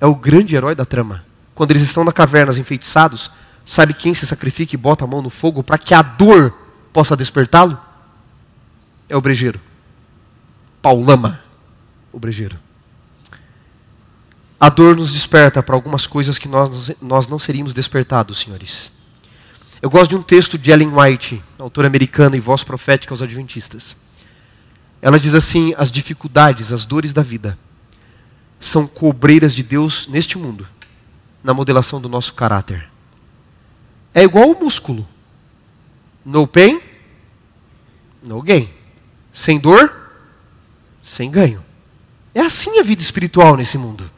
É 0.00 0.06
o 0.06 0.14
grande 0.16 0.56
herói 0.56 0.74
da 0.74 0.84
trama. 0.84 1.24
Quando 1.54 1.70
eles 1.70 1.84
estão 1.84 2.02
na 2.02 2.10
caverna 2.10 2.52
enfeitiçados, 2.58 3.30
sabe 3.64 3.94
quem 3.94 4.12
se 4.12 4.26
sacrifica 4.26 4.74
e 4.74 4.76
bota 4.76 5.04
a 5.04 5.06
mão 5.06 5.22
no 5.22 5.30
fogo 5.30 5.62
para 5.62 5.78
que 5.78 5.94
a 5.94 6.02
dor 6.02 6.52
possa 6.92 7.16
despertá-lo? 7.16 7.80
É 9.08 9.16
o 9.16 9.20
brejeiro. 9.20 9.60
Paulama, 10.82 11.40
o 12.12 12.18
brejeiro. 12.18 12.65
A 14.58 14.68
dor 14.70 14.96
nos 14.96 15.12
desperta 15.12 15.62
para 15.62 15.74
algumas 15.74 16.06
coisas 16.06 16.38
que 16.38 16.48
nós, 16.48 16.90
nós 17.00 17.26
não 17.26 17.38
seríamos 17.38 17.74
despertados, 17.74 18.38
senhores. 18.38 18.90
Eu 19.82 19.90
gosto 19.90 20.10
de 20.10 20.16
um 20.16 20.22
texto 20.22 20.56
de 20.56 20.70
Ellen 20.70 20.92
White, 20.94 21.42
autora 21.58 21.86
americana 21.86 22.36
e 22.36 22.40
voz 22.40 22.64
profética 22.64 23.12
aos 23.12 23.20
adventistas. 23.20 23.96
Ela 25.02 25.20
diz 25.20 25.34
assim: 25.34 25.74
as 25.76 25.92
dificuldades, 25.92 26.72
as 26.72 26.84
dores 26.84 27.12
da 27.12 27.22
vida 27.22 27.58
são 28.58 28.86
cobreiras 28.86 29.54
de 29.54 29.62
Deus 29.62 30.08
neste 30.08 30.38
mundo, 30.38 30.66
na 31.44 31.52
modelação 31.52 32.00
do 32.00 32.08
nosso 32.08 32.32
caráter. 32.32 32.88
É 34.14 34.24
igual 34.24 34.50
o 34.50 34.58
músculo. 34.58 35.06
No 36.24 36.46
pain, 36.46 36.80
no 38.22 38.42
gain. 38.42 38.68
Sem 39.32 39.58
dor, 39.58 39.94
sem 41.02 41.30
ganho. 41.30 41.62
É 42.34 42.40
assim 42.40 42.80
a 42.80 42.82
vida 42.82 43.02
espiritual 43.02 43.56
nesse 43.56 43.76
mundo. 43.76 44.10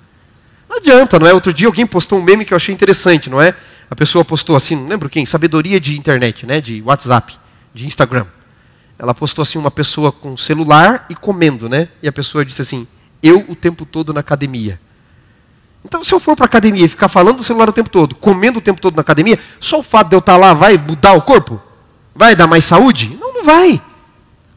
Adianta, 0.78 1.18
não 1.18 1.26
é? 1.26 1.34
Outro 1.34 1.52
dia 1.52 1.66
alguém 1.66 1.86
postou 1.86 2.18
um 2.18 2.22
meme 2.22 2.44
que 2.44 2.54
eu 2.54 2.56
achei 2.56 2.74
interessante, 2.74 3.28
não 3.28 3.42
é? 3.42 3.54
A 3.90 3.96
pessoa 3.96 4.24
postou 4.24 4.54
assim, 4.54 4.76
não 4.76 4.88
lembro 4.88 5.10
quem, 5.10 5.26
sabedoria 5.26 5.80
de 5.80 5.98
internet, 5.98 6.46
né? 6.46 6.60
De 6.60 6.80
WhatsApp, 6.82 7.36
de 7.74 7.86
Instagram. 7.86 8.26
Ela 8.98 9.14
postou 9.14 9.42
assim 9.42 9.58
uma 9.58 9.70
pessoa 9.70 10.12
com 10.12 10.36
celular 10.36 11.06
e 11.10 11.14
comendo, 11.14 11.68
né? 11.68 11.88
E 12.02 12.08
a 12.08 12.12
pessoa 12.12 12.44
disse 12.44 12.62
assim: 12.62 12.86
"Eu 13.22 13.44
o 13.48 13.54
tempo 13.54 13.84
todo 13.84 14.12
na 14.12 14.20
academia". 14.20 14.80
Então, 15.84 16.02
se 16.02 16.12
eu 16.12 16.20
for 16.20 16.36
para 16.36 16.44
a 16.44 16.46
academia 16.46 16.84
e 16.84 16.88
ficar 16.88 17.08
falando 17.08 17.38
do 17.38 17.44
celular 17.44 17.68
o 17.68 17.72
tempo 17.72 17.88
todo, 17.88 18.14
comendo 18.16 18.58
o 18.58 18.62
tempo 18.62 18.80
todo 18.80 18.96
na 18.96 19.00
academia, 19.00 19.38
só 19.60 19.78
o 19.78 19.82
fato 19.82 20.08
de 20.08 20.16
eu 20.16 20.18
estar 20.18 20.36
lá 20.36 20.52
vai 20.52 20.76
mudar 20.76 21.12
o 21.12 21.22
corpo? 21.22 21.60
Vai 22.14 22.34
dar 22.34 22.46
mais 22.46 22.64
saúde? 22.64 23.16
Não, 23.20 23.32
não 23.32 23.44
vai. 23.44 23.80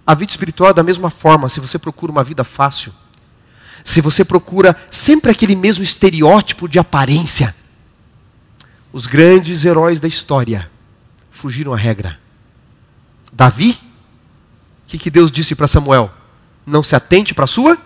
A 0.05 0.15
vida 0.15 0.31
espiritual 0.31 0.71
é 0.71 0.73
da 0.73 0.83
mesma 0.83 1.09
forma. 1.09 1.47
Se 1.47 1.59
você 1.59 1.77
procura 1.77 2.11
uma 2.11 2.23
vida 2.23 2.43
fácil, 2.43 2.91
se 3.83 4.01
você 4.01 4.23
procura 4.23 4.75
sempre 4.89 5.31
aquele 5.31 5.55
mesmo 5.55 5.83
estereótipo 5.83 6.67
de 6.67 6.79
aparência, 6.79 7.55
os 8.93 9.05
grandes 9.07 9.63
heróis 9.65 9.99
da 9.99 10.07
história 10.07 10.69
fugiram 11.29 11.73
à 11.73 11.77
regra. 11.77 12.19
Davi, 13.31 13.71
o 13.71 13.77
que, 14.87 14.97
que 14.97 15.09
Deus 15.09 15.31
disse 15.31 15.55
para 15.55 15.67
Samuel? 15.67 16.11
Não 16.65 16.83
se 16.83 16.95
atente 16.95 17.33
para 17.33 17.45
a 17.45 17.47
sua 17.47 17.77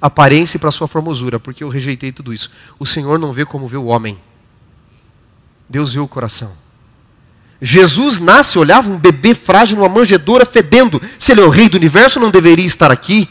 aparência 0.00 0.56
e 0.56 0.60
para 0.60 0.70
a 0.70 0.72
sua 0.72 0.88
formosura, 0.88 1.38
porque 1.38 1.62
eu 1.62 1.68
rejeitei 1.68 2.10
tudo 2.10 2.32
isso. 2.32 2.50
O 2.78 2.86
Senhor 2.86 3.18
não 3.18 3.32
vê 3.32 3.44
como 3.44 3.68
vê 3.68 3.76
o 3.76 3.86
homem. 3.86 4.18
Deus 5.68 5.94
vê 5.94 6.00
o 6.00 6.08
coração. 6.08 6.52
Jesus 7.62 8.18
nasce, 8.18 8.58
olhava 8.58 8.90
um 8.90 8.98
bebê 8.98 9.34
frágil 9.34 9.76
numa 9.76 9.88
manjedoura 9.88 10.46
fedendo. 10.46 11.00
Se 11.18 11.32
ele 11.32 11.42
é 11.42 11.44
o 11.44 11.50
rei 11.50 11.68
do 11.68 11.76
universo, 11.76 12.18
não 12.18 12.30
deveria 12.30 12.64
estar 12.64 12.90
aqui. 12.90 13.28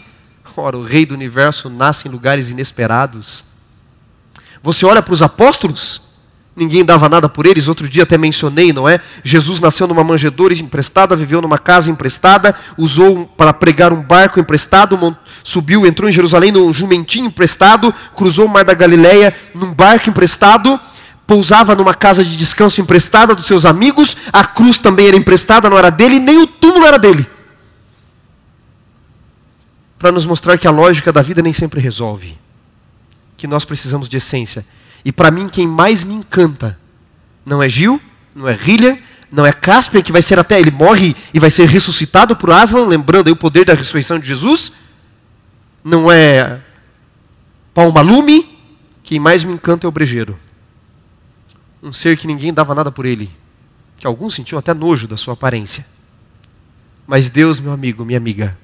Ora, 0.55 0.77
o 0.77 0.83
rei 0.83 1.05
do 1.05 1.13
universo 1.13 1.69
nasce 1.69 2.07
em 2.07 2.11
lugares 2.11 2.49
inesperados. 2.49 3.45
Você 4.61 4.85
olha 4.85 5.01
para 5.01 5.13
os 5.13 5.21
apóstolos, 5.21 6.01
ninguém 6.55 6.83
dava 6.83 7.07
nada 7.07 7.29
por 7.29 7.45
eles. 7.45 7.67
Outro 7.67 7.87
dia 7.87 8.03
até 8.03 8.17
mencionei, 8.17 8.73
não 8.73 8.87
é? 8.87 8.99
Jesus 9.23 9.59
nasceu 9.59 9.87
numa 9.87 10.03
manjedoura 10.03 10.53
emprestada, 10.53 11.15
viveu 11.15 11.41
numa 11.41 11.57
casa 11.57 11.89
emprestada, 11.89 12.53
usou 12.77 13.25
para 13.37 13.53
pregar 13.53 13.93
um 13.93 14.01
barco 14.01 14.39
emprestado, 14.39 15.17
subiu, 15.43 15.85
entrou 15.85 16.09
em 16.09 16.13
Jerusalém 16.13 16.51
num 16.51 16.71
jumentinho 16.73 17.27
emprestado, 17.27 17.93
cruzou 18.15 18.45
o 18.45 18.49
mar 18.49 18.65
da 18.65 18.73
Galileia 18.73 19.33
num 19.55 19.73
barco 19.73 20.09
emprestado, 20.09 20.79
pousava 21.25 21.75
numa 21.75 21.93
casa 21.93 22.23
de 22.25 22.35
descanso 22.35 22.81
emprestada 22.81 23.33
dos 23.33 23.45
seus 23.45 23.65
amigos, 23.65 24.17
a 24.33 24.43
cruz 24.43 24.77
também 24.77 25.07
era 25.07 25.15
emprestada, 25.15 25.69
não 25.69 25.77
era 25.77 25.89
dele, 25.89 26.19
nem 26.19 26.41
o 26.41 26.47
túmulo 26.47 26.85
era 26.85 26.97
dele. 26.97 27.25
Para 29.99 30.11
nos 30.11 30.25
mostrar 30.25 30.57
que 30.57 30.67
a 30.67 30.71
lógica 30.71 31.11
da 31.11 31.21
vida 31.21 31.41
nem 31.41 31.53
sempre 31.53 31.81
resolve, 31.81 32.37
que 33.35 33.45
nós 33.45 33.65
precisamos 33.65 34.07
de 34.07 34.17
essência. 34.17 34.65
E 35.03 35.11
para 35.11 35.29
mim, 35.29 35.49
quem 35.49 35.67
mais 35.67 36.03
me 36.03 36.13
encanta 36.13 36.79
não 37.45 37.61
é 37.61 37.69
Gil, 37.69 38.01
não 38.33 38.47
é 38.47 38.53
Rillian, 38.53 38.97
não 39.31 39.45
é 39.45 39.51
Casper, 39.51 40.03
que 40.03 40.11
vai 40.11 40.21
ser 40.21 40.39
até, 40.39 40.59
ele 40.59 40.71
morre 40.71 41.15
e 41.33 41.39
vai 41.39 41.49
ser 41.49 41.67
ressuscitado 41.67 42.35
por 42.35 42.49
Aslan, 42.51 42.87
lembrando 42.87 43.27
aí 43.27 43.33
o 43.33 43.35
poder 43.35 43.65
da 43.65 43.73
ressurreição 43.73 44.17
de 44.17 44.27
Jesus. 44.27 44.71
Não 45.83 46.11
é 46.11 46.61
Palmalume, 47.73 48.57
quem 49.03 49.19
mais 49.19 49.43
me 49.43 49.53
encanta 49.53 49.85
é 49.85 49.89
o 49.89 49.91
brejeiro. 49.91 50.37
Um 51.81 51.93
ser 51.93 52.17
que 52.17 52.27
ninguém 52.27 52.53
dava 52.53 52.73
nada 52.73 52.91
por 52.91 53.05
ele, 53.05 53.29
que 53.97 54.07
alguns 54.07 54.35
sentiam 54.35 54.59
até 54.59 54.73
nojo 54.73 55.07
da 55.07 55.17
sua 55.17 55.33
aparência. 55.33 55.85
Mas 57.07 57.29
Deus, 57.29 57.59
meu 57.59 57.71
amigo, 57.71 58.03
minha 58.03 58.17
amiga, 58.17 58.57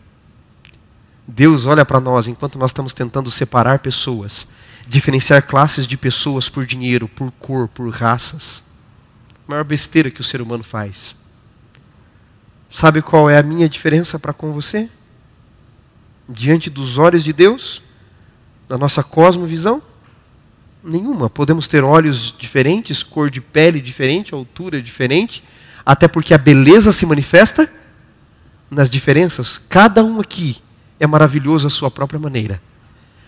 Deus 1.28 1.66
olha 1.66 1.86
para 1.86 2.00
nós 2.00 2.28
enquanto 2.28 2.58
nós 2.58 2.70
estamos 2.70 2.94
tentando 2.94 3.32
separar 3.32 3.80
pessoas 3.80 4.48
diferenciar 4.88 5.46
classes 5.46 5.88
de 5.88 5.98
pessoas 5.98 6.48
por 6.48 6.66
dinheiro, 6.66 7.08
por 7.08 7.32
cor, 7.32 7.68
por 7.68 7.90
raças. 7.90 8.64
A 9.48 9.52
maior 9.52 9.64
besteira 9.64 10.12
que 10.12 10.22
o 10.22 10.24
ser 10.24 10.42
humano 10.42 10.64
faz. 10.64 11.16
Sabe 12.70 13.02
qual 13.02 13.30
é 13.30 13.38
a 13.38 13.44
minha 13.44 13.70
diferença 13.70 14.20
para 14.20 14.34
com 14.34 14.52
você? 14.52 14.90
Diante 16.28 16.70
dos 16.70 16.98
olhos 16.98 17.24
de 17.24 17.32
Deus? 17.32 17.82
Na 18.68 18.78
nossa 18.78 19.04
cosmovisão? 19.04 19.82
Nenhuma. 20.84 21.30
Podemos 21.30 21.68
ter 21.68 21.84
olhos 21.84 22.36
diferentes, 22.38 23.02
cor 23.02 23.30
de 23.30 23.42
pele 23.42 23.82
diferente, 23.82 24.34
altura 24.34 24.82
diferente, 24.82 25.44
até 25.86 26.08
porque 26.08 26.34
a 26.34 26.38
beleza 26.38 26.92
se 26.92 27.06
manifesta 27.06 27.72
nas 28.70 28.90
diferenças. 28.90 29.58
Cada 29.58 30.04
um 30.04 30.20
aqui 30.20 30.62
é 31.00 31.08
maravilhoso 31.08 31.68
à 31.68 31.70
sua 31.70 31.92
própria 31.92 32.20
maneira. 32.20 32.62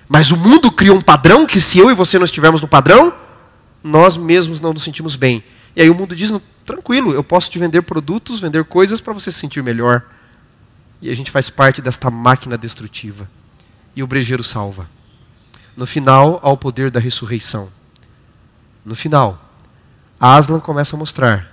Mas 0.08 0.32
o 0.32 0.38
mundo 0.38 0.71
criou 0.71 0.97
um 0.97 1.01
padrão 1.01 1.45
que 1.45 1.60
se 1.60 1.80
eu 1.80 1.91
e 1.91 1.93
você 1.93 2.17
não 2.17 2.25
estivermos 2.25 2.62
no 2.62 2.67
padrão, 2.67 3.13
nós 3.84 4.15
mesmos 4.15 4.60
não 4.60 4.73
nos 4.73 4.84
sentimos 4.84 5.15
bem. 5.15 5.43
E 5.75 5.82
aí 5.82 5.89
o 5.89 5.95
mundo 5.95 6.15
diz, 6.15 6.32
tranquilo, 6.65 7.13
eu 7.13 7.23
posso 7.23 7.51
te 7.51 7.60
vender 7.60 7.82
produtos, 7.82 8.39
vender 8.39 8.63
coisas 8.65 9.01
para 9.01 9.13
você 9.13 9.32
se 9.32 9.39
sentir 9.39 9.62
melhor. 9.62 10.03
E 11.01 11.10
a 11.10 11.15
gente 11.15 11.30
faz 11.30 11.49
parte 11.49 11.82
desta 11.82 12.10
máquina 12.10 12.58
destrutiva. 12.58 13.30
E 13.95 14.01
o 14.01 14.08
brejeiro 14.08 14.43
salva. 14.43 14.89
No 15.75 15.86
final, 15.86 16.39
há 16.41 16.49
o 16.49 16.58
poder 16.58 16.89
da 16.89 16.99
ressurreição. 16.99 17.69
No 18.84 18.95
final, 18.95 19.53
Aslan 20.19 20.60
começa 20.60 20.95
a 20.95 20.99
mostrar 20.99 21.51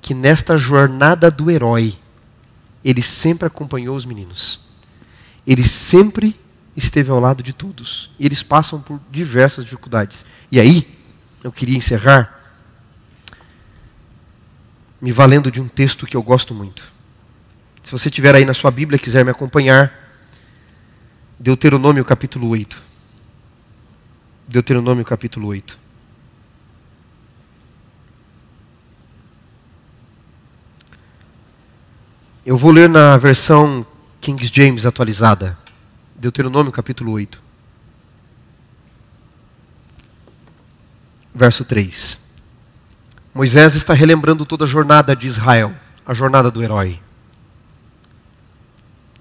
que 0.00 0.14
nesta 0.14 0.56
jornada 0.56 1.30
do 1.30 1.50
herói, 1.50 1.98
ele 2.84 3.02
sempre 3.02 3.46
acompanhou 3.46 3.96
os 3.96 4.04
meninos. 4.04 4.67
Ele 5.48 5.62
sempre 5.62 6.38
esteve 6.76 7.10
ao 7.10 7.18
lado 7.18 7.42
de 7.42 7.54
todos. 7.54 8.10
E 8.18 8.26
eles 8.26 8.42
passam 8.42 8.82
por 8.82 9.00
diversas 9.10 9.64
dificuldades. 9.64 10.22
E 10.52 10.60
aí, 10.60 10.86
eu 11.42 11.50
queria 11.50 11.78
encerrar 11.78 12.38
me 15.00 15.10
valendo 15.10 15.50
de 15.50 15.58
um 15.58 15.66
texto 15.66 16.06
que 16.06 16.14
eu 16.14 16.22
gosto 16.22 16.54
muito. 16.54 16.92
Se 17.82 17.90
você 17.90 18.10
tiver 18.10 18.34
aí 18.34 18.44
na 18.44 18.52
sua 18.52 18.70
Bíblia 18.70 18.96
e 18.96 19.00
quiser 19.00 19.24
me 19.24 19.30
acompanhar, 19.30 19.90
Deuteronômio 21.38 22.04
capítulo 22.04 22.46
8. 22.48 22.82
Deuteronômio 24.46 25.04
capítulo 25.04 25.48
8. 25.48 25.78
Eu 32.44 32.58
vou 32.58 32.70
ler 32.70 32.88
na 32.88 33.16
versão 33.16 33.86
King 34.20 34.44
James 34.52 34.84
atualizada. 34.84 35.58
Deuteronômio 36.14 36.72
capítulo 36.72 37.12
8. 37.12 37.40
Verso 41.34 41.64
3. 41.64 42.18
Moisés 43.32 43.74
está 43.74 43.94
relembrando 43.94 44.44
toda 44.44 44.64
a 44.64 44.68
jornada 44.68 45.14
de 45.14 45.26
Israel, 45.26 45.74
a 46.04 46.12
jornada 46.12 46.50
do 46.50 46.62
herói. 46.62 47.00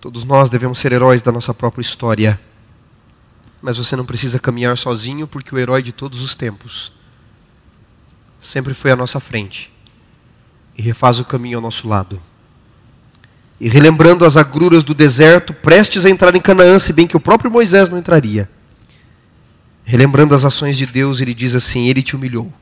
Todos 0.02 0.24
nós 0.24 0.50
devemos 0.50 0.80
ser 0.80 0.92
heróis 0.92 1.22
da 1.22 1.32
nossa 1.32 1.54
própria 1.54 1.82
história. 1.82 2.40
Mas 3.62 3.78
você 3.78 3.96
não 3.96 4.06
precisa 4.06 4.40
caminhar 4.40 4.78
sozinho, 4.78 5.28
porque 5.28 5.54
o 5.54 5.60
herói 5.60 5.82
de 5.82 5.92
todos 5.92 6.22
os 6.22 6.34
tempos 6.34 6.92
sempre 8.42 8.74
foi 8.74 8.92
à 8.92 8.96
nossa 8.96 9.20
frente 9.20 9.72
e 10.78 10.82
refaz 10.82 11.20
o 11.20 11.26
caminho 11.26 11.58
ao 11.58 11.62
nosso 11.62 11.88
lado. 11.88 12.22
E 13.60 13.68
relembrando 13.68 14.24
as 14.24 14.38
agruras 14.38 14.84
do 14.84 14.94
deserto, 14.94 15.54
prestes 15.54 16.06
a 16.06 16.10
entrar 16.10 16.36
em 16.36 16.42
Canaã, 16.42 16.78
se 16.78 16.94
bem 16.94 17.08
que 17.08 17.18
o 17.18 17.20
próprio 17.20 17.50
Moisés 17.50 17.90
não 17.90 17.98
entraria. 17.98 18.50
Relembrando 19.84 20.36
as 20.36 20.46
ações 20.46 20.78
de 20.78 20.86
Deus, 20.86 21.22
ele 21.22 21.34
diz 21.34 21.56
assim: 21.56 21.88
Ele 21.88 22.04
te 22.04 22.16
humilhou. 22.16 22.54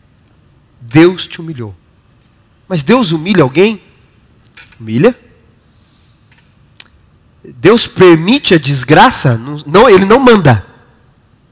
Deus 0.80 1.28
te 1.28 1.42
humilhou. 1.42 1.76
Mas 2.68 2.82
Deus 2.82 3.12
humilha 3.12 3.44
alguém? 3.44 3.82
Humilha? 4.80 5.16
Deus 7.44 7.86
permite 7.88 8.54
a 8.54 8.58
desgraça, 8.58 9.40
não, 9.66 9.90
ele 9.90 10.06
não 10.06 10.20
manda. 10.20 10.66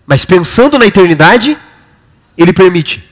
Mas 0.07 0.25
pensando 0.25 0.79
na 0.79 0.85
eternidade, 0.85 1.57
ele 2.37 2.53
permite. 2.53 3.07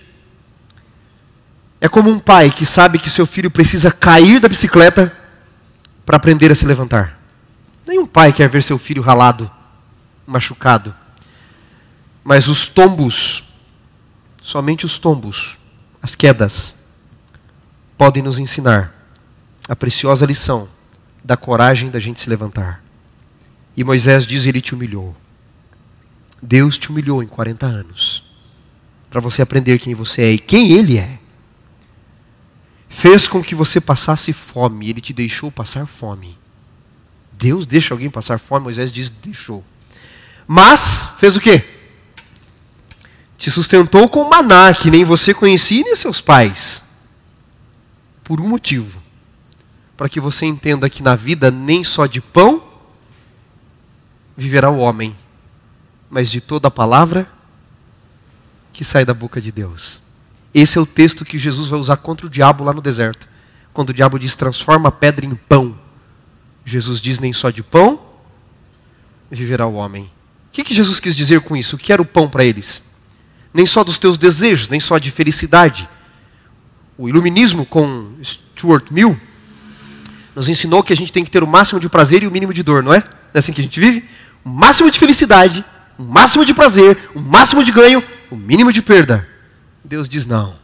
É 1.80 1.88
como 1.88 2.10
um 2.10 2.20
pai 2.20 2.52
que 2.52 2.66
sabe 2.66 3.00
que 3.00 3.10
seu 3.10 3.26
filho 3.26 3.52
precisa 3.52 3.92
cair 3.92 4.40
da 4.40 4.48
bicicleta 4.48 5.16
para 6.12 6.18
aprender 6.18 6.51
a 6.51 6.55
se 6.55 6.66
levantar. 6.66 7.18
Nenhum 7.88 8.05
pai 8.05 8.34
quer 8.34 8.49
ver 8.49 8.62
seu 8.62 8.78
filho 8.78 9.01
ralado, 9.01 9.49
machucado. 10.28 10.93
Mas 12.22 12.49
os 12.49 12.68
tombos, 12.68 13.53
somente 14.41 14.86
os 14.86 14.97
tombos, 14.97 15.57
as 16.01 16.14
quedas, 16.14 16.76
podem 17.97 18.22
nos 18.22 18.39
ensinar 18.39 18.93
a 19.70 19.74
preciosa 19.74 20.26
lição 20.26 20.68
da 21.24 21.38
coragem 21.38 21.89
da 21.89 21.97
gente 21.97 22.20
se 22.20 22.30
levantar. 22.30 22.84
E 23.78 23.82
Moisés 23.82 24.28
diz: 24.28 24.45
Ele 24.45 24.59
te 24.59 24.76
humilhou. 24.76 25.16
Deus 26.43 26.78
te 26.78 26.89
humilhou 26.89 27.24
em 27.24 27.28
40 27.28 27.66
anos. 27.66 28.26
Para 29.09 29.22
você 29.22 29.41
aprender 29.41 29.80
quem 29.80 29.93
você 29.93 30.24
é 30.24 30.32
e 30.32 30.38
quem 30.38 30.74
Ele 30.74 30.97
é. 30.97 31.21
Fez 32.92 33.26
com 33.28 33.42
que 33.42 33.56
você 33.56 33.80
passasse 33.80 34.34
fome. 34.34 34.89
Ele 34.89 35.00
te 35.02 35.14
deixou 35.14 35.50
passar 35.50 35.88
fome. 35.88 36.38
Deus 37.32 37.66
deixa 37.66 37.94
alguém 37.94 38.10
passar 38.10 38.38
fome? 38.38 38.66
Moisés 38.66 38.92
diz: 38.92 39.10
deixou. 39.10 39.64
Mas, 40.46 41.08
fez 41.18 41.38
o 41.38 41.42
quê? 41.42 41.66
Te 43.38 43.50
sustentou 43.50 44.08
com 44.10 44.30
maná, 44.30 44.74
que 44.74 44.92
nem 44.92 45.04
você 45.04 45.34
conhecia 45.34 45.84
nem 45.84 45.96
seus 45.96 46.20
pais. 46.20 46.84
Por 48.24 48.39
um 48.39 48.48
motivo 48.48 49.02
para 49.96 50.10
que 50.10 50.20
você 50.20 50.46
entenda 50.46 50.89
que 50.89 51.02
na 51.02 51.16
vida 51.16 51.50
nem 51.50 51.84
só 51.84 52.08
de 52.08 52.20
pão 52.20 52.64
viverá 54.36 54.70
o 54.70 54.80
homem, 54.80 55.16
mas 56.10 56.30
de 56.30 56.42
toda 56.42 56.68
a 56.68 56.72
palavra 56.72 57.32
que 58.74 58.84
sai 58.84 59.06
da 59.06 59.14
boca 59.14 59.39
de 59.39 59.52
Deus. 59.52 60.02
Esse 60.54 60.78
é 60.78 60.82
o 60.82 60.86
texto 60.86 61.24
que 61.24 61.38
Jesus 61.38 61.68
vai 61.70 61.80
usar 61.80 61.97
contra 61.97 62.28
o 62.28 62.30
diabo 62.30 62.64
lá 62.64 62.74
no 62.74 62.82
deserto. 62.82 63.28
Quando 63.74 63.89
o 63.89 63.93
diabo 63.93 64.20
diz: 64.20 64.36
transforma 64.36 64.89
a 64.89 64.91
pedra 64.91 65.26
em 65.26 65.36
pão. 65.36 65.78
Jesus 66.66 66.99
diz: 66.99 67.20
nem 67.20 67.34
só 67.34 67.49
de 67.49 67.64
pão 67.64 68.02
viverá 69.30 69.66
o 69.66 69.76
homem. 69.76 70.04
O 70.04 70.52
que, 70.52 70.64
que 70.64 70.74
Jesus 70.74 70.99
quis 70.99 71.16
dizer 71.16 71.41
com 71.41 71.56
isso? 71.56 71.78
O 71.78 71.80
que 71.80 71.93
era 71.93 72.02
o 72.02 72.06
pão 72.06 72.28
para 72.28 72.43
eles? 72.43 72.84
Nem 73.54 73.66
só 73.66 73.84
dos 73.84 73.97
teus 73.97 74.18
desejos, 74.18 74.68
nem 74.68 74.80
só 74.80 74.97
de 74.97 75.10
felicidade. 75.10 75.88
O 76.97 77.08
iluminismo 77.08 77.66
com 77.66 78.12
Stuart 78.22 78.91
Mill 78.91 79.18
nos 80.36 80.49
ensinou 80.49 80.84
que 80.84 80.91
a 80.91 80.95
gente 80.95 81.12
tem 81.12 81.24
que 81.24 81.32
ter 81.32 81.43
o 81.43 81.47
máximo 81.47 81.80
de 81.80 81.88
prazer 81.88 82.24
e 82.24 82.28
o 82.28 82.32
mínimo 82.32 82.54
de 82.54 82.64
dor, 82.64 82.84
não 82.84 82.93
é? 82.93 82.99
Não 82.99 83.06
é 83.34 83.39
assim 83.39 83.54
que 83.54 83.62
a 83.62 83.64
gente 83.64 83.80
vive? 83.80 84.06
O 84.43 84.49
máximo 84.49 84.91
de 84.91 84.99
felicidade, 84.99 85.64
o 85.97 86.04
máximo 86.04 86.45
de 86.45 86.54
prazer, 86.54 86.97
o 87.16 87.20
máximo 87.20 87.64
de 87.64 87.72
ganho, 87.72 88.04
o 88.30 88.36
mínimo 88.36 88.72
de 88.72 88.82
perda. 88.82 89.28
Deus 89.84 90.08
diz 90.08 90.26
não. 90.26 90.56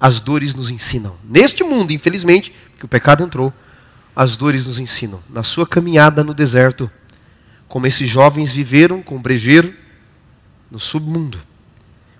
As 0.00 0.20
dores 0.20 0.54
nos 0.54 0.70
ensinam. 0.70 1.16
Neste 1.24 1.62
mundo, 1.62 1.92
infelizmente, 1.92 2.54
que 2.78 2.84
o 2.84 2.88
pecado 2.88 3.22
entrou, 3.22 3.52
as 4.16 4.36
dores 4.36 4.66
nos 4.66 4.78
ensinam. 4.78 5.22
Na 5.28 5.42
sua 5.42 5.66
caminhada 5.66 6.24
no 6.24 6.32
deserto, 6.32 6.90
como 7.68 7.86
esses 7.86 8.08
jovens 8.08 8.50
viveram 8.50 9.02
com 9.02 9.20
brejeiro 9.20 9.74
no 10.70 10.78
submundo. 10.78 11.40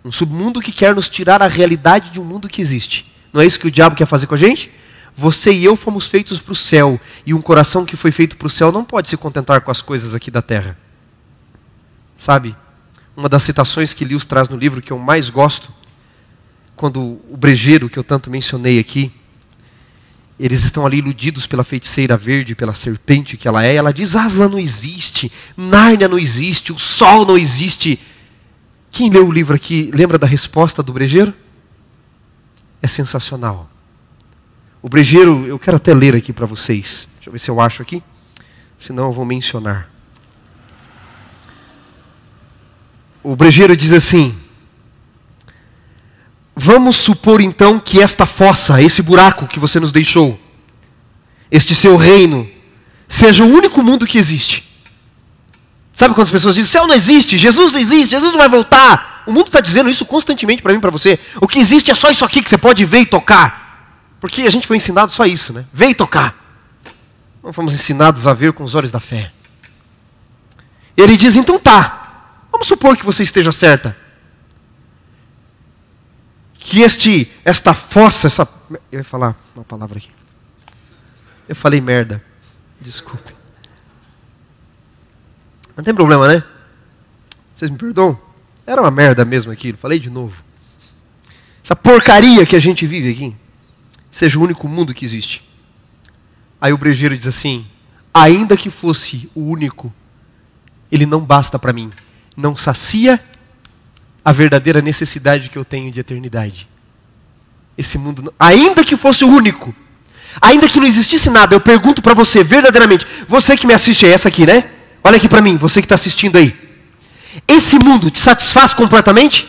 Um 0.05 0.13
submundo 0.13 0.61
que 0.61 0.73
quer 0.73 0.95
nos 0.95 1.09
tirar 1.09 1.43
a 1.43 1.47
realidade 1.47 2.11
de 2.11 2.21
um 2.21 2.25
mundo 2.25 2.49
que 2.49 2.63
existe. 2.63 3.13
Não 3.33 3.41
é 3.41 3.47
isso 3.47 3.61
que 3.61 3.67
o 3.67 3.71
diabo 3.71 3.97
quer 3.97 4.07
fazer 4.07 4.27
com 4.27 4.35
a 4.35 4.39
gente? 4.39 4.71
Você 5.17 5.53
e 5.53 5.65
eu 5.65 5.77
fomos 5.77 6.07
feitos 6.07 6.41
para 6.41 6.53
o 6.53 6.57
céu, 6.57 6.99
e 7.27 7.35
um 7.35 7.43
coração 7.43 7.85
que 7.85 7.97
foi 7.97 8.11
feito 8.11 8.37
para 8.37 8.47
o 8.47 8.51
céu 8.51 8.73
não 8.73 8.85
pode 8.85 9.09
se 9.09 9.17
contentar 9.17 9.61
com 9.61 9.71
as 9.71 9.83
coisas 9.83 10.15
aqui 10.15 10.31
da 10.31 10.41
terra. 10.41 10.79
Sabe? 12.17 12.57
Uma 13.17 13.29
das 13.29 13.43
citações 13.43 13.93
que 13.93 14.05
Lewis 14.05 14.25
traz 14.25 14.49
no 14.49 14.57
livro 14.57 14.81
que 14.81 14.93
eu 14.93 14.99
mais 14.99 15.29
gosto, 15.29 15.73
quando 16.81 17.21
o 17.31 17.37
brejeiro 17.37 17.91
que 17.91 17.99
eu 17.99 18.03
tanto 18.03 18.31
mencionei 18.31 18.79
aqui, 18.79 19.13
eles 20.39 20.65
estão 20.65 20.87
ali 20.87 20.97
iludidos 20.97 21.47
pela 21.47 21.63
feiticeira 21.63 22.17
verde, 22.17 22.55
pela 22.55 22.73
serpente 22.73 23.37
que 23.37 23.47
ela 23.47 23.63
é, 23.63 23.75
ela 23.75 23.93
diz: 23.93 24.17
Aslan 24.17 24.49
não 24.49 24.59
existe, 24.59 25.31
Nárnia 25.55 26.09
não 26.09 26.19
existe, 26.19 26.73
o 26.73 26.79
sol 26.79 27.27
não 27.27 27.37
existe. 27.37 28.01
Quem 28.91 29.11
leu 29.11 29.29
o 29.29 29.31
livro 29.31 29.55
aqui 29.55 29.91
lembra 29.93 30.17
da 30.17 30.27
resposta 30.27 30.83
do 30.83 30.91
brejeiro? 30.91 31.35
É 32.81 32.87
sensacional. 32.87 33.71
O 34.81 34.89
brejeiro, 34.89 35.45
eu 35.47 35.59
quero 35.59 35.77
até 35.77 35.93
ler 35.93 36.17
aqui 36.17 36.33
para 36.33 36.47
vocês. 36.47 37.09
Deixa 37.17 37.29
eu 37.29 37.33
ver 37.35 37.41
se 37.41 37.51
eu 37.51 37.61
acho 37.61 37.83
aqui. 37.83 38.03
Senão 38.79 39.09
eu 39.09 39.13
vou 39.13 39.27
mencionar. 39.27 39.91
O 43.23 43.37
brejeiro 43.37 43.77
diz 43.77 43.93
assim: 43.93 44.35
Vamos 46.55 46.97
supor 46.97 47.41
então 47.41 47.79
que 47.79 48.01
esta 48.01 48.27
fossa, 48.27 48.83
esse 48.83 49.03
buraco 49.03 49.47
que 49.47 49.59
você 49.59 49.81
nos 49.81 49.93
deixou, 49.93 50.39
este 51.51 51.75
seu 51.75 51.97
reino, 51.97 52.49
seja 53.09 53.45
o 53.45 53.49
único 53.49 53.83
mundo 53.83 54.07
que 54.07 54.19
existe. 54.19 54.69
Sabe 55.95 56.15
quando 56.15 56.27
as 56.27 56.33
pessoas 56.33 56.55
dizem: 56.55 56.71
céu 56.71 56.87
não 56.87 56.95
existe, 56.95 57.37
Jesus 57.37 57.73
não 57.73 57.81
existe, 57.81 58.11
Jesus 58.11 58.33
não 58.33 58.39
vai 58.39 58.49
voltar? 58.49 59.23
O 59.27 59.33
mundo 59.33 59.47
está 59.47 59.61
dizendo 59.61 59.91
isso 59.91 60.05
constantemente 60.05 60.63
para 60.63 60.73
mim 60.73 60.79
e 60.79 60.81
para 60.81 60.91
você. 60.91 61.19
O 61.41 61.47
que 61.47 61.59
existe 61.59 61.91
é 61.91 61.95
só 61.95 62.11
isso 62.11 62.25
aqui 62.25 62.43
que 62.43 62.49
você 62.49 62.59
pode 62.59 62.85
ver 62.85 63.01
e 63.01 63.07
tocar. 63.07 64.15
Porque 64.21 64.43
a 64.43 64.51
gente 64.51 64.67
foi 64.67 64.77
ensinado 64.77 65.13
só 65.13 65.27
isso, 65.27 65.53
né? 65.53 65.65
Vem 65.73 65.95
tocar. 65.95 66.35
Não 67.43 67.53
fomos 67.53 67.75
ensinados 67.75 68.27
a 68.27 68.35
ver 68.35 68.53
com 68.53 68.65
os 68.65 68.75
olhos 68.75 68.91
da 68.91 69.01
fé. 69.01 69.31
Ele 70.97 71.17
diz: 71.17 71.37
então 71.37 71.59
tá. 71.59 71.97
Vamos 72.51 72.67
supor 72.67 72.97
que 72.97 73.05
você 73.05 73.23
esteja 73.23 73.53
certa. 73.53 73.97
Que 76.71 76.83
este, 76.83 77.29
esta 77.45 77.75
fossa, 77.75 78.29
essa. 78.29 78.49
Eu 78.93 79.01
ia 79.01 79.05
falar 79.05 79.35
uma 79.57 79.65
palavra 79.65 79.99
aqui. 79.99 80.09
Eu 81.49 81.57
falei 81.57 81.81
merda. 81.81 82.23
Desculpe. 82.81 83.35
Não 85.77 85.83
tem 85.83 85.93
problema, 85.93 86.33
né? 86.33 86.45
Vocês 87.53 87.69
me 87.73 87.77
perdoam? 87.77 88.17
Era 88.65 88.81
uma 88.81 88.91
merda 88.93 89.25
mesmo 89.25 89.51
aquilo. 89.51 89.77
Falei 89.79 89.99
de 89.99 90.11
novo. 90.11 90.45
Essa 91.65 91.75
porcaria 91.75 92.47
que 92.47 92.55
a 92.55 92.61
gente 92.61 92.87
vive 92.87 93.11
aqui 93.11 93.37
seja 94.09 94.39
o 94.39 94.43
único 94.43 94.69
mundo 94.69 94.95
que 94.95 95.05
existe. 95.05 95.45
Aí 96.61 96.73
o 96.73 96.79
brejeiro 96.79 97.17
diz 97.17 97.27
assim: 97.27 97.67
ainda 98.15 98.57
que 98.57 98.71
fosse 98.71 99.29
o 99.35 99.43
único, 99.43 99.93
ele 100.93 101.05
não 101.05 101.21
basta 101.21 101.59
para 101.59 101.73
mim, 101.73 101.91
não 102.37 102.57
sacia 102.57 103.19
a 104.25 104.33
verdadeira 104.33 104.81
necessidade 104.81 105.49
que 105.49 105.57
eu 105.57 105.65
tenho 105.65 105.91
de 105.91 106.01
eternidade. 106.01 106.69
Esse 107.77 107.97
mundo, 107.97 108.33
ainda 108.39 108.85
que 108.85 108.97
fosse 108.97 109.25
o 109.25 109.29
único, 109.29 109.75
ainda 110.41 110.69
que 110.69 110.79
não 110.79 110.87
existisse 110.87 111.31
nada, 111.31 111.55
eu 111.55 111.61
pergunto 111.61 112.03
para 112.03 112.15
você 112.15 112.45
verdadeiramente, 112.45 113.07
você 113.27 113.57
que 113.57 113.67
me 113.67 113.73
assiste 113.73 114.07
é 114.07 114.11
essa 114.11 114.29
aqui, 114.29 114.45
né? 114.45 114.65
Olha 115.03 115.17
aqui 115.17 115.29
para 115.29 115.41
mim, 115.41 115.57
você 115.57 115.81
que 115.81 115.87
está 115.87 115.95
assistindo 115.95 116.37
aí. 116.37 116.55
Esse 117.49 117.79
mundo 117.79 118.11
te 118.11 118.19
satisfaz 118.19 118.75
completamente? 118.75 119.49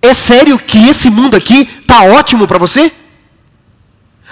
É 0.00 0.14
sério 0.14 0.58
que 0.58 0.88
esse 0.88 1.10
mundo 1.10 1.36
aqui 1.36 1.64
tá 1.86 2.02
ótimo 2.04 2.46
para 2.46 2.58
você? 2.58 2.92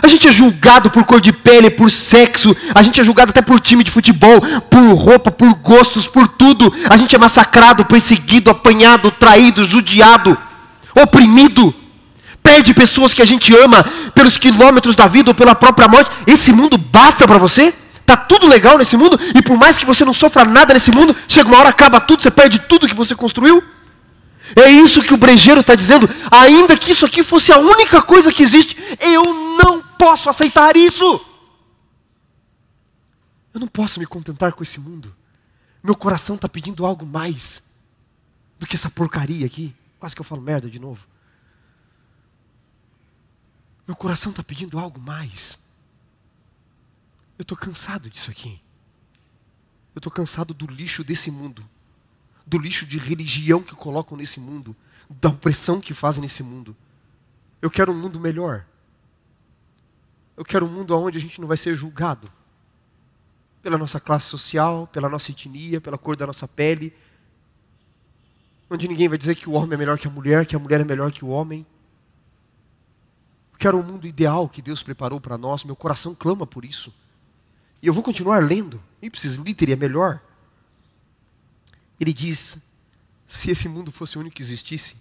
A 0.02 0.08
gente 0.08 0.28
é 0.28 0.32
julgado 0.32 0.90
por 0.90 1.04
cor 1.04 1.20
de 1.20 1.32
pele, 1.32 1.70
por 1.70 1.90
sexo, 1.90 2.54
a 2.74 2.82
gente 2.82 3.00
é 3.00 3.04
julgado 3.04 3.30
até 3.30 3.40
por 3.40 3.58
time 3.60 3.82
de 3.82 3.90
futebol, 3.90 4.40
por 4.70 4.92
roupa, 4.92 5.30
por 5.30 5.54
gostos, 5.54 6.06
por 6.06 6.28
tudo. 6.28 6.72
A 6.88 6.96
gente 6.96 7.16
é 7.16 7.18
massacrado, 7.18 7.84
perseguido, 7.84 8.50
apanhado, 8.50 9.10
traído, 9.10 9.64
judiado, 9.64 10.36
oprimido. 10.94 11.74
Perde 12.42 12.74
pessoas 12.74 13.14
que 13.14 13.22
a 13.22 13.24
gente 13.24 13.54
ama 13.56 13.84
pelos 14.14 14.38
quilômetros 14.38 14.94
da 14.94 15.08
vida 15.08 15.30
ou 15.30 15.34
pela 15.34 15.54
própria 15.54 15.88
morte. 15.88 16.10
Esse 16.26 16.52
mundo 16.52 16.76
basta 16.78 17.26
para 17.26 17.38
você? 17.38 17.74
Tá 18.04 18.16
tudo 18.16 18.46
legal 18.46 18.78
nesse 18.78 18.96
mundo? 18.96 19.18
E 19.34 19.42
por 19.42 19.56
mais 19.56 19.76
que 19.78 19.84
você 19.84 20.04
não 20.04 20.12
sofra 20.12 20.44
nada 20.44 20.74
nesse 20.74 20.92
mundo, 20.92 21.16
chega 21.26 21.48
uma 21.48 21.58
hora, 21.58 21.70
acaba 21.70 21.98
tudo, 21.98 22.22
você 22.22 22.30
perde 22.30 22.60
tudo 22.60 22.86
que 22.86 22.94
você 22.94 23.16
construiu? 23.16 23.62
É 24.54 24.68
isso 24.70 25.02
que 25.02 25.14
o 25.14 25.16
brejeiro 25.16 25.60
está 25.60 25.74
dizendo. 25.74 26.08
Ainda 26.30 26.76
que 26.76 26.92
isso 26.92 27.04
aqui 27.04 27.24
fosse 27.24 27.52
a 27.52 27.58
única 27.58 28.00
coisa 28.02 28.32
que 28.32 28.42
existe, 28.42 28.76
eu 29.00 29.24
não 29.56 29.82
posso 29.82 30.28
aceitar 30.28 30.76
isso. 30.76 31.24
Eu 33.52 33.60
não 33.60 33.66
posso 33.66 33.98
me 33.98 34.06
contentar 34.06 34.52
com 34.52 34.62
esse 34.62 34.78
mundo. 34.78 35.14
Meu 35.82 35.96
coração 35.96 36.36
está 36.36 36.48
pedindo 36.48 36.84
algo 36.84 37.06
mais 37.06 37.62
do 38.58 38.66
que 38.66 38.76
essa 38.76 38.90
porcaria 38.90 39.46
aqui. 39.46 39.74
Quase 39.98 40.14
que 40.14 40.20
eu 40.20 40.24
falo 40.24 40.42
merda 40.42 40.68
de 40.68 40.78
novo. 40.78 41.06
Meu 43.86 43.96
coração 43.96 44.30
está 44.30 44.42
pedindo 44.42 44.78
algo 44.78 45.00
mais. 45.00 45.58
Eu 47.38 47.42
estou 47.42 47.56
cansado 47.56 48.10
disso 48.10 48.30
aqui. 48.30 48.60
Eu 49.94 49.98
estou 49.98 50.12
cansado 50.12 50.52
do 50.52 50.66
lixo 50.66 51.02
desse 51.02 51.30
mundo 51.30 51.68
do 52.46 52.58
lixo 52.58 52.86
de 52.86 52.96
religião 52.96 53.60
que 53.62 53.74
colocam 53.74 54.16
nesse 54.16 54.38
mundo, 54.38 54.74
da 55.10 55.28
opressão 55.28 55.80
que 55.80 55.92
fazem 55.92 56.22
nesse 56.22 56.42
mundo. 56.42 56.76
Eu 57.60 57.70
quero 57.70 57.90
um 57.92 57.98
mundo 57.98 58.20
melhor. 58.20 58.64
Eu 60.36 60.44
quero 60.44 60.64
um 60.64 60.68
mundo 60.68 60.96
onde 60.96 61.18
a 61.18 61.20
gente 61.20 61.40
não 61.40 61.48
vai 61.48 61.56
ser 61.56 61.74
julgado. 61.74 62.30
pela 63.66 63.76
nossa 63.76 63.98
classe 63.98 64.26
social, 64.26 64.86
pela 64.86 65.08
nossa 65.08 65.32
etnia, 65.32 65.80
pela 65.80 65.98
cor 65.98 66.14
da 66.14 66.24
nossa 66.24 66.46
pele, 66.46 66.94
onde 68.70 68.86
ninguém 68.86 69.08
vai 69.08 69.18
dizer 69.18 69.34
que 69.34 69.48
o 69.48 69.54
homem 69.54 69.74
é 69.74 69.76
melhor 69.76 69.98
que 69.98 70.06
a 70.06 70.10
mulher, 70.10 70.46
que 70.46 70.54
a 70.54 70.58
mulher 70.60 70.80
é 70.80 70.84
melhor 70.84 71.10
que 71.10 71.24
o 71.24 71.28
homem. 71.28 71.66
Eu 73.52 73.58
quero 73.58 73.76
um 73.76 73.82
mundo 73.82 74.06
ideal 74.06 74.48
que 74.48 74.62
Deus 74.62 74.84
preparou 74.84 75.20
para 75.20 75.36
nós, 75.36 75.64
meu 75.64 75.74
coração 75.74 76.14
clama 76.14 76.46
por 76.46 76.64
isso. 76.64 76.94
E 77.82 77.88
eu 77.88 77.92
vou 77.92 78.04
continuar 78.04 78.38
lendo. 78.38 78.80
Ipsis 79.02 79.34
literal 79.34 79.72
é 79.72 79.76
melhor. 79.76 80.22
Ele 82.00 82.12
diz: 82.12 82.58
se 83.26 83.50
esse 83.50 83.68
mundo 83.68 83.90
fosse 83.90 84.16
o 84.16 84.20
único 84.20 84.36
que 84.36 84.42
existisse, 84.42 84.96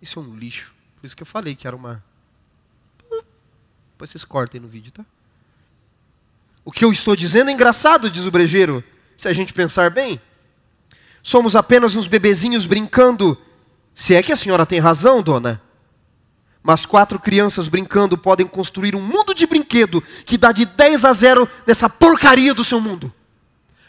isso 0.00 0.18
é 0.18 0.22
um 0.22 0.36
lixo. 0.36 0.74
Por 1.00 1.06
isso 1.06 1.16
que 1.16 1.22
eu 1.22 1.26
falei 1.26 1.54
que 1.54 1.66
era 1.66 1.74
uma. 1.76 2.02
Depois 3.92 4.10
vocês 4.10 4.24
cortem 4.24 4.60
no 4.60 4.68
vídeo, 4.68 4.92
tá? 4.92 5.04
O 6.64 6.72
que 6.72 6.84
eu 6.84 6.90
estou 6.90 7.14
dizendo 7.14 7.50
é 7.50 7.52
engraçado, 7.52 8.10
diz 8.10 8.26
o 8.26 8.30
brejeiro, 8.30 8.82
se 9.16 9.28
a 9.28 9.32
gente 9.32 9.52
pensar 9.52 9.90
bem. 9.90 10.20
Somos 11.22 11.54
apenas 11.56 11.96
uns 11.96 12.06
bebezinhos 12.06 12.66
brincando. 12.66 13.40
Se 13.94 14.14
é 14.14 14.22
que 14.22 14.32
a 14.32 14.36
senhora 14.36 14.66
tem 14.66 14.78
razão, 14.80 15.22
dona. 15.22 15.60
Mas 16.62 16.86
quatro 16.86 17.18
crianças 17.18 17.68
brincando 17.68 18.16
podem 18.16 18.46
construir 18.46 18.94
um 18.94 19.00
mundo 19.00 19.34
de 19.34 19.46
brinquedo 19.46 20.02
que 20.24 20.38
dá 20.38 20.52
de 20.52 20.64
10 20.64 21.04
a 21.04 21.12
0 21.12 21.48
nessa 21.66 21.88
porcaria 21.88 22.54
do 22.54 22.64
seu 22.64 22.80
mundo. 22.80 23.12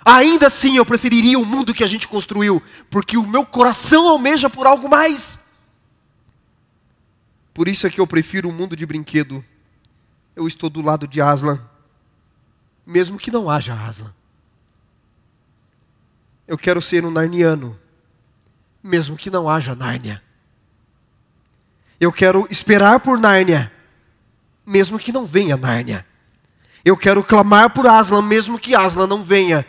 Ainda 0.07 0.45
assim 0.45 0.77
eu 0.77 0.85
preferiria 0.85 1.39
o 1.39 1.45
mundo 1.45 1.73
que 1.73 1.83
a 1.83 1.87
gente 1.87 2.07
construiu, 2.07 2.61
porque 2.91 3.17
o 3.17 3.25
meu 3.25 3.43
coração 3.43 4.07
almeja 4.07 4.47
por 4.47 4.67
algo 4.67 4.87
mais. 4.87 5.39
Por 7.51 7.67
isso 7.67 7.87
é 7.87 7.89
que 7.89 7.99
eu 7.99 8.05
prefiro 8.05 8.47
o 8.47 8.53
mundo 8.53 8.75
de 8.75 8.85
brinquedo. 8.85 9.43
Eu 10.35 10.47
estou 10.47 10.69
do 10.69 10.83
lado 10.83 11.07
de 11.07 11.19
Aslan, 11.21 11.59
mesmo 12.85 13.17
que 13.17 13.31
não 13.31 13.49
haja 13.49 13.73
Aslan. 13.73 14.13
Eu 16.47 16.57
quero 16.57 16.83
ser 16.83 17.03
um 17.03 17.09
narniano, 17.09 17.79
mesmo 18.83 19.17
que 19.17 19.31
não 19.31 19.49
haja 19.49 19.73
Nárnia. 19.73 20.21
Eu 21.99 22.11
quero 22.11 22.45
esperar 22.51 22.99
por 22.99 23.17
Nárnia, 23.17 23.71
mesmo 24.63 24.99
que 24.99 25.11
não 25.11 25.25
venha 25.25 25.57
Nárnia. 25.57 26.05
Eu 26.83 26.95
quero 26.95 27.23
clamar 27.23 27.71
por 27.71 27.87
Aslan, 27.87 28.21
mesmo 28.21 28.59
que 28.59 28.75
Aslan 28.75 29.07
não 29.07 29.23
venha, 29.23 29.65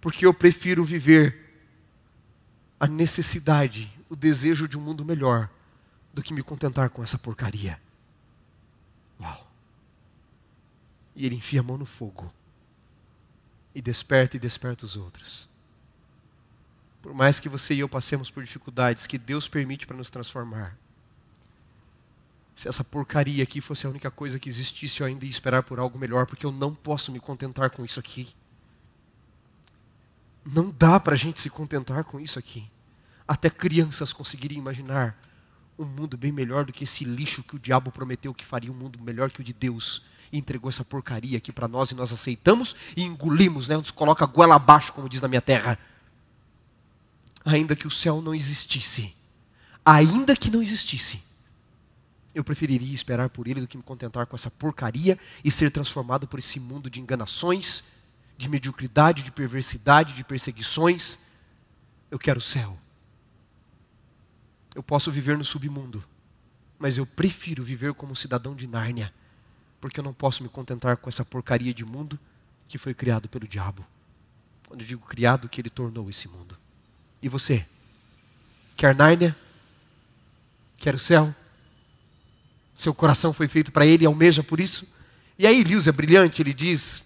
porque 0.00 0.26
eu 0.26 0.32
prefiro 0.32 0.84
viver 0.84 1.46
a 2.78 2.86
necessidade, 2.86 3.90
o 4.08 4.16
desejo 4.16 4.68
de 4.68 4.78
um 4.78 4.80
mundo 4.80 5.04
melhor, 5.04 5.50
do 6.12 6.22
que 6.22 6.32
me 6.32 6.42
contentar 6.42 6.90
com 6.90 7.02
essa 7.02 7.18
porcaria. 7.18 7.80
Uau! 9.20 9.50
E 11.14 11.26
ele 11.26 11.34
enfia 11.34 11.60
a 11.60 11.62
mão 11.62 11.76
no 11.76 11.86
fogo, 11.86 12.32
e 13.74 13.82
desperta 13.82 14.36
e 14.36 14.40
desperta 14.40 14.86
os 14.86 14.96
outros. 14.96 15.48
Por 17.02 17.14
mais 17.14 17.40
que 17.40 17.48
você 17.48 17.74
e 17.74 17.80
eu 17.80 17.88
passemos 17.88 18.30
por 18.30 18.42
dificuldades 18.42 19.06
que 19.06 19.18
Deus 19.18 19.48
permite 19.48 19.86
para 19.86 19.96
nos 19.96 20.10
transformar, 20.10 20.76
se 22.54 22.68
essa 22.68 22.82
porcaria 22.82 23.42
aqui 23.44 23.60
fosse 23.60 23.86
a 23.86 23.90
única 23.90 24.10
coisa 24.10 24.36
que 24.36 24.48
existisse, 24.48 25.00
eu 25.00 25.06
ainda 25.06 25.24
ia 25.24 25.30
esperar 25.30 25.62
por 25.62 25.78
algo 25.78 25.96
melhor, 25.96 26.26
porque 26.26 26.44
eu 26.44 26.50
não 26.50 26.74
posso 26.74 27.12
me 27.12 27.20
contentar 27.20 27.70
com 27.70 27.84
isso 27.84 28.00
aqui. 28.00 28.34
Não 30.50 30.74
dá 30.76 30.98
para 30.98 31.12
a 31.12 31.16
gente 31.16 31.40
se 31.40 31.50
contentar 31.50 32.04
com 32.04 32.18
isso 32.18 32.38
aqui. 32.38 32.64
Até 33.26 33.50
crianças 33.50 34.14
conseguiriam 34.14 34.58
imaginar 34.58 35.14
um 35.78 35.84
mundo 35.84 36.16
bem 36.16 36.32
melhor 36.32 36.64
do 36.64 36.72
que 36.72 36.84
esse 36.84 37.04
lixo 37.04 37.42
que 37.42 37.56
o 37.56 37.58
diabo 37.58 37.92
prometeu 37.92 38.32
que 38.32 38.46
faria 38.46 38.72
um 38.72 38.74
mundo 38.74 38.98
melhor 38.98 39.30
que 39.30 39.42
o 39.42 39.44
de 39.44 39.52
Deus. 39.52 40.02
E 40.32 40.38
entregou 40.38 40.70
essa 40.70 40.82
porcaria 40.82 41.36
aqui 41.36 41.52
para 41.52 41.68
nós 41.68 41.90
e 41.90 41.94
nós 41.94 42.12
aceitamos 42.12 42.74
e 42.96 43.02
engolimos, 43.02 43.68
né? 43.68 43.76
Nos 43.76 43.90
coloca 43.90 44.24
goela 44.24 44.54
abaixo, 44.56 44.92
como 44.94 45.08
diz 45.08 45.20
na 45.20 45.28
minha 45.28 45.42
terra. 45.42 45.78
Ainda 47.44 47.76
que 47.76 47.86
o 47.86 47.90
céu 47.90 48.22
não 48.22 48.34
existisse, 48.34 49.14
ainda 49.84 50.34
que 50.34 50.50
não 50.50 50.62
existisse, 50.62 51.22
eu 52.34 52.42
preferiria 52.42 52.94
esperar 52.94 53.28
por 53.28 53.46
ele 53.46 53.60
do 53.60 53.68
que 53.68 53.76
me 53.76 53.82
contentar 53.82 54.26
com 54.26 54.36
essa 54.36 54.50
porcaria 54.50 55.18
e 55.44 55.50
ser 55.50 55.70
transformado 55.70 56.26
por 56.26 56.38
esse 56.38 56.58
mundo 56.58 56.88
de 56.88 57.00
enganações, 57.00 57.84
de 58.38 58.48
mediocridade, 58.48 59.22
de 59.22 59.30
perversidade, 59.30 60.14
de 60.14 60.24
perseguições. 60.24 61.18
Eu 62.10 62.18
quero 62.18 62.38
o 62.38 62.42
céu. 62.42 62.78
Eu 64.74 64.82
posso 64.82 65.12
viver 65.12 65.36
no 65.36 65.44
submundo, 65.44 66.02
mas 66.78 66.96
eu 66.96 67.04
prefiro 67.04 67.62
viver 67.62 67.92
como 67.92 68.16
cidadão 68.16 68.54
de 68.54 68.66
Nárnia, 68.66 69.12
porque 69.80 70.00
eu 70.00 70.04
não 70.04 70.14
posso 70.14 70.42
me 70.42 70.48
contentar 70.48 70.96
com 70.96 71.10
essa 71.10 71.24
porcaria 71.24 71.74
de 71.74 71.84
mundo 71.84 72.18
que 72.68 72.78
foi 72.78 72.94
criado 72.94 73.28
pelo 73.28 73.46
diabo. 73.46 73.84
Quando 74.66 74.80
eu 74.80 74.86
digo 74.86 75.04
criado, 75.04 75.48
que 75.48 75.60
ele 75.60 75.70
tornou 75.70 76.08
esse 76.08 76.28
mundo. 76.28 76.56
E 77.20 77.28
você? 77.28 77.66
Quer 78.76 78.94
Nárnia? 78.94 79.36
Quer 80.78 80.94
o 80.94 80.98
céu? 80.98 81.34
seu 82.78 82.94
coração 82.94 83.32
foi 83.32 83.48
feito 83.48 83.72
para 83.72 83.84
ele 83.84 84.06
almeja 84.06 84.40
por 84.40 84.60
isso. 84.60 84.86
E 85.36 85.46
aí 85.46 85.64
Lewis 85.64 85.88
é 85.88 85.92
brilhante, 85.92 86.40
ele 86.40 86.54
diz: 86.54 87.04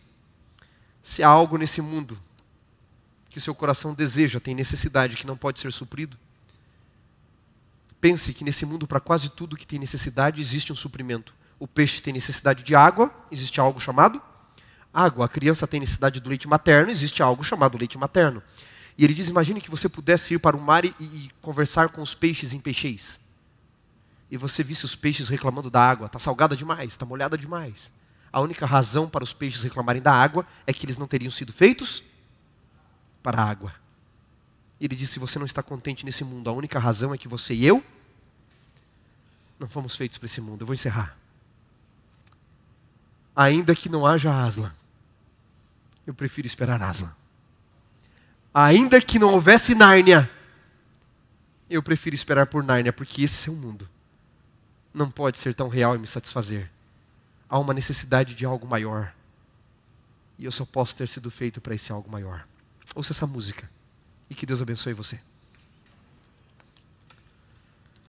se 1.03 1.22
há 1.22 1.28
algo 1.28 1.57
nesse 1.57 1.80
mundo 1.80 2.18
que 3.28 3.40
seu 3.40 3.55
coração 3.55 3.94
deseja, 3.94 4.38
tem 4.38 4.55
necessidade 4.55 5.16
que 5.16 5.26
não 5.26 5.36
pode 5.36 5.61
ser 5.61 5.72
suprido, 5.72 6.18
pense 8.00 8.32
que 8.32 8.44
nesse 8.44 8.66
mundo, 8.66 8.86
para 8.86 9.00
quase 9.00 9.30
tudo 9.30 9.57
que 9.57 9.66
tem 9.66 9.78
necessidade, 9.78 10.40
existe 10.40 10.72
um 10.72 10.76
suprimento. 10.76 11.34
O 11.59 11.66
peixe 11.66 12.03
tem 12.03 12.12
necessidade 12.12 12.62
de 12.62 12.74
água, 12.74 13.11
existe 13.30 13.61
algo 13.61 13.80
chamado 13.80 14.20
água. 14.92 15.24
A 15.24 15.28
criança 15.28 15.66
tem 15.66 15.80
necessidade 15.80 16.20
do 16.20 16.28
leite 16.28 16.46
materno, 16.46 16.90
existe 16.90 17.22
algo 17.22 17.42
chamado 17.42 17.78
leite 17.78 17.96
materno. 17.96 18.42
E 18.98 19.05
ele 19.05 19.14
diz: 19.14 19.28
imagine 19.28 19.61
que 19.61 19.70
você 19.70 19.88
pudesse 19.88 20.34
ir 20.34 20.38
para 20.38 20.57
o 20.57 20.61
mar 20.61 20.84
e, 20.84 20.94
e 21.00 21.30
conversar 21.40 21.88
com 21.88 22.03
os 22.03 22.12
peixes 22.12 22.53
em 22.53 22.61
peixeis 22.61 23.22
e 24.32 24.36
você 24.38 24.62
visse 24.62 24.86
os 24.86 24.96
peixes 24.96 25.28
reclamando 25.28 25.68
da 25.68 25.86
água, 25.86 26.07
está 26.07 26.18
salgada 26.18 26.57
demais, 26.57 26.88
está 26.88 27.05
molhada 27.05 27.36
demais. 27.36 27.92
A 28.32 28.40
única 28.40 28.64
razão 28.64 29.08
para 29.08 29.22
os 29.22 29.32
peixes 29.32 29.62
reclamarem 29.62 30.00
da 30.00 30.12
água 30.12 30.46
é 30.66 30.72
que 30.72 30.86
eles 30.86 30.96
não 30.96 31.06
teriam 31.06 31.30
sido 31.30 31.52
feitos 31.52 32.02
para 33.22 33.42
a 33.42 33.44
água. 33.44 33.74
Ele 34.80 34.96
disse: 34.96 35.14
se 35.14 35.18
você 35.18 35.38
não 35.38 35.46
está 35.46 35.62
contente 35.62 36.04
nesse 36.04 36.24
mundo, 36.24 36.48
a 36.48 36.52
única 36.52 36.78
razão 36.78 37.12
é 37.12 37.18
que 37.18 37.28
você 37.28 37.54
e 37.54 37.66
eu 37.66 37.84
não 39.58 39.68
fomos 39.68 39.94
feitos 39.94 40.18
para 40.18 40.26
esse 40.26 40.40
mundo. 40.40 40.62
Eu 40.62 40.66
vou 40.66 40.74
encerrar. 40.74 41.16
Ainda 43.36 43.74
que 43.74 43.88
não 43.88 44.06
haja 44.06 44.42
Aslan, 44.42 44.72
eu 46.06 46.14
prefiro 46.14 46.46
esperar 46.46 46.82
Aslan. 46.82 47.14
Ainda 48.52 49.00
que 49.00 49.18
não 49.18 49.32
houvesse 49.32 49.74
Nárnia, 49.74 50.30
eu 51.70 51.82
prefiro 51.82 52.14
esperar 52.14 52.46
por 52.46 52.62
Nárnia, 52.62 52.92
porque 52.92 53.22
esse 53.22 53.48
é 53.48 53.52
o 53.52 53.54
mundo 53.54 53.88
não 54.92 55.10
pode 55.10 55.38
ser 55.38 55.54
tão 55.54 55.68
real 55.68 55.94
e 55.94 55.98
me 55.98 56.06
satisfazer. 56.06 56.70
Há 57.53 57.59
uma 57.59 57.74
necessidade 57.74 58.34
de 58.34 58.46
algo 58.46 58.66
maior. 58.66 59.12
E 60.38 60.46
eu 60.46 60.50
só 60.50 60.64
posso 60.64 60.96
ter 60.96 61.07
sido 61.07 61.30
feito 61.30 61.61
para 61.61 61.74
esse 61.74 61.92
algo 61.92 62.11
maior. 62.11 62.48
Ouça 62.94 63.12
essa 63.12 63.26
música. 63.26 63.68
E 64.30 64.34
que 64.34 64.46
Deus 64.46 64.62
abençoe 64.62 64.94
você. 64.94 65.20